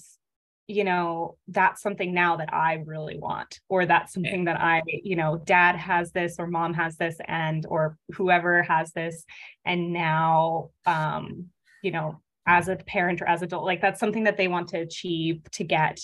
you 0.67 0.85
know 0.85 1.35
that's 1.49 1.81
something 1.81 2.13
now 2.13 2.37
that 2.37 2.53
i 2.53 2.81
really 2.85 3.17
want 3.17 3.59
or 3.67 3.85
that's 3.85 4.13
something 4.13 4.45
that 4.45 4.57
i 4.61 4.81
you 4.87 5.17
know 5.17 5.37
dad 5.43 5.75
has 5.75 6.13
this 6.13 6.37
or 6.39 6.47
mom 6.47 6.73
has 6.73 6.95
this 6.95 7.17
and 7.27 7.65
or 7.67 7.97
whoever 8.13 8.63
has 8.63 8.93
this 8.93 9.25
and 9.65 9.91
now 9.91 10.69
um 10.85 11.47
you 11.81 11.91
know 11.91 12.21
as 12.45 12.67
a 12.67 12.75
parent 12.75 13.21
or 13.21 13.27
as 13.27 13.41
adult 13.41 13.65
like 13.65 13.81
that's 13.81 13.99
something 13.99 14.23
that 14.23 14.37
they 14.37 14.47
want 14.47 14.69
to 14.69 14.77
achieve 14.77 15.41
to 15.51 15.63
get 15.63 15.99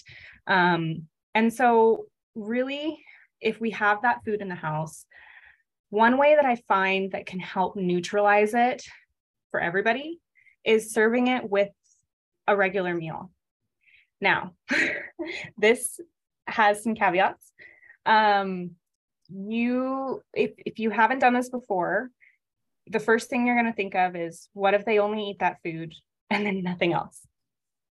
um, 0.47 1.03
and 1.35 1.53
so 1.53 2.05
really 2.35 2.97
if 3.41 3.59
we 3.61 3.69
have 3.71 4.01
that 4.01 4.23
food 4.25 4.41
in 4.41 4.49
the 4.49 4.55
house 4.55 5.05
one 5.89 6.17
way 6.17 6.35
that 6.35 6.45
i 6.45 6.55
find 6.67 7.11
that 7.11 7.25
can 7.25 7.39
help 7.39 7.75
neutralize 7.75 8.53
it 8.53 8.83
for 9.51 9.59
everybody 9.59 10.19
is 10.63 10.93
serving 10.93 11.27
it 11.27 11.49
with 11.49 11.69
a 12.47 12.55
regular 12.55 12.93
meal 12.93 13.31
now 14.21 14.53
this 15.57 15.99
has 16.47 16.83
some 16.83 16.95
caveats 16.95 17.53
um, 18.05 18.71
you 19.29 20.21
if, 20.33 20.51
if 20.65 20.79
you 20.79 20.89
haven't 20.89 21.19
done 21.19 21.33
this 21.33 21.49
before 21.49 22.09
the 22.89 22.99
first 22.99 23.29
thing 23.29 23.45
you're 23.45 23.55
going 23.55 23.71
to 23.71 23.73
think 23.73 23.95
of 23.95 24.15
is 24.15 24.49
what 24.53 24.73
if 24.73 24.83
they 24.83 24.99
only 24.99 25.29
eat 25.29 25.39
that 25.39 25.59
food 25.63 25.93
and 26.29 26.45
then 26.45 26.63
nothing 26.63 26.93
else. 26.93 27.19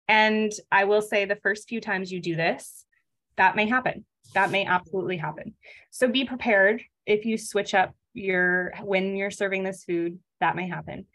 And 0.08 0.52
I 0.72 0.84
will 0.84 1.02
say 1.02 1.26
the 1.26 1.36
first 1.36 1.68
few 1.68 1.82
times 1.82 2.12
you 2.12 2.22
do 2.22 2.36
this, 2.36 2.86
that 3.38 3.56
may 3.56 3.68
happen. 3.68 4.06
That 4.34 4.52
may 4.52 4.66
absolutely 4.66 5.18
happen. 5.18 5.56
So 5.92 6.08
be 6.08 6.26
prepared 6.26 6.84
if 7.06 7.26
you 7.26 7.38
switch 7.38 7.74
up 7.74 7.94
your 8.14 8.74
when 8.82 9.16
you're 9.16 9.32
serving 9.32 9.64
this 9.64 9.84
food, 9.84 10.20
that 10.40 10.56
may 10.56 10.68
happen. 10.68 11.06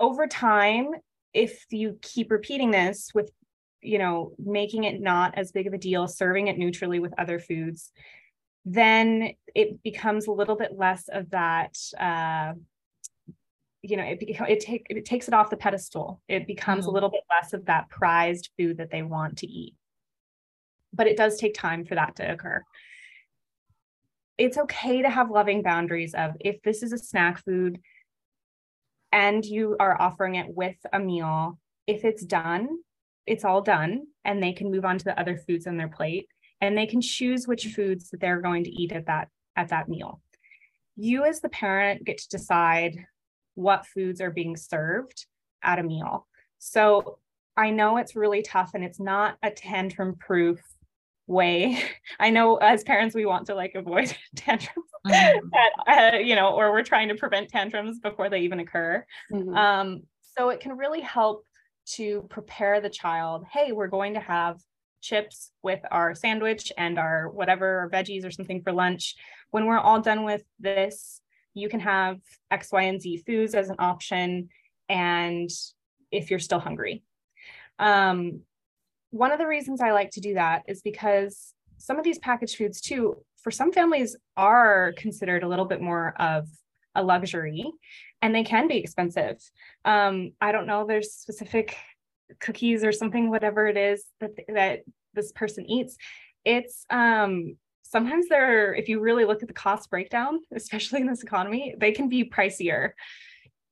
Over 0.00 0.26
time, 0.26 0.90
if 1.32 1.66
you 1.70 1.98
keep 2.02 2.30
repeating 2.30 2.70
this 2.70 3.10
with 3.14 3.30
you 3.84 3.98
know, 3.98 4.32
making 4.38 4.84
it 4.84 4.98
not 4.98 5.36
as 5.36 5.52
big 5.52 5.66
of 5.66 5.74
a 5.74 5.78
deal, 5.78 6.08
serving 6.08 6.48
it 6.48 6.56
neutrally 6.56 7.00
with 7.00 7.12
other 7.18 7.38
foods, 7.38 7.92
then 8.64 9.34
it 9.54 9.82
becomes 9.82 10.26
a 10.26 10.32
little 10.32 10.56
bit 10.56 10.72
less 10.76 11.08
of 11.08 11.30
that 11.30 11.76
uh, 12.00 12.54
you 13.82 13.98
know 13.98 14.02
it 14.02 14.18
it 14.22 14.60
take 14.60 14.86
it 14.88 15.04
takes 15.04 15.28
it 15.28 15.34
off 15.34 15.50
the 15.50 15.56
pedestal 15.56 16.22
it 16.26 16.46
becomes 16.46 16.82
mm-hmm. 16.84 16.90
a 16.90 16.92
little 16.92 17.10
bit 17.10 17.20
less 17.30 17.52
of 17.52 17.66
that 17.66 17.88
prized 17.90 18.48
food 18.58 18.78
that 18.78 18.90
they 18.90 19.02
want 19.02 19.36
to 19.36 19.46
eat 19.46 19.74
but 20.94 21.06
it 21.06 21.18
does 21.18 21.36
take 21.36 21.52
time 21.54 21.84
for 21.84 21.94
that 21.94 22.16
to 22.16 22.32
occur 22.32 22.62
it's 24.36 24.58
okay 24.58 25.02
to 25.02 25.10
have 25.10 25.30
loving 25.30 25.62
boundaries 25.62 26.14
of 26.14 26.32
if 26.40 26.60
this 26.62 26.82
is 26.82 26.92
a 26.92 26.98
snack 26.98 27.42
food 27.44 27.80
and 29.12 29.44
you 29.44 29.76
are 29.78 30.00
offering 30.00 30.34
it 30.34 30.46
with 30.48 30.76
a 30.92 30.98
meal 30.98 31.58
if 31.86 32.04
it's 32.04 32.24
done 32.24 32.68
it's 33.26 33.44
all 33.44 33.62
done 33.62 34.02
and 34.24 34.42
they 34.42 34.52
can 34.52 34.70
move 34.70 34.84
on 34.84 34.98
to 34.98 35.04
the 35.04 35.18
other 35.18 35.36
foods 35.36 35.66
on 35.66 35.76
their 35.76 35.88
plate 35.88 36.28
and 36.60 36.76
they 36.76 36.86
can 36.86 37.00
choose 37.00 37.46
which 37.46 37.66
foods 37.66 38.10
that 38.10 38.20
they're 38.20 38.40
going 38.40 38.64
to 38.64 38.70
eat 38.70 38.92
at 38.92 39.06
that 39.06 39.28
at 39.56 39.68
that 39.68 39.88
meal 39.88 40.20
you 40.96 41.24
as 41.24 41.40
the 41.40 41.48
parent 41.48 42.04
get 42.04 42.18
to 42.18 42.28
decide 42.28 43.06
what 43.54 43.86
foods 43.86 44.20
are 44.20 44.30
being 44.30 44.56
served 44.56 45.26
at 45.62 45.78
a 45.78 45.82
meal. 45.82 46.26
So 46.58 47.18
I 47.56 47.70
know 47.70 47.96
it's 47.96 48.16
really 48.16 48.42
tough 48.42 48.72
and 48.74 48.84
it's 48.84 49.00
not 49.00 49.36
a 49.42 49.50
tantrum 49.50 50.16
proof 50.16 50.60
way. 51.26 51.80
I 52.20 52.30
know 52.30 52.56
as 52.56 52.84
parents, 52.84 53.14
we 53.14 53.26
want 53.26 53.46
to 53.46 53.54
like 53.54 53.74
avoid 53.74 54.14
tantrums, 54.36 54.88
mm-hmm. 55.06 55.48
that, 55.52 56.14
uh, 56.14 56.18
you 56.18 56.34
know, 56.34 56.50
or 56.50 56.72
we're 56.72 56.82
trying 56.82 57.08
to 57.08 57.14
prevent 57.14 57.48
tantrums 57.48 58.00
before 58.00 58.28
they 58.28 58.40
even 58.40 58.60
occur. 58.60 59.04
Mm-hmm. 59.32 59.54
Um, 59.54 60.02
so 60.36 60.50
it 60.50 60.60
can 60.60 60.76
really 60.76 61.00
help 61.00 61.44
to 61.86 62.26
prepare 62.30 62.80
the 62.80 62.88
child 62.88 63.44
hey, 63.52 63.72
we're 63.72 63.88
going 63.88 64.14
to 64.14 64.20
have 64.20 64.58
chips 65.02 65.50
with 65.62 65.80
our 65.90 66.14
sandwich 66.14 66.72
and 66.78 66.98
our 66.98 67.28
whatever 67.28 67.82
or 67.82 67.90
veggies 67.90 68.24
or 68.24 68.30
something 68.30 68.62
for 68.62 68.72
lunch. 68.72 69.14
When 69.50 69.66
we're 69.66 69.78
all 69.78 70.00
done 70.00 70.24
with 70.24 70.42
this, 70.58 71.20
you 71.52 71.68
can 71.68 71.80
have 71.80 72.18
X, 72.50 72.72
Y, 72.72 72.82
and 72.82 73.00
Z 73.00 73.22
foods 73.26 73.54
as 73.54 73.68
an 73.68 73.76
option. 73.78 74.48
And 74.88 75.50
if 76.10 76.30
you're 76.30 76.40
still 76.40 76.58
hungry. 76.58 77.02
Um, 77.78 78.40
one 79.14 79.30
of 79.30 79.38
the 79.38 79.46
reasons 79.46 79.80
I 79.80 79.92
like 79.92 80.10
to 80.12 80.20
do 80.20 80.34
that 80.34 80.64
is 80.66 80.82
because 80.82 81.54
some 81.78 81.98
of 81.98 82.04
these 82.04 82.18
packaged 82.18 82.56
foods, 82.56 82.80
too, 82.80 83.18
for 83.36 83.52
some 83.52 83.70
families, 83.70 84.16
are 84.36 84.92
considered 84.96 85.44
a 85.44 85.48
little 85.48 85.66
bit 85.66 85.80
more 85.80 86.14
of 86.20 86.48
a 86.96 87.02
luxury 87.02 87.64
and 88.22 88.34
they 88.34 88.42
can 88.42 88.66
be 88.66 88.76
expensive. 88.76 89.36
Um, 89.84 90.32
I 90.40 90.50
don't 90.50 90.66
know, 90.66 90.84
there's 90.84 91.12
specific 91.12 91.76
cookies 92.40 92.82
or 92.82 92.90
something, 92.90 93.30
whatever 93.30 93.68
it 93.68 93.76
is 93.76 94.04
that, 94.18 94.32
that 94.48 94.80
this 95.12 95.30
person 95.30 95.64
eats. 95.70 95.96
It's 96.44 96.84
um, 96.90 97.56
sometimes 97.82 98.26
they're, 98.28 98.74
if 98.74 98.88
you 98.88 98.98
really 98.98 99.24
look 99.24 99.42
at 99.42 99.48
the 99.48 99.54
cost 99.54 99.90
breakdown, 99.90 100.40
especially 100.52 101.02
in 101.02 101.06
this 101.06 101.22
economy, 101.22 101.76
they 101.78 101.92
can 101.92 102.08
be 102.08 102.28
pricier. 102.28 102.90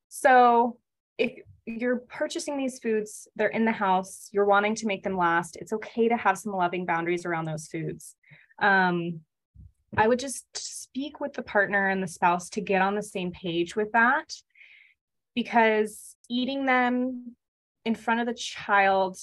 So 0.09 0.79
if 1.19 1.33
you're 1.67 1.99
purchasing 2.09 2.57
these 2.57 2.79
foods, 2.79 3.29
they're 3.37 3.49
in 3.49 3.65
the 3.65 3.73
house, 3.73 4.29
you're 4.33 4.45
wanting 4.45 4.75
to 4.77 4.87
make 4.87 5.03
them 5.03 5.17
last, 5.17 5.57
it's 5.57 5.73
okay 5.73 6.09
to 6.09 6.17
have 6.17 6.39
some 6.39 6.53
loving 6.53 6.85
boundaries 6.85 7.25
around 7.25 7.45
those 7.45 7.69
foods. 7.69 8.17
Um, 8.59 9.21
I 9.97 10.09
would 10.09 10.19
just 10.19 10.47
speak 10.55 11.21
with 11.21 11.35
the 11.35 11.43
partner 11.43 11.89
and 11.89 12.03
the 12.03 12.09
spouse 12.09 12.49
to 12.51 12.61
get 12.61 12.83
on 12.83 12.95
the 12.95 13.03
same 13.03 13.31
page 13.31 13.77
with 13.77 13.93
that 13.93 14.33
because 15.35 16.17
eating 16.29 16.67
them 16.67 17.37
in 17.85 17.95
front 17.95 18.21
of 18.21 18.27
the 18.27 18.35
child 18.35 19.19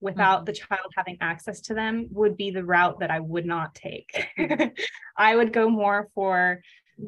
without 0.00 0.38
mm-hmm. 0.38 0.44
the 0.46 0.52
child 0.52 0.92
having 0.96 1.16
access 1.20 1.60
to 1.62 1.74
them 1.74 2.08
would 2.10 2.36
be 2.36 2.50
the 2.50 2.64
route 2.64 3.00
that 3.00 3.10
I 3.10 3.20
would 3.20 3.46
not 3.46 3.74
take. 3.74 4.28
Mm-hmm. 4.38 4.68
I 5.16 5.36
would 5.36 5.52
go 5.52 5.68
more 5.68 6.08
for 6.14 6.60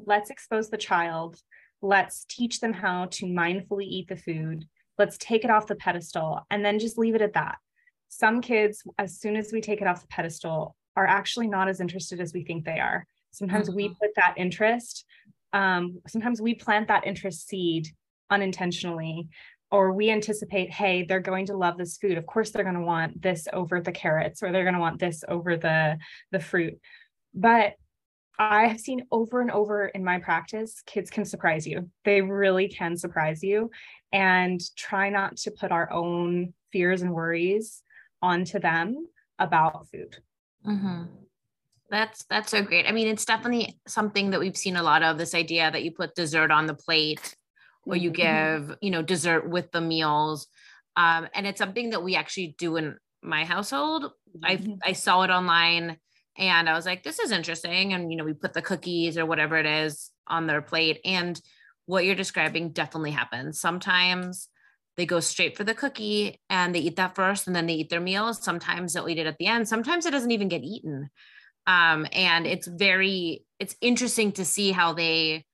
let's 0.06 0.30
expose 0.30 0.70
the 0.70 0.76
child, 0.76 1.38
let's 1.82 2.24
teach 2.28 2.60
them 2.60 2.72
how 2.72 3.06
to 3.06 3.26
mindfully 3.26 3.84
eat 3.84 4.08
the 4.08 4.16
food, 4.16 4.66
let's 4.98 5.16
take 5.18 5.44
it 5.44 5.50
off 5.50 5.66
the 5.66 5.74
pedestal, 5.74 6.46
and 6.50 6.64
then 6.64 6.78
just 6.78 6.98
leave 6.98 7.14
it 7.14 7.22
at 7.22 7.34
that. 7.34 7.56
Some 8.08 8.40
kids, 8.40 8.82
as 8.98 9.18
soon 9.18 9.36
as 9.36 9.52
we 9.52 9.60
take 9.60 9.80
it 9.80 9.86
off 9.86 10.02
the 10.02 10.08
pedestal, 10.08 10.76
are 10.96 11.06
actually 11.06 11.48
not 11.48 11.68
as 11.68 11.80
interested 11.80 12.20
as 12.20 12.32
we 12.32 12.44
think 12.44 12.64
they 12.64 12.78
are. 12.78 13.06
Sometimes 13.32 13.68
mm-hmm. 13.68 13.76
we 13.76 13.88
put 13.88 14.14
that 14.16 14.34
interest, 14.36 15.04
um, 15.52 16.00
sometimes 16.06 16.40
we 16.40 16.54
plant 16.54 16.88
that 16.88 17.06
interest 17.06 17.48
seed 17.48 17.88
unintentionally 18.30 19.28
or 19.70 19.92
we 19.92 20.10
anticipate 20.10 20.70
hey 20.70 21.04
they're 21.04 21.20
going 21.20 21.46
to 21.46 21.56
love 21.56 21.76
this 21.76 21.96
food 21.98 22.16
of 22.16 22.26
course 22.26 22.50
they're 22.50 22.64
going 22.64 22.74
to 22.74 22.80
want 22.80 23.20
this 23.20 23.46
over 23.52 23.80
the 23.80 23.92
carrots 23.92 24.42
or 24.42 24.50
they're 24.50 24.64
going 24.64 24.74
to 24.74 24.80
want 24.80 24.98
this 24.98 25.24
over 25.28 25.56
the 25.56 25.96
the 26.32 26.40
fruit 26.40 26.78
but 27.34 27.74
i 28.38 28.66
have 28.66 28.80
seen 28.80 29.06
over 29.10 29.40
and 29.40 29.50
over 29.50 29.86
in 29.86 30.04
my 30.04 30.18
practice 30.18 30.82
kids 30.86 31.10
can 31.10 31.24
surprise 31.24 31.66
you 31.66 31.88
they 32.04 32.20
really 32.20 32.68
can 32.68 32.96
surprise 32.96 33.42
you 33.42 33.70
and 34.12 34.60
try 34.76 35.08
not 35.08 35.36
to 35.36 35.50
put 35.50 35.72
our 35.72 35.90
own 35.92 36.52
fears 36.72 37.02
and 37.02 37.12
worries 37.12 37.82
onto 38.22 38.58
them 38.58 39.06
about 39.38 39.88
food 39.88 40.16
mm-hmm. 40.66 41.02
that's 41.90 42.24
that's 42.24 42.50
so 42.50 42.62
great 42.62 42.86
i 42.86 42.92
mean 42.92 43.08
it's 43.08 43.24
definitely 43.24 43.78
something 43.86 44.30
that 44.30 44.40
we've 44.40 44.56
seen 44.56 44.76
a 44.76 44.82
lot 44.82 45.02
of 45.02 45.18
this 45.18 45.34
idea 45.34 45.70
that 45.70 45.84
you 45.84 45.90
put 45.90 46.14
dessert 46.14 46.50
on 46.50 46.66
the 46.66 46.74
plate 46.74 47.36
or 47.86 47.96
you 47.96 48.10
mm-hmm. 48.10 48.66
give 48.66 48.78
you 48.80 48.90
know 48.90 49.02
dessert 49.02 49.48
with 49.48 49.70
the 49.72 49.80
meals 49.80 50.46
um, 50.96 51.26
and 51.34 51.44
it's 51.44 51.58
something 51.58 51.90
that 51.90 52.04
we 52.04 52.14
actually 52.14 52.54
do 52.56 52.76
in 52.76 52.96
my 53.22 53.44
household 53.44 54.12
mm-hmm. 54.36 54.74
i 54.84 54.90
i 54.90 54.92
saw 54.92 55.22
it 55.22 55.30
online 55.30 55.96
and 56.36 56.68
i 56.68 56.74
was 56.74 56.86
like 56.86 57.02
this 57.02 57.18
is 57.18 57.30
interesting. 57.30 57.92
And 57.92 58.10
you 58.10 58.16
know 58.16 58.24
we 58.24 58.32
put 58.32 58.54
the 58.54 58.62
cookies 58.62 59.16
or 59.18 59.26
whatever 59.26 59.56
it 59.56 59.66
is 59.66 60.10
on 60.26 60.46
their 60.46 60.62
plate. 60.62 61.00
And 61.04 61.40
what 61.86 62.04
you're 62.04 62.14
describing 62.14 62.70
definitely 62.70 63.10
happens. 63.10 63.60
Sometimes 63.60 64.48
they 64.96 65.06
go 65.06 65.20
straight 65.20 65.56
for 65.56 65.64
the 65.64 65.74
cookie 65.74 66.40
and 66.48 66.74
they 66.74 66.78
eat 66.78 66.96
that 66.96 67.14
first 67.14 67.46
and 67.46 67.54
then 67.54 67.66
they 67.66 67.74
eat 67.74 67.90
their 67.90 68.00
meal. 68.00 68.32
sometimes 68.32 68.92
they'll 68.92 69.08
eat 69.08 69.18
it 69.18 69.26
at 69.26 69.38
the 69.38 69.46
end. 69.46 69.68
Sometimes 69.68 70.06
it 70.06 70.12
doesn't 70.12 70.30
even 70.30 70.48
get 70.48 70.62
eaten. 70.62 71.10
Um, 71.66 72.06
and 72.12 72.46
it's 72.46 72.66
very 72.66 73.44
it's 73.58 73.76
interesting 73.80 74.32
to 74.32 74.44
see 74.44 74.72
how 74.72 74.92
they 74.92 75.44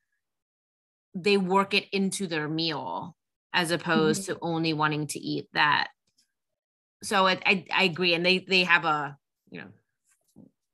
they 1.14 1.37
work 1.37 1.75
it 1.75 1.87
into 1.93 2.27
their 2.27 2.49
meal 2.49 3.16
as 3.53 3.71
opposed 3.71 4.23
mm-hmm. 4.23 4.35
to 4.35 4.38
only 4.43 4.73
wanting 4.73 5.07
to 5.09 5.19
eat 5.19 5.49
that. 5.55 5.88
So 7.03 7.27
it, 7.27 7.43
I, 7.47 7.64
I 7.73 7.85
agree. 7.85 8.14
And 8.14 8.25
they 8.25 8.38
they 8.38 8.64
have 8.64 8.85
a 8.85 9.16
you 9.51 9.61
know 9.61 9.69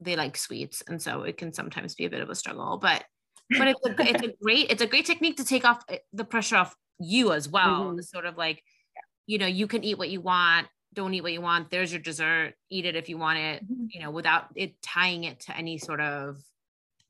they 0.06 0.16
like 0.16 0.36
sweets 0.36 0.82
and 0.88 1.00
so 1.00 1.22
it 1.22 1.36
can 1.36 1.52
sometimes 1.52 1.94
be 1.94 2.06
a 2.06 2.10
bit 2.10 2.22
of 2.22 2.30
a 2.30 2.34
struggle 2.34 2.78
but 2.78 3.04
but 3.58 3.68
it's 3.68 3.86
a, 3.86 3.94
it's 4.00 4.22
a 4.22 4.34
great 4.42 4.70
it's 4.70 4.82
a 4.82 4.86
great 4.86 5.06
technique 5.06 5.36
to 5.36 5.44
take 5.44 5.64
off 5.64 5.84
eh, 5.88 5.98
the 6.12 6.24
pressure 6.24 6.56
off 6.56 6.74
you 6.98 7.32
as 7.32 7.48
well 7.48 7.90
mm-hmm. 7.90 8.00
sort 8.00 8.26
of 8.26 8.36
like 8.36 8.62
you 9.26 9.38
know 9.38 9.46
you 9.46 9.66
can 9.66 9.84
eat 9.84 9.98
what 9.98 10.08
you 10.08 10.20
want 10.20 10.66
don't 10.94 11.12
eat 11.12 11.20
what 11.20 11.32
you 11.32 11.42
want 11.42 11.70
there's 11.70 11.92
your 11.92 12.00
dessert 12.00 12.54
eat 12.70 12.86
it 12.86 12.96
if 12.96 13.08
you 13.08 13.18
want 13.18 13.38
it 13.38 13.62
mm-hmm. 13.62 13.86
you 13.90 14.00
know 14.00 14.10
without 14.10 14.46
it 14.56 14.80
tying 14.82 15.24
it 15.24 15.38
to 15.40 15.56
any 15.56 15.78
sort 15.78 16.00
of 16.00 16.38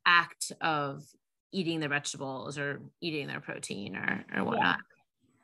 act 0.05 0.53
of 0.61 1.05
eating 1.53 1.81
their 1.81 1.89
vegetables 1.89 2.59
or 2.59 2.81
eating 3.01 3.27
their 3.27 3.41
protein 3.41 3.97
or 3.97 4.25
or 4.35 4.45
whatnot. 4.45 4.79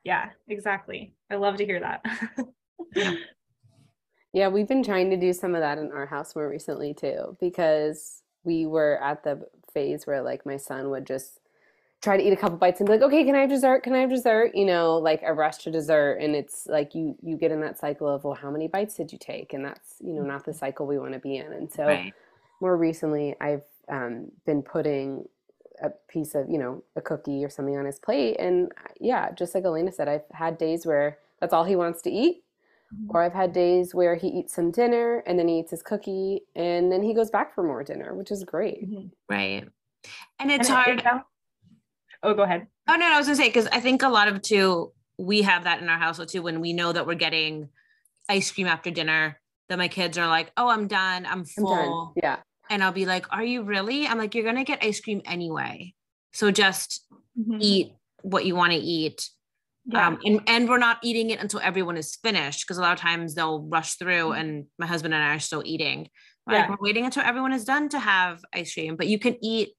Yeah, 0.05 0.24
yeah 0.24 0.30
exactly. 0.48 1.14
I 1.30 1.36
love 1.36 1.57
to 1.57 1.66
hear 1.66 1.80
that. 1.80 2.05
yeah. 2.94 3.14
Yeah, 4.33 4.49
we've 4.49 4.68
been 4.68 4.85
trying 4.85 5.11
to 5.11 5.16
do 5.16 5.33
some 5.33 5.55
of 5.55 5.61
that 5.62 5.78
in 5.78 5.93
our 5.93 6.07
house 6.07 6.37
more 6.37 6.49
recently 6.49 6.95
too, 6.95 7.37
because 7.41 8.22
we 8.45 8.66
were 8.66 9.03
at 9.03 9.24
the 9.24 9.47
phase 9.74 10.07
where 10.07 10.22
like 10.22 10.47
my 10.47 10.57
son 10.59 10.91
would 10.91 11.07
just 11.07 11.41
try 12.03 12.16
to 12.16 12.22
eat 12.22 12.33
a 12.33 12.37
couple 12.37 12.59
bites 12.59 12.80
and 12.80 12.87
be 12.89 12.95
like, 12.95 13.03
okay, 13.03 13.24
can 13.24 13.35
I 13.37 13.41
have 13.43 13.51
dessert? 13.51 13.83
Can 13.85 13.95
I 13.95 14.01
have 14.01 14.11
dessert? 14.11 14.53
You 14.55 14.66
know, 14.66 14.99
like 14.99 15.22
a 15.24 15.35
rush 15.35 15.59
to 15.59 15.70
dessert. 15.70 16.18
And 16.20 16.35
it's 16.37 16.66
like 16.66 16.95
you 16.95 17.16
you 17.22 17.37
get 17.37 17.53
in 17.53 17.61
that 17.62 17.78
cycle 17.78 18.09
of, 18.09 18.24
well, 18.24 18.35
how 18.35 18.51
many 18.51 18.68
bites 18.68 18.97
did 18.97 19.12
you 19.12 19.18
take? 19.18 19.53
And 19.53 19.64
that's, 19.64 19.97
you 20.01 20.14
know, 20.14 20.24
not 20.24 20.45
the 20.45 20.55
cycle 20.55 20.87
we 20.87 20.99
want 20.99 21.14
to 21.14 21.20
be 21.20 21.37
in. 21.37 21.53
And 21.53 21.72
so 21.72 21.87
Right. 21.87 22.14
more 22.61 22.76
recently 22.76 23.37
I've 23.41 23.64
um, 23.89 24.33
been 24.47 24.62
putting 24.62 25.26
a 25.83 25.91
piece 26.09 26.35
of, 26.35 26.49
you 26.51 26.59
know, 26.59 26.85
a 26.97 27.01
cookie 27.01 27.45
or 27.45 27.51
something 27.51 27.76
on 27.76 27.87
his 27.87 27.99
plate. 28.01 28.37
And 28.39 28.72
uh, 28.85 28.91
yeah, 29.01 29.33
just 29.33 29.55
like 29.55 29.64
Elena 29.64 29.93
said, 29.93 30.09
I've 30.09 30.24
had 30.33 30.59
days 30.59 30.87
where 30.87 31.18
that's 31.41 31.53
all 31.53 31.64
he 31.64 31.76
wants 31.76 32.03
to 32.03 32.11
eat. 32.11 32.45
Or 33.09 33.22
I've 33.22 33.32
had 33.32 33.53
days 33.53 33.95
where 33.95 34.14
he 34.16 34.28
eats 34.28 34.55
some 34.55 34.70
dinner 34.70 35.22
and 35.26 35.38
then 35.38 35.49
he 35.49 35.59
eats 35.61 35.70
his 35.70 35.82
cookie 35.82 36.43
and 36.55 36.90
then 36.93 37.03
he 37.03 37.14
goes 37.14 37.30
back 37.30 37.55
for 37.55 37.62
more 37.62 37.82
dinner, 37.82 38.14
which 38.14 38.30
is 38.30 38.45
great. 38.45 38.88
Mhm. 38.88 39.11
Right. 39.28 39.62
And 40.38 40.51
And 40.51 40.51
it's 40.53 40.68
it- 40.68 40.72
hard. 40.72 40.99
it 41.01 41.07
oh, 42.22 42.34
go 42.34 42.43
ahead. 42.43 42.66
Oh 42.88 42.95
no, 42.95 43.09
no, 43.09 43.14
I 43.14 43.18
was 43.18 43.26
gonna 43.26 43.36
say 43.36 43.49
because 43.49 43.66
I 43.68 43.80
think 43.80 44.03
a 44.03 44.09
lot 44.09 44.28
of 44.28 44.43
too 44.43 44.93
we 45.18 45.43
have 45.43 45.64
that 45.64 45.80
in 45.82 45.88
our 45.88 45.99
household 45.99 46.28
too 46.28 46.43
when 46.43 46.61
we 46.61 46.72
know 46.72 46.93
that 46.93 47.07
we're 47.07 47.14
getting 47.14 47.68
ice 48.28 48.51
cream 48.51 48.66
after 48.66 48.90
dinner. 48.90 49.38
That 49.68 49.78
my 49.78 49.88
kids 49.88 50.18
are 50.18 50.26
like, 50.26 50.53
"Oh, 50.57 50.68
I'm 50.68 50.86
done. 50.88 51.24
I'm 51.24 51.32
I'm 51.40 51.45
full," 51.45 52.12
done. 52.16 52.22
Yeah. 52.22 52.36
and 52.68 52.82
I'll 52.82 52.93
be 52.93 53.07
like, 53.07 53.26
"Are 53.32 53.45
you 53.45 53.62
really?" 53.62 54.07
I'm 54.07 54.18
like, 54.18 54.34
"You're 54.34 54.45
gonna 54.45 54.64
get 54.64 54.82
ice 54.84 55.01
cream 55.01 55.22
anyway, 55.24 55.95
so 56.32 56.51
just 56.51 57.07
Mhm. 57.38 57.59
eat 57.61 57.95
what 58.22 58.45
you 58.45 58.55
want 58.55 58.72
to 58.72 58.78
eat." 58.78 59.30
Yeah. 59.85 60.07
Um, 60.07 60.18
and 60.24 60.41
and 60.47 60.68
we're 60.68 60.78
not 60.78 60.99
eating 61.03 61.30
it 61.30 61.41
until 61.41 61.61
everyone 61.61 61.97
is 61.97 62.16
finished 62.16 62.64
because 62.64 62.78
a 62.78 62.80
lot 62.80 62.93
of 62.93 63.01
times 63.01 63.35
they'll 63.35 63.62
rush 63.62 63.95
through, 63.97 64.30
Mhm. 64.30 64.41
and 64.41 64.66
my 64.78 64.87
husband 64.87 65.12
and 65.14 65.22
I 65.22 65.35
are 65.35 65.39
still 65.41 65.62
eating. 65.64 66.09
We're 66.47 66.55
like, 66.55 66.68
we're 66.70 66.76
waiting 66.80 67.05
until 67.05 67.22
everyone 67.24 67.53
is 67.53 67.64
done 67.64 67.89
to 67.91 67.99
have 67.99 68.45
ice 68.53 68.74
cream, 68.74 68.97
but 68.97 69.07
you 69.09 69.18
can 69.18 69.37
eat 69.45 69.70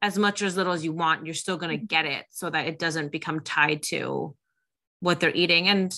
as 0.00 0.18
much 0.18 0.42
or 0.42 0.46
as 0.46 0.56
little 0.56 0.72
as 0.72 0.84
you 0.84 0.92
want. 0.92 1.24
You're 1.26 1.34
still 1.34 1.56
going 1.56 1.78
to 1.78 1.84
Mhm. 1.84 1.88
get 1.88 2.04
it 2.06 2.26
so 2.30 2.50
that 2.50 2.66
it 2.66 2.78
doesn't 2.78 3.12
become 3.12 3.40
tied 3.40 3.82
to 3.84 4.36
what 5.00 5.20
they're 5.20 5.34
eating. 5.34 5.68
And 5.68 5.94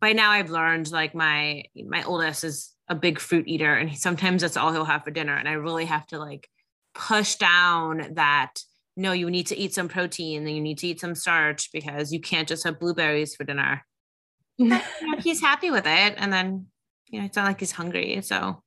by 0.00 0.12
now, 0.12 0.30
I've 0.30 0.50
learned 0.50 0.90
like 0.90 1.14
my 1.14 1.64
my 1.86 2.02
oldest 2.04 2.44
is 2.44 2.72
a 2.88 2.94
big 2.94 3.18
fruit 3.20 3.46
eater, 3.48 3.74
and 3.74 3.90
he, 3.90 3.96
sometimes 3.96 4.42
that's 4.42 4.56
all 4.56 4.72
he'll 4.72 4.84
have 4.84 5.04
for 5.04 5.10
dinner. 5.10 5.36
And 5.36 5.48
I 5.48 5.52
really 5.52 5.84
have 5.86 6.06
to 6.08 6.18
like 6.18 6.48
push 6.94 7.36
down 7.36 8.14
that 8.14 8.60
no, 8.96 9.12
you 9.12 9.30
need 9.30 9.46
to 9.48 9.56
eat 9.56 9.74
some 9.74 9.88
protein, 9.88 10.44
then 10.44 10.54
you 10.54 10.60
need 10.62 10.78
to 10.78 10.86
eat 10.88 11.00
some 11.00 11.14
starch 11.14 11.70
because 11.72 12.12
you 12.12 12.20
can't 12.20 12.48
just 12.48 12.64
have 12.64 12.78
blueberries 12.80 13.34
for 13.34 13.44
dinner. 13.44 13.84
But, 14.58 14.84
you 15.00 15.10
know, 15.10 15.18
he's 15.20 15.40
happy 15.40 15.70
with 15.70 15.86
it, 15.86 16.14
and 16.16 16.32
then 16.32 16.66
you 17.08 17.20
know 17.20 17.26
it's 17.26 17.36
not 17.36 17.46
like 17.46 17.60
he's 17.60 17.72
hungry. 17.72 18.20
So 18.22 18.62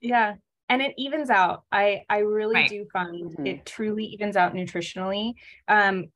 yeah 0.00 0.34
and 0.68 0.80
it 0.82 0.94
evens 0.96 1.30
out 1.30 1.64
i 1.72 2.02
i 2.08 2.18
really 2.18 2.54
Right. 2.54 2.70
do 2.70 2.86
find 2.92 3.36
Mhm. 3.36 3.46
it 3.46 3.66
truly 3.66 4.04
evens 4.04 4.36
out 4.36 4.54
nutritionally 4.54 5.34
um 5.68 6.06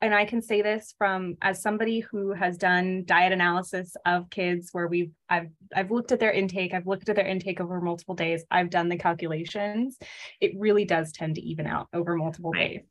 and 0.00 0.14
i 0.14 0.24
can 0.24 0.40
say 0.42 0.62
this 0.62 0.94
from 0.96 1.36
as 1.42 1.60
somebody 1.60 2.00
who 2.00 2.32
has 2.32 2.56
done 2.56 3.04
diet 3.04 3.32
analysis 3.32 3.96
of 4.06 4.30
kids 4.30 4.68
where 4.72 4.86
we've 4.86 5.10
i've 5.28 5.48
i've 5.74 5.90
looked 5.90 6.12
at 6.12 6.20
their 6.20 6.30
intake 6.32 6.72
i've 6.72 6.86
looked 6.86 7.08
at 7.08 7.16
their 7.16 7.26
intake 7.26 7.60
over 7.60 7.80
multiple 7.80 8.14
days 8.14 8.44
i've 8.50 8.70
done 8.70 8.88
the 8.88 8.96
calculations 8.96 9.98
it 10.40 10.52
really 10.56 10.84
does 10.84 11.10
tend 11.12 11.34
to 11.34 11.40
even 11.42 11.66
out 11.66 11.88
over 11.92 12.14
multiple 12.16 12.52
Right. 12.52 12.70
days 12.74 12.82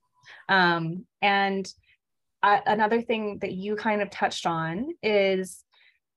um 0.50 1.06
and 1.22 1.72
I, 2.44 2.62
another 2.66 3.02
thing 3.02 3.38
that 3.42 3.52
you 3.52 3.76
kind 3.76 4.02
of 4.02 4.10
touched 4.10 4.46
on 4.48 4.90
is 5.04 5.64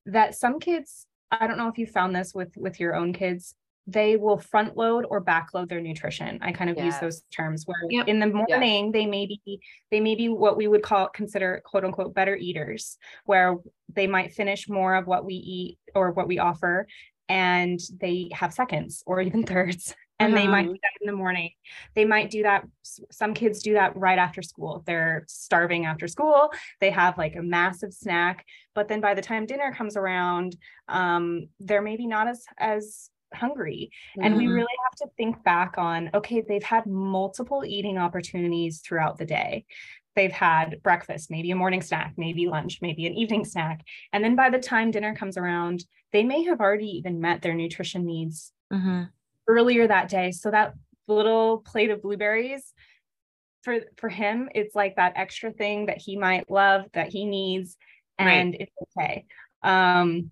that 0.07 0.35
some 0.35 0.59
kids 0.61 1.07
i 1.31 1.47
don't 1.47 1.59
know 1.59 1.69
if 1.69 1.79
you 1.79 1.87
found 1.87 2.15
this 2.15 2.35
with 2.35 2.57
with 2.57 2.81
your 2.81 2.95
own 2.95 3.13
kids 3.13 3.55
they 3.87 4.17
will 4.17 4.39
front 4.39 4.77
load 4.77 5.05
or 5.11 5.21
back 5.21 5.49
load 5.53 5.69
their 5.69 5.81
nutrition. 5.81 6.39
I 6.41 6.53
kind 6.53 6.71
of 6.71 6.79
use 6.79 6.99
those 7.01 7.23
terms 7.37 7.65
where 7.67 7.77
Yep. 7.91 8.09
in 8.09 8.19
the 8.19 8.29
morning 8.29 8.93
they 8.93 9.07
may 9.07 9.27
be 9.27 9.61
they 9.91 10.01
may 10.01 10.15
be 10.15 10.29
what 10.29 10.57
we 10.57 10.69
would 10.69 10.83
call 10.83 11.09
consider 11.09 11.61
quote 11.65 11.85
unquote 11.85 12.15
better 12.15 12.35
eaters 12.35 12.97
where 13.27 13.57
they 13.93 14.07
might 14.07 14.33
finish 14.33 14.69
more 14.69 14.95
of 14.95 15.07
what 15.07 15.25
we 15.25 15.35
eat 15.35 15.79
or 15.95 16.13
what 16.13 16.27
we 16.27 16.39
offer 16.39 16.87
and 17.29 17.79
they 18.01 18.31
have 18.33 18.55
seconds 18.55 19.03
or 19.07 19.21
even 19.21 19.43
thirds 19.47 19.95
and 20.21 20.37
they 20.37 20.47
might 20.49 20.67
Mhm. 20.67 20.73
do 20.73 20.79
that 20.83 20.93
in 21.01 21.07
the 21.07 21.17
morning. 21.17 21.51
They 21.95 22.05
might 22.05 22.31
do 22.31 22.43
that 22.45 22.65
some 22.83 23.35
kids 23.35 23.63
do 23.63 23.75
that 23.75 23.97
right 23.97 24.19
after 24.19 24.43
school. 24.43 24.83
They're 24.87 25.25
starving 25.29 25.87
after 25.87 26.07
school. 26.09 26.53
They 26.81 26.91
have 26.91 27.19
like 27.19 27.37
a 27.37 27.43
massive 27.43 27.93
snack. 27.93 28.45
But 28.75 28.89
then 28.89 29.01
by 29.01 29.15
the 29.15 29.23
time 29.23 29.47
dinner 29.47 29.73
comes 29.73 29.97
around 29.97 30.57
um 30.89 31.49
they're 31.61 31.83
maybe 31.83 32.07
not 32.07 32.29
as 32.29 32.45
as 32.59 33.11
hungry. 33.35 33.91
And 34.21 34.37
we 34.37 34.47
Mhm. 34.47 34.49
really 34.49 34.77
have 34.85 34.97
to 35.09 35.15
think 35.17 35.43
back 35.45 35.77
on 35.79 36.11
okay 36.15 36.41
they've 36.41 36.63
had 36.63 36.87
multiple 36.87 37.65
eating 37.67 37.99
opportunities 37.99 38.81
throughout 38.81 39.19
the 39.19 39.27
day. 39.27 39.67
They've 40.17 40.33
had 40.33 40.81
breakfast 40.85 41.31
maybe 41.31 41.51
a 41.51 41.57
morning 41.57 41.83
snack 41.83 42.15
maybe 42.17 42.47
lunch 42.47 42.79
maybe 42.83 43.07
an 43.07 43.15
evening 43.15 43.45
snack. 43.45 43.81
And 44.13 44.23
then 44.25 44.37
by 44.37 44.51
the 44.51 44.61
time 44.61 44.91
dinner 44.93 45.15
comes 45.17 45.37
around 45.37 45.85
they 46.13 46.23
may 46.25 46.45
have 46.45 46.61
already 46.61 46.87
even 46.99 47.21
met 47.21 47.43
their 47.43 47.55
nutrition 47.55 48.05
needs 48.07 48.53
Mhm. 48.71 49.15
Earlier 49.47 49.87
that 49.87 50.09
day. 50.09 50.31
So 50.31 50.51
that 50.51 50.75
little 51.09 51.59
plate 51.59 51.91
of 51.91 52.03
blueberries 52.03 52.73
for 53.63 53.81
for 53.97 54.09
him, 54.09 54.49
it's 54.55 54.75
like 54.75 54.97
that 54.97 55.15
extra 55.17 55.51
thing 55.51 55.87
that 55.87 55.99
he 55.99 56.17
might 56.17 56.51
love 56.51 56.85
that 56.93 57.09
he 57.09 57.25
needs, 57.25 57.77
Right. 58.21 58.33
and 58.33 58.55
it's 58.55 58.73
okay. 58.97 59.25
Um, 59.63 60.31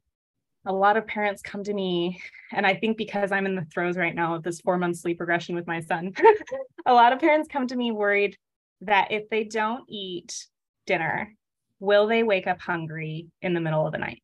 a 0.64 0.72
lot 0.72 0.96
of 0.96 1.06
parents 1.06 1.42
come 1.42 1.64
to 1.64 1.72
me, 1.74 2.20
and 2.52 2.66
I 2.66 2.74
think 2.74 2.96
because 2.96 3.32
I'm 3.32 3.46
in 3.46 3.56
the 3.56 3.64
throes 3.72 3.96
right 3.96 4.14
now 4.14 4.34
of 4.34 4.42
this 4.42 4.60
four 4.60 4.78
month 4.78 4.98
sleep 4.98 5.18
regression 5.20 5.54
with 5.54 5.66
my 5.66 5.80
son, 5.80 6.12
a 6.86 6.92
lot 6.94 7.12
of 7.12 7.18
parents 7.18 7.48
come 7.50 7.66
to 7.68 7.76
me 7.76 7.90
worried 7.90 8.36
that 8.82 9.10
if 9.10 9.28
they 9.30 9.44
don't 9.44 9.84
eat 9.88 10.46
dinner, 10.86 11.34
will 11.80 12.06
they 12.06 12.22
wake 12.22 12.46
up 12.46 12.60
hungry 12.60 13.28
in 13.40 13.54
the 13.54 13.60
middle 13.60 13.86
of 13.86 13.92
the 13.92 13.98
night? 13.98 14.22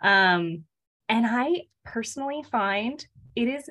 Um, 0.00 0.64
and 1.08 1.26
I 1.26 1.62
personally 1.84 2.42
find 2.50 3.04
it 3.36 3.48
is 3.48 3.70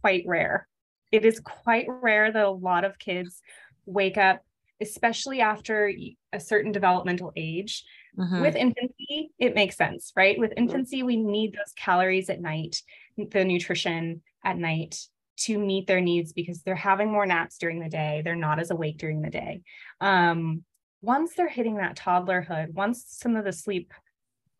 quite 0.00 0.24
rare. 0.26 0.68
It 1.12 1.24
is 1.24 1.40
quite 1.40 1.86
rare 1.88 2.30
that 2.30 2.44
a 2.44 2.50
lot 2.50 2.84
of 2.84 2.98
kids 2.98 3.40
wake 3.86 4.16
up, 4.16 4.42
especially 4.80 5.40
after 5.40 5.90
a 6.32 6.40
certain 6.40 6.72
developmental 6.72 7.32
age. 7.36 7.84
Mhm. 8.16 8.40
With 8.40 8.54
infancy, 8.56 9.30
it 9.38 9.54
makes 9.54 9.76
sense, 9.76 10.12
right? 10.16 10.38
With 10.38 10.52
infancy, 10.56 11.02
we 11.02 11.16
need 11.16 11.52
those 11.54 11.72
calories 11.76 12.30
at 12.30 12.40
night, 12.40 12.82
the 13.16 13.44
nutrition 13.44 14.22
at 14.44 14.58
night 14.58 14.96
to 15.38 15.58
meet 15.58 15.86
their 15.86 16.00
needs 16.00 16.32
because 16.32 16.62
they're 16.62 16.74
having 16.74 17.10
more 17.10 17.26
naps 17.26 17.58
during 17.58 17.80
the 17.80 17.88
day. 17.88 18.22
They're 18.24 18.36
not 18.36 18.58
as 18.60 18.70
awake 18.70 18.98
during 18.98 19.22
the 19.22 19.30
day. 19.30 19.62
Um, 20.00 20.64
once 21.00 21.34
they're 21.34 21.48
hitting 21.48 21.76
that 21.76 21.96
toddlerhood, 21.96 22.72
once 22.74 23.04
some 23.06 23.36
of 23.36 23.44
the 23.44 23.52
sleep, 23.52 23.92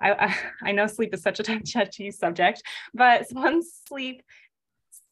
I, 0.00 0.12
I, 0.12 0.36
I 0.68 0.72
know 0.72 0.86
sleep 0.86 1.14
is 1.14 1.22
such 1.22 1.40
a 1.40 1.42
touchy 1.72 2.10
subject, 2.10 2.62
but 2.94 3.26
once 3.32 3.82
sleep 3.86 4.22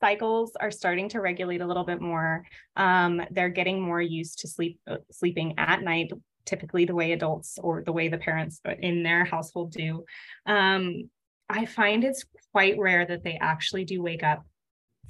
cycles 0.00 0.52
are 0.60 0.70
starting 0.70 1.08
to 1.08 1.20
regulate 1.20 1.60
a 1.60 1.66
little 1.66 1.84
bit 1.84 2.00
more, 2.00 2.44
um, 2.76 3.22
they're 3.30 3.48
getting 3.48 3.80
more 3.80 4.00
used 4.00 4.40
to 4.40 4.48
sleep 4.48 4.78
uh, 4.86 4.96
sleeping 5.10 5.54
at 5.58 5.82
night 5.82 6.12
typically 6.44 6.84
the 6.84 6.94
way 6.94 7.12
adults 7.12 7.58
or 7.60 7.82
the 7.82 7.92
way 7.92 8.08
the 8.08 8.18
parents 8.18 8.60
in 8.80 9.02
their 9.02 9.24
household 9.24 9.72
do. 9.72 10.04
Um, 10.46 11.10
I 11.48 11.66
find 11.66 12.04
it's 12.04 12.24
quite 12.52 12.78
rare 12.78 13.04
that 13.04 13.22
they 13.22 13.36
actually 13.40 13.84
do 13.84 14.02
wake 14.02 14.22
up 14.22 14.44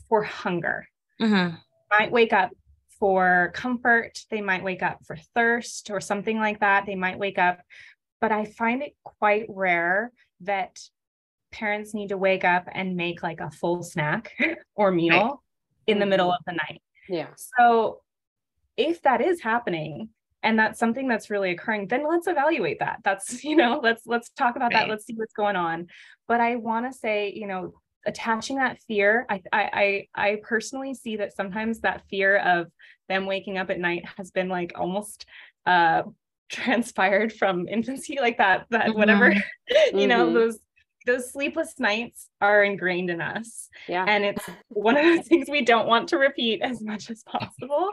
for 0.09 0.23
hunger. 0.23 0.89
Mhm. 1.21 1.59
Might 1.91 2.11
wake 2.11 2.33
up 2.33 2.51
for 2.99 3.53
comfort, 3.55 4.19
they 4.31 4.41
might 4.41 4.65
wake 4.65 4.83
up 4.83 5.05
for 5.07 5.17
thirst 5.35 5.91
or 5.91 6.01
something 6.01 6.39
like 6.39 6.61
that. 6.61 6.87
They 6.87 6.95
might 6.95 7.19
wake 7.19 7.39
up, 7.39 7.61
but 8.21 8.33
I 8.33 8.45
find 8.45 8.83
it 8.83 8.95
quite 9.05 9.47
rare 9.49 10.13
that 10.41 10.79
parents 11.53 11.95
need 11.95 12.09
to 12.09 12.17
wake 12.19 12.45
up 12.45 12.69
and 12.73 12.97
make 12.97 13.23
like 13.23 13.41
a 13.41 13.51
full 13.51 13.83
snack 13.83 14.33
or 14.75 14.91
meal 14.91 15.43
in 15.87 15.99
the 15.99 16.07
middle 16.07 16.29
Mhm. 16.31 16.37
of 16.37 16.45
the 16.47 16.53
night. 16.53 16.83
Yeah. 17.09 17.29
So 17.37 18.03
if 18.77 19.03
that 19.03 19.21
is 19.21 19.41
happening 19.41 20.11
and 20.43 20.59
that's 20.59 20.79
something 20.79 21.09
that's 21.09 21.31
really 21.31 21.51
occurring, 21.53 21.87
then 21.89 22.07
let's 22.09 22.27
evaluate 22.27 22.81
that. 22.81 23.01
That's, 23.05 23.43
you 23.45 23.57
know, 23.57 23.81
let's 23.83 24.03
let's 24.07 24.29
talk 24.31 24.57
about 24.57 24.73
that. 24.73 24.89
Let's 24.89 25.07
see 25.07 25.15
what's 25.15 25.33
going 25.33 25.57
on. 25.57 25.87
But 26.29 26.41
I 26.41 26.57
want 26.57 26.91
to 26.91 26.97
say, 26.99 27.33
you 27.35 27.47
know, 27.47 27.73
attaching 28.05 28.57
that 28.57 28.79
fear, 28.87 29.27
I 29.29 29.43
I 29.53 30.07
I 30.15 30.31
I 30.31 30.37
personally 30.43 30.95
see 30.95 31.17
that 31.17 31.35
sometimes 31.35 31.81
that 31.81 32.03
fear 32.11 32.37
of 32.37 32.71
them 33.09 33.27
waking 33.27 33.57
up 33.57 33.71
at 33.71 33.79
night 33.81 34.05
has 34.17 34.31
been 34.31 34.49
like 34.49 34.73
almost 34.77 35.27
uh 35.65 36.03
transpired 36.51 37.33
from 37.33 37.67
infancy, 37.69 38.19
like 38.21 38.39
that, 38.39 38.67
that 38.71 38.95
whatever, 38.95 39.33
you 39.93 40.07
know, 40.07 40.27
Mhm. 40.29 40.35
those 40.35 40.59
those 41.07 41.31
sleepless 41.33 41.79
nights 41.79 42.31
are 42.41 42.65
ingrained 42.65 43.11
in 43.11 43.21
us 43.21 43.69
Yeah. 43.87 44.05
and 44.09 44.25
it's 44.25 44.45
one 44.71 44.97
of 44.97 45.05
the 45.05 45.23
things 45.29 45.49
we 45.49 45.65
don't 45.65 45.87
want 45.87 46.09
to 46.09 46.19
repeat 46.19 46.63
as 46.63 46.83
much 46.83 47.11
as 47.11 47.23
possible 47.23 47.93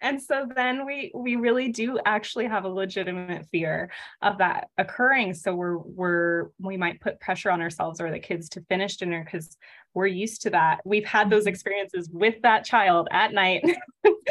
and 0.00 0.22
so 0.22 0.46
then 0.54 0.86
we 0.86 1.10
we 1.12 1.34
really 1.34 1.72
do 1.72 1.98
actually 2.06 2.46
have 2.46 2.64
a 2.64 2.68
legitimate 2.68 3.46
fear 3.50 3.90
of 4.22 4.38
that 4.38 4.68
occurring 4.78 5.34
so 5.34 5.56
we're 5.56 5.78
we're 5.78 6.50
we 6.60 6.76
might 6.76 7.00
put 7.00 7.18
pressure 7.18 7.50
on 7.50 7.60
ourselves 7.60 8.00
or 8.00 8.12
the 8.12 8.20
kids 8.20 8.48
to 8.50 8.60
finish 8.68 8.96
dinner 8.96 9.24
because 9.24 9.56
we're 9.94 10.06
used 10.06 10.42
to 10.42 10.50
that 10.50 10.82
we've 10.84 11.04
had 11.04 11.30
those 11.30 11.46
Mhm. 11.46 11.48
experiences 11.48 12.08
with 12.12 12.40
that 12.42 12.64
child 12.64 13.08
at 13.10 13.32
night 13.32 13.64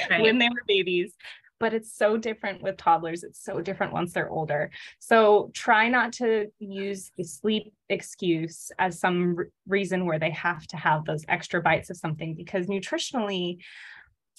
Right. 0.10 0.22
when 0.22 0.38
they 0.40 0.48
were 0.48 0.64
babies 0.70 1.14
but 1.62 1.76
it's 1.76 1.96
so 1.96 2.18
different 2.18 2.62
with 2.64 2.76
toddlers. 2.76 3.24
It's 3.24 3.42
so 3.42 3.62
different 3.62 3.94
once 3.94 4.12
they're 4.12 4.30
older. 4.30 4.72
So 5.00 5.52
try 5.54 5.88
not 5.88 6.12
to 6.14 6.48
use 6.58 7.12
the 7.16 7.24
sleep 7.24 7.72
excuse 7.88 8.72
as 8.80 9.00
some 9.00 9.38
reason 9.68 10.06
where 10.06 10.18
they 10.18 10.32
have 10.32 10.66
to 10.68 10.78
have 10.78 11.06
those 11.06 11.24
extra 11.30 11.62
bites 11.62 11.92
of 11.92 11.98
something 11.98 12.34
because 12.34 12.66
nutritionally, 12.66 13.60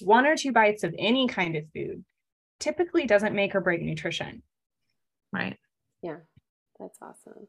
one 0.00 0.26
or 0.26 0.36
two 0.36 0.50
bites 0.50 0.82
of 0.82 0.94
any 0.98 1.28
kind 1.28 1.54
of 1.54 1.64
food 1.72 2.04
typically 2.58 3.06
doesn't 3.06 3.36
make 3.36 3.54
or 3.54 3.60
break 3.60 3.82
nutrition. 3.82 4.42
Right. 5.32 5.56
Yeah, 6.02 6.18
that's 6.80 6.98
awesome. 7.00 7.46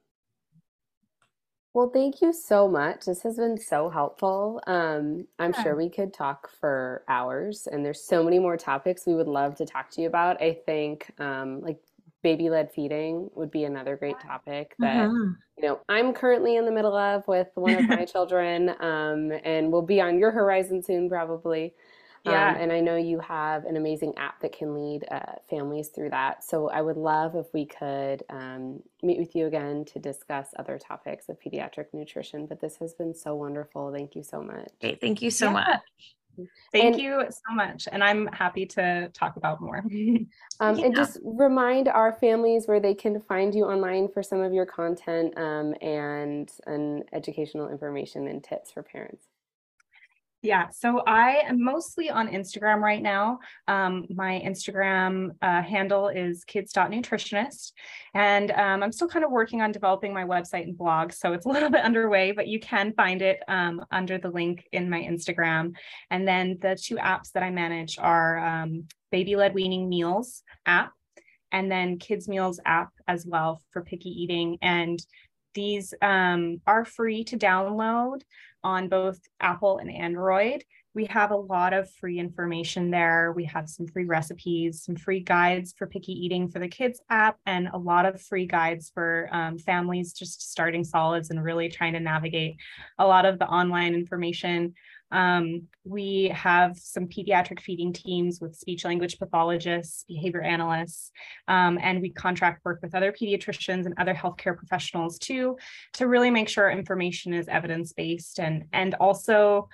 Well, 1.74 1.90
thank 1.90 2.22
you 2.22 2.34
so 2.34 2.68
much. 2.68 3.06
This 3.06 3.24
has 3.24 3.38
been 3.38 3.58
so 3.58 3.90
helpful. 3.90 4.62
Um, 4.68 5.28
I'm 5.40 5.54
Yeah. 5.56 5.64
sure 5.64 5.76
we 5.76 5.90
could 5.90 6.14
talk 6.14 6.48
for 6.50 7.04
hours, 7.08 7.66
and 7.66 7.84
there's 7.84 8.02
so 8.04 8.24
many 8.24 8.38
more 8.38 8.58
topics 8.58 9.08
we 9.08 9.16
would 9.16 9.28
love 9.28 9.56
to 9.56 9.66
talk 9.66 9.90
to 9.92 10.02
you 10.02 10.08
about. 10.08 10.40
I 10.42 10.54
think 10.54 11.12
um, 11.20 11.62
like 11.62 11.80
baby-led 12.22 12.72
feeding 12.72 13.30
would 13.34 13.50
be 13.52 13.64
another 13.64 13.98
great 13.98 14.20
topic 14.20 14.78
that 14.82 15.14
Mhm. 15.14 15.42
you 15.58 15.64
know 15.68 15.80
I'm 15.90 16.14
currently 16.14 16.56
in 16.58 16.66
the 16.66 16.72
middle 16.72 16.96
of 16.96 17.28
with 17.28 17.50
one 17.56 17.74
of 17.74 17.88
my 17.88 18.06
children, 18.06 18.70
um, 18.80 19.32
and 19.44 19.72
will 19.72 19.82
be 19.82 20.00
on 20.00 20.20
your 20.20 20.32
horizon 20.32 20.84
soon, 20.84 21.10
probably. 21.10 21.74
Um, 22.26 22.32
Yeah. 22.32 22.56
and 22.58 22.72
I 22.72 22.80
know 22.80 22.96
you 22.96 23.20
have 23.20 23.66
an 23.66 23.76
amazing 23.76 24.14
app 24.18 24.40
that 24.42 24.54
can 24.58 24.74
lead 24.74 25.06
uh, 25.12 25.34
families 25.50 25.90
through 25.90 26.12
that. 26.12 26.44
So 26.44 26.70
I 26.70 26.82
would 26.82 26.98
love 26.98 27.36
if 27.36 27.48
we 27.54 27.66
could 27.66 28.24
um, 28.30 28.82
meet 29.02 29.20
with 29.20 29.36
you 29.36 29.48
again 29.48 29.84
to 29.86 30.00
discuss 30.00 30.48
other 30.58 30.80
topics 30.80 31.28
of 31.30 31.38
pediatric 31.40 31.88
nutrition. 31.94 32.46
But 32.46 32.62
this 32.62 32.78
has 32.78 32.94
been 32.94 33.14
so 33.14 33.36
wonderful. 33.36 33.92
Thank 33.92 34.16
you 34.16 34.24
so 34.24 34.42
much. 34.42 34.70
Great. 34.80 35.02
Thank 35.02 35.22
you 35.22 35.32
so 35.32 35.48
Yeah. 35.48 35.52
much. 35.52 35.82
Thank 36.72 36.96
And- 36.96 37.02
you 37.02 37.26
so 37.30 37.54
much. 37.54 37.88
And 37.92 38.04
I'm 38.04 38.26
happy 38.28 38.66
to 38.68 39.10
talk 39.10 39.36
about 39.36 39.62
more. 39.62 39.84
Um, 40.60 40.80
And 40.80 40.96
just 40.96 41.20
remind 41.24 41.88
our 41.90 42.14
families 42.14 42.68
where 42.68 42.80
they 42.80 42.94
can 42.94 43.20
find 43.20 43.54
you 43.54 43.66
online 43.66 44.08
for 44.08 44.24
some 44.24 44.40
of 44.42 44.54
your 44.54 44.66
content 44.66 45.38
um, 45.38 45.76
and, 45.82 46.50
and 46.68 47.04
educational 47.12 47.70
information 47.70 48.28
and 48.28 48.42
tips 48.44 48.72
for 48.72 48.82
parents. 48.82 49.26
Yeah, 50.44 50.68
so 50.72 51.02
I 51.08 51.44
am 51.48 51.64
mostly 51.64 52.10
on 52.10 52.28
Instagram 52.28 52.82
right 52.82 53.02
now. 53.02 53.40
Um, 53.70 54.06
my 54.14 54.42
Instagram 54.46 55.30
uh, 55.42 55.62
handle 55.62 56.10
is 56.10 56.44
kids.nutritionist. 56.44 57.72
And 58.14 58.52
um, 58.52 58.84
I'm 58.84 58.92
still 58.92 59.08
kind 59.08 59.24
of 59.24 59.32
working 59.32 59.62
on 59.62 59.72
developing 59.72 60.14
my 60.14 60.26
website 60.26 60.64
and 60.64 60.78
blog. 60.78 61.14
So 61.14 61.32
it's 61.32 61.46
a 61.46 61.50
little 61.50 61.70
bit 61.72 61.86
underway, 61.86 62.34
but 62.34 62.50
you 62.50 62.60
can 62.60 62.92
find 62.92 63.22
it 63.22 63.40
um, 63.48 63.86
under 63.90 64.18
the 64.18 64.30
link 64.30 64.68
in 64.74 64.90
my 64.90 65.00
Instagram. 65.00 65.76
And 66.12 66.28
then 66.28 66.58
the 66.62 66.76
two 66.76 66.98
apps 66.98 67.32
that 67.32 67.44
I 67.44 67.50
manage 67.50 67.98
are 67.98 68.38
um, 68.38 68.90
Baby 69.14 69.38
Led 69.38 69.54
Weaning 69.54 69.88
Meals 69.88 70.44
app 70.66 70.92
and 71.54 71.72
then 71.72 72.00
Kids 72.00 72.28
Meals 72.28 72.60
app 72.66 72.90
as 73.08 73.26
well 73.26 73.62
for 73.72 73.82
picky 73.82 74.10
eating. 74.10 74.58
And 74.62 75.00
these 75.54 75.94
um, 76.02 76.60
are 76.68 76.84
free 76.84 77.24
to 77.26 77.38
download 77.38 78.24
on 78.64 78.90
both 78.90 79.20
Apple 79.40 79.78
and 79.78 79.92
Android. 79.92 80.64
We 80.96 81.06
have 81.06 81.32
a 81.32 81.36
lot 81.36 81.74
of 81.74 81.90
free 81.90 82.20
information 82.20 82.92
there. 82.92 83.34
We 83.36 83.46
have 83.46 83.68
some 83.68 83.88
free 83.88 84.06
recipes, 84.06 84.84
some 84.84 84.96
free 84.96 85.22
guides 85.22 85.74
for 85.76 85.88
picky 85.88 86.12
eating 86.14 86.50
for 86.50 86.60
the 86.60 86.68
kids 86.68 87.02
app, 87.10 87.38
and 87.48 87.68
a 87.74 87.78
lot 87.78 88.06
of 88.06 88.22
free 88.22 88.46
guides 88.46 88.92
for 88.94 89.28
um, 89.32 89.58
families 89.58 90.14
just 90.14 90.52
starting 90.52 90.84
solids 90.84 91.32
and 91.32 91.44
really 91.44 91.68
trying 91.68 91.94
to 91.94 92.00
navigate 92.00 92.58
a 93.00 93.08
lot 93.08 93.26
of 93.26 93.40
the 93.40 93.48
online 93.48 93.96
information. 93.96 94.76
Um, 95.14 95.68
we 95.86 96.32
have 96.34 96.76
some 96.78 97.08
pediatric 97.08 97.60
feeding 97.62 97.94
teams 97.94 98.42
with 98.42 98.56
speech 98.56 98.84
language 98.84 99.20
pathologists, 99.20 100.04
behavior 100.08 100.42
analysts, 100.42 101.12
um, 101.48 101.78
and 101.82 102.02
we 102.02 102.10
contract 102.10 102.66
work 102.66 102.80
with 102.82 102.96
other 102.96 103.12
pediatricians 103.12 103.86
and 103.86 103.94
other 103.98 104.16
healthcare 104.16 104.58
professionals 104.58 105.20
too 105.20 105.58
to 105.94 106.08
really 106.08 106.32
make 106.32 106.50
sure 106.50 106.70
information 106.70 107.34
is 107.34 107.48
evidence-based 107.48 108.40
and 108.40 108.66
and 108.74 108.96
also 108.96 109.70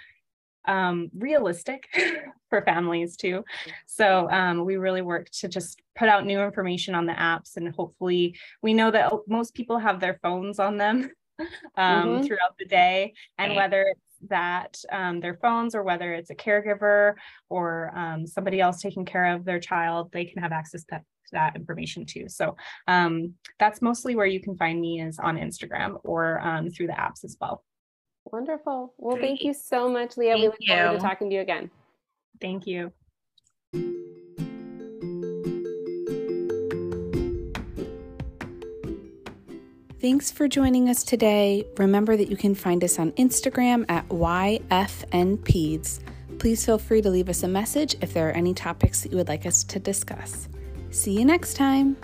um, 0.66 1.10
realistic 1.18 1.88
for 2.50 2.62
families 2.62 3.16
too. 3.16 3.44
So 3.86 4.30
um, 4.30 4.66
we 4.66 4.76
really 4.76 5.02
work 5.02 5.30
to 5.40 5.48
just 5.48 5.82
put 5.96 6.10
out 6.10 6.26
new 6.26 6.42
information 6.42 6.96
on 6.96 7.06
the 7.06 7.14
apps 7.14 7.56
and 7.56 7.74
hopefully 7.74 8.38
we 8.62 8.74
know 8.74 8.92
that 8.92 9.12
most 9.28 9.54
people 9.54 9.80
have 9.80 10.00
their 10.02 10.20
phones 10.22 10.60
on 10.60 10.78
them 10.78 11.10
um, 11.78 12.20
Mhm. 12.20 12.28
throughout 12.28 12.58
the 12.60 12.66
day 12.66 13.14
and 13.38 13.56
whether 13.56 13.82
it's 13.82 14.09
that 14.28 14.78
um, 14.92 15.20
their 15.20 15.36
phones 15.36 15.76
or 15.76 15.84
whether 15.84 16.14
it's 16.14 16.30
a 16.30 16.36
caregiver 16.36 17.14
or 17.50 17.92
um, 17.96 18.28
somebody 18.28 18.60
else 18.60 18.82
taking 18.82 19.06
care 19.06 19.34
of 19.34 19.46
their 19.46 19.60
child, 19.60 20.12
they 20.12 20.26
can 20.26 20.42
have 20.42 20.52
access 20.52 20.84
to 20.86 21.02
that, 21.32 21.56
information 21.56 22.06
too. 22.06 22.28
So 22.28 22.58
um, 22.88 23.36
that's 23.60 23.84
mostly 23.84 24.16
where 24.16 24.26
you 24.26 24.40
can 24.40 24.58
find 24.58 24.82
me 24.82 25.00
is 25.02 25.20
on 25.20 25.38
Instagram 25.38 26.00
or 26.04 26.40
um, 26.42 26.72
through 26.72 26.88
the 26.88 26.94
apps 26.94 27.24
as 27.24 27.38
well. 27.40 27.64
Wonderful. 28.26 28.94
Well, 28.98 29.18
thank 29.18 29.44
you 29.44 29.54
so 29.54 29.88
much, 29.88 30.18
Leah. 30.18 30.36
we 30.36 30.42
Thank 30.42 30.54
look 30.60 30.68
forward 30.68 30.94
to 30.94 31.00
talking 31.00 31.30
to 31.30 31.36
you 31.36 31.42
again. 31.42 31.70
Thank 32.42 32.66
you. 32.66 32.92
Thanks 40.02 40.32
for 40.32 40.48
joining 40.48 40.88
us 40.88 41.04
today. 41.04 41.68
Remember 41.78 42.16
that 42.16 42.30
you 42.30 42.38
can 42.38 42.56
find 42.56 42.82
us 42.86 42.98
on 43.00 43.12
Instagram 43.14 43.84
at 43.90 44.08
YFNPeds. 44.08 46.00
Please 46.40 46.66
feel 46.66 46.78
free 46.78 47.02
to 47.02 47.10
leave 47.10 47.28
us 47.28 47.44
a 47.44 47.50
message 47.50 47.98
if 48.00 48.14
there 48.14 48.30
are 48.30 48.32
any 48.32 48.54
topics 48.54 49.02
that 49.02 49.12
you 49.12 49.18
would 49.18 49.28
like 49.28 49.46
us 49.46 49.62
to 49.66 49.78
discuss. 49.78 50.48
See 50.90 51.12
you 51.20 51.26
next 51.26 51.56
time. 51.56 51.98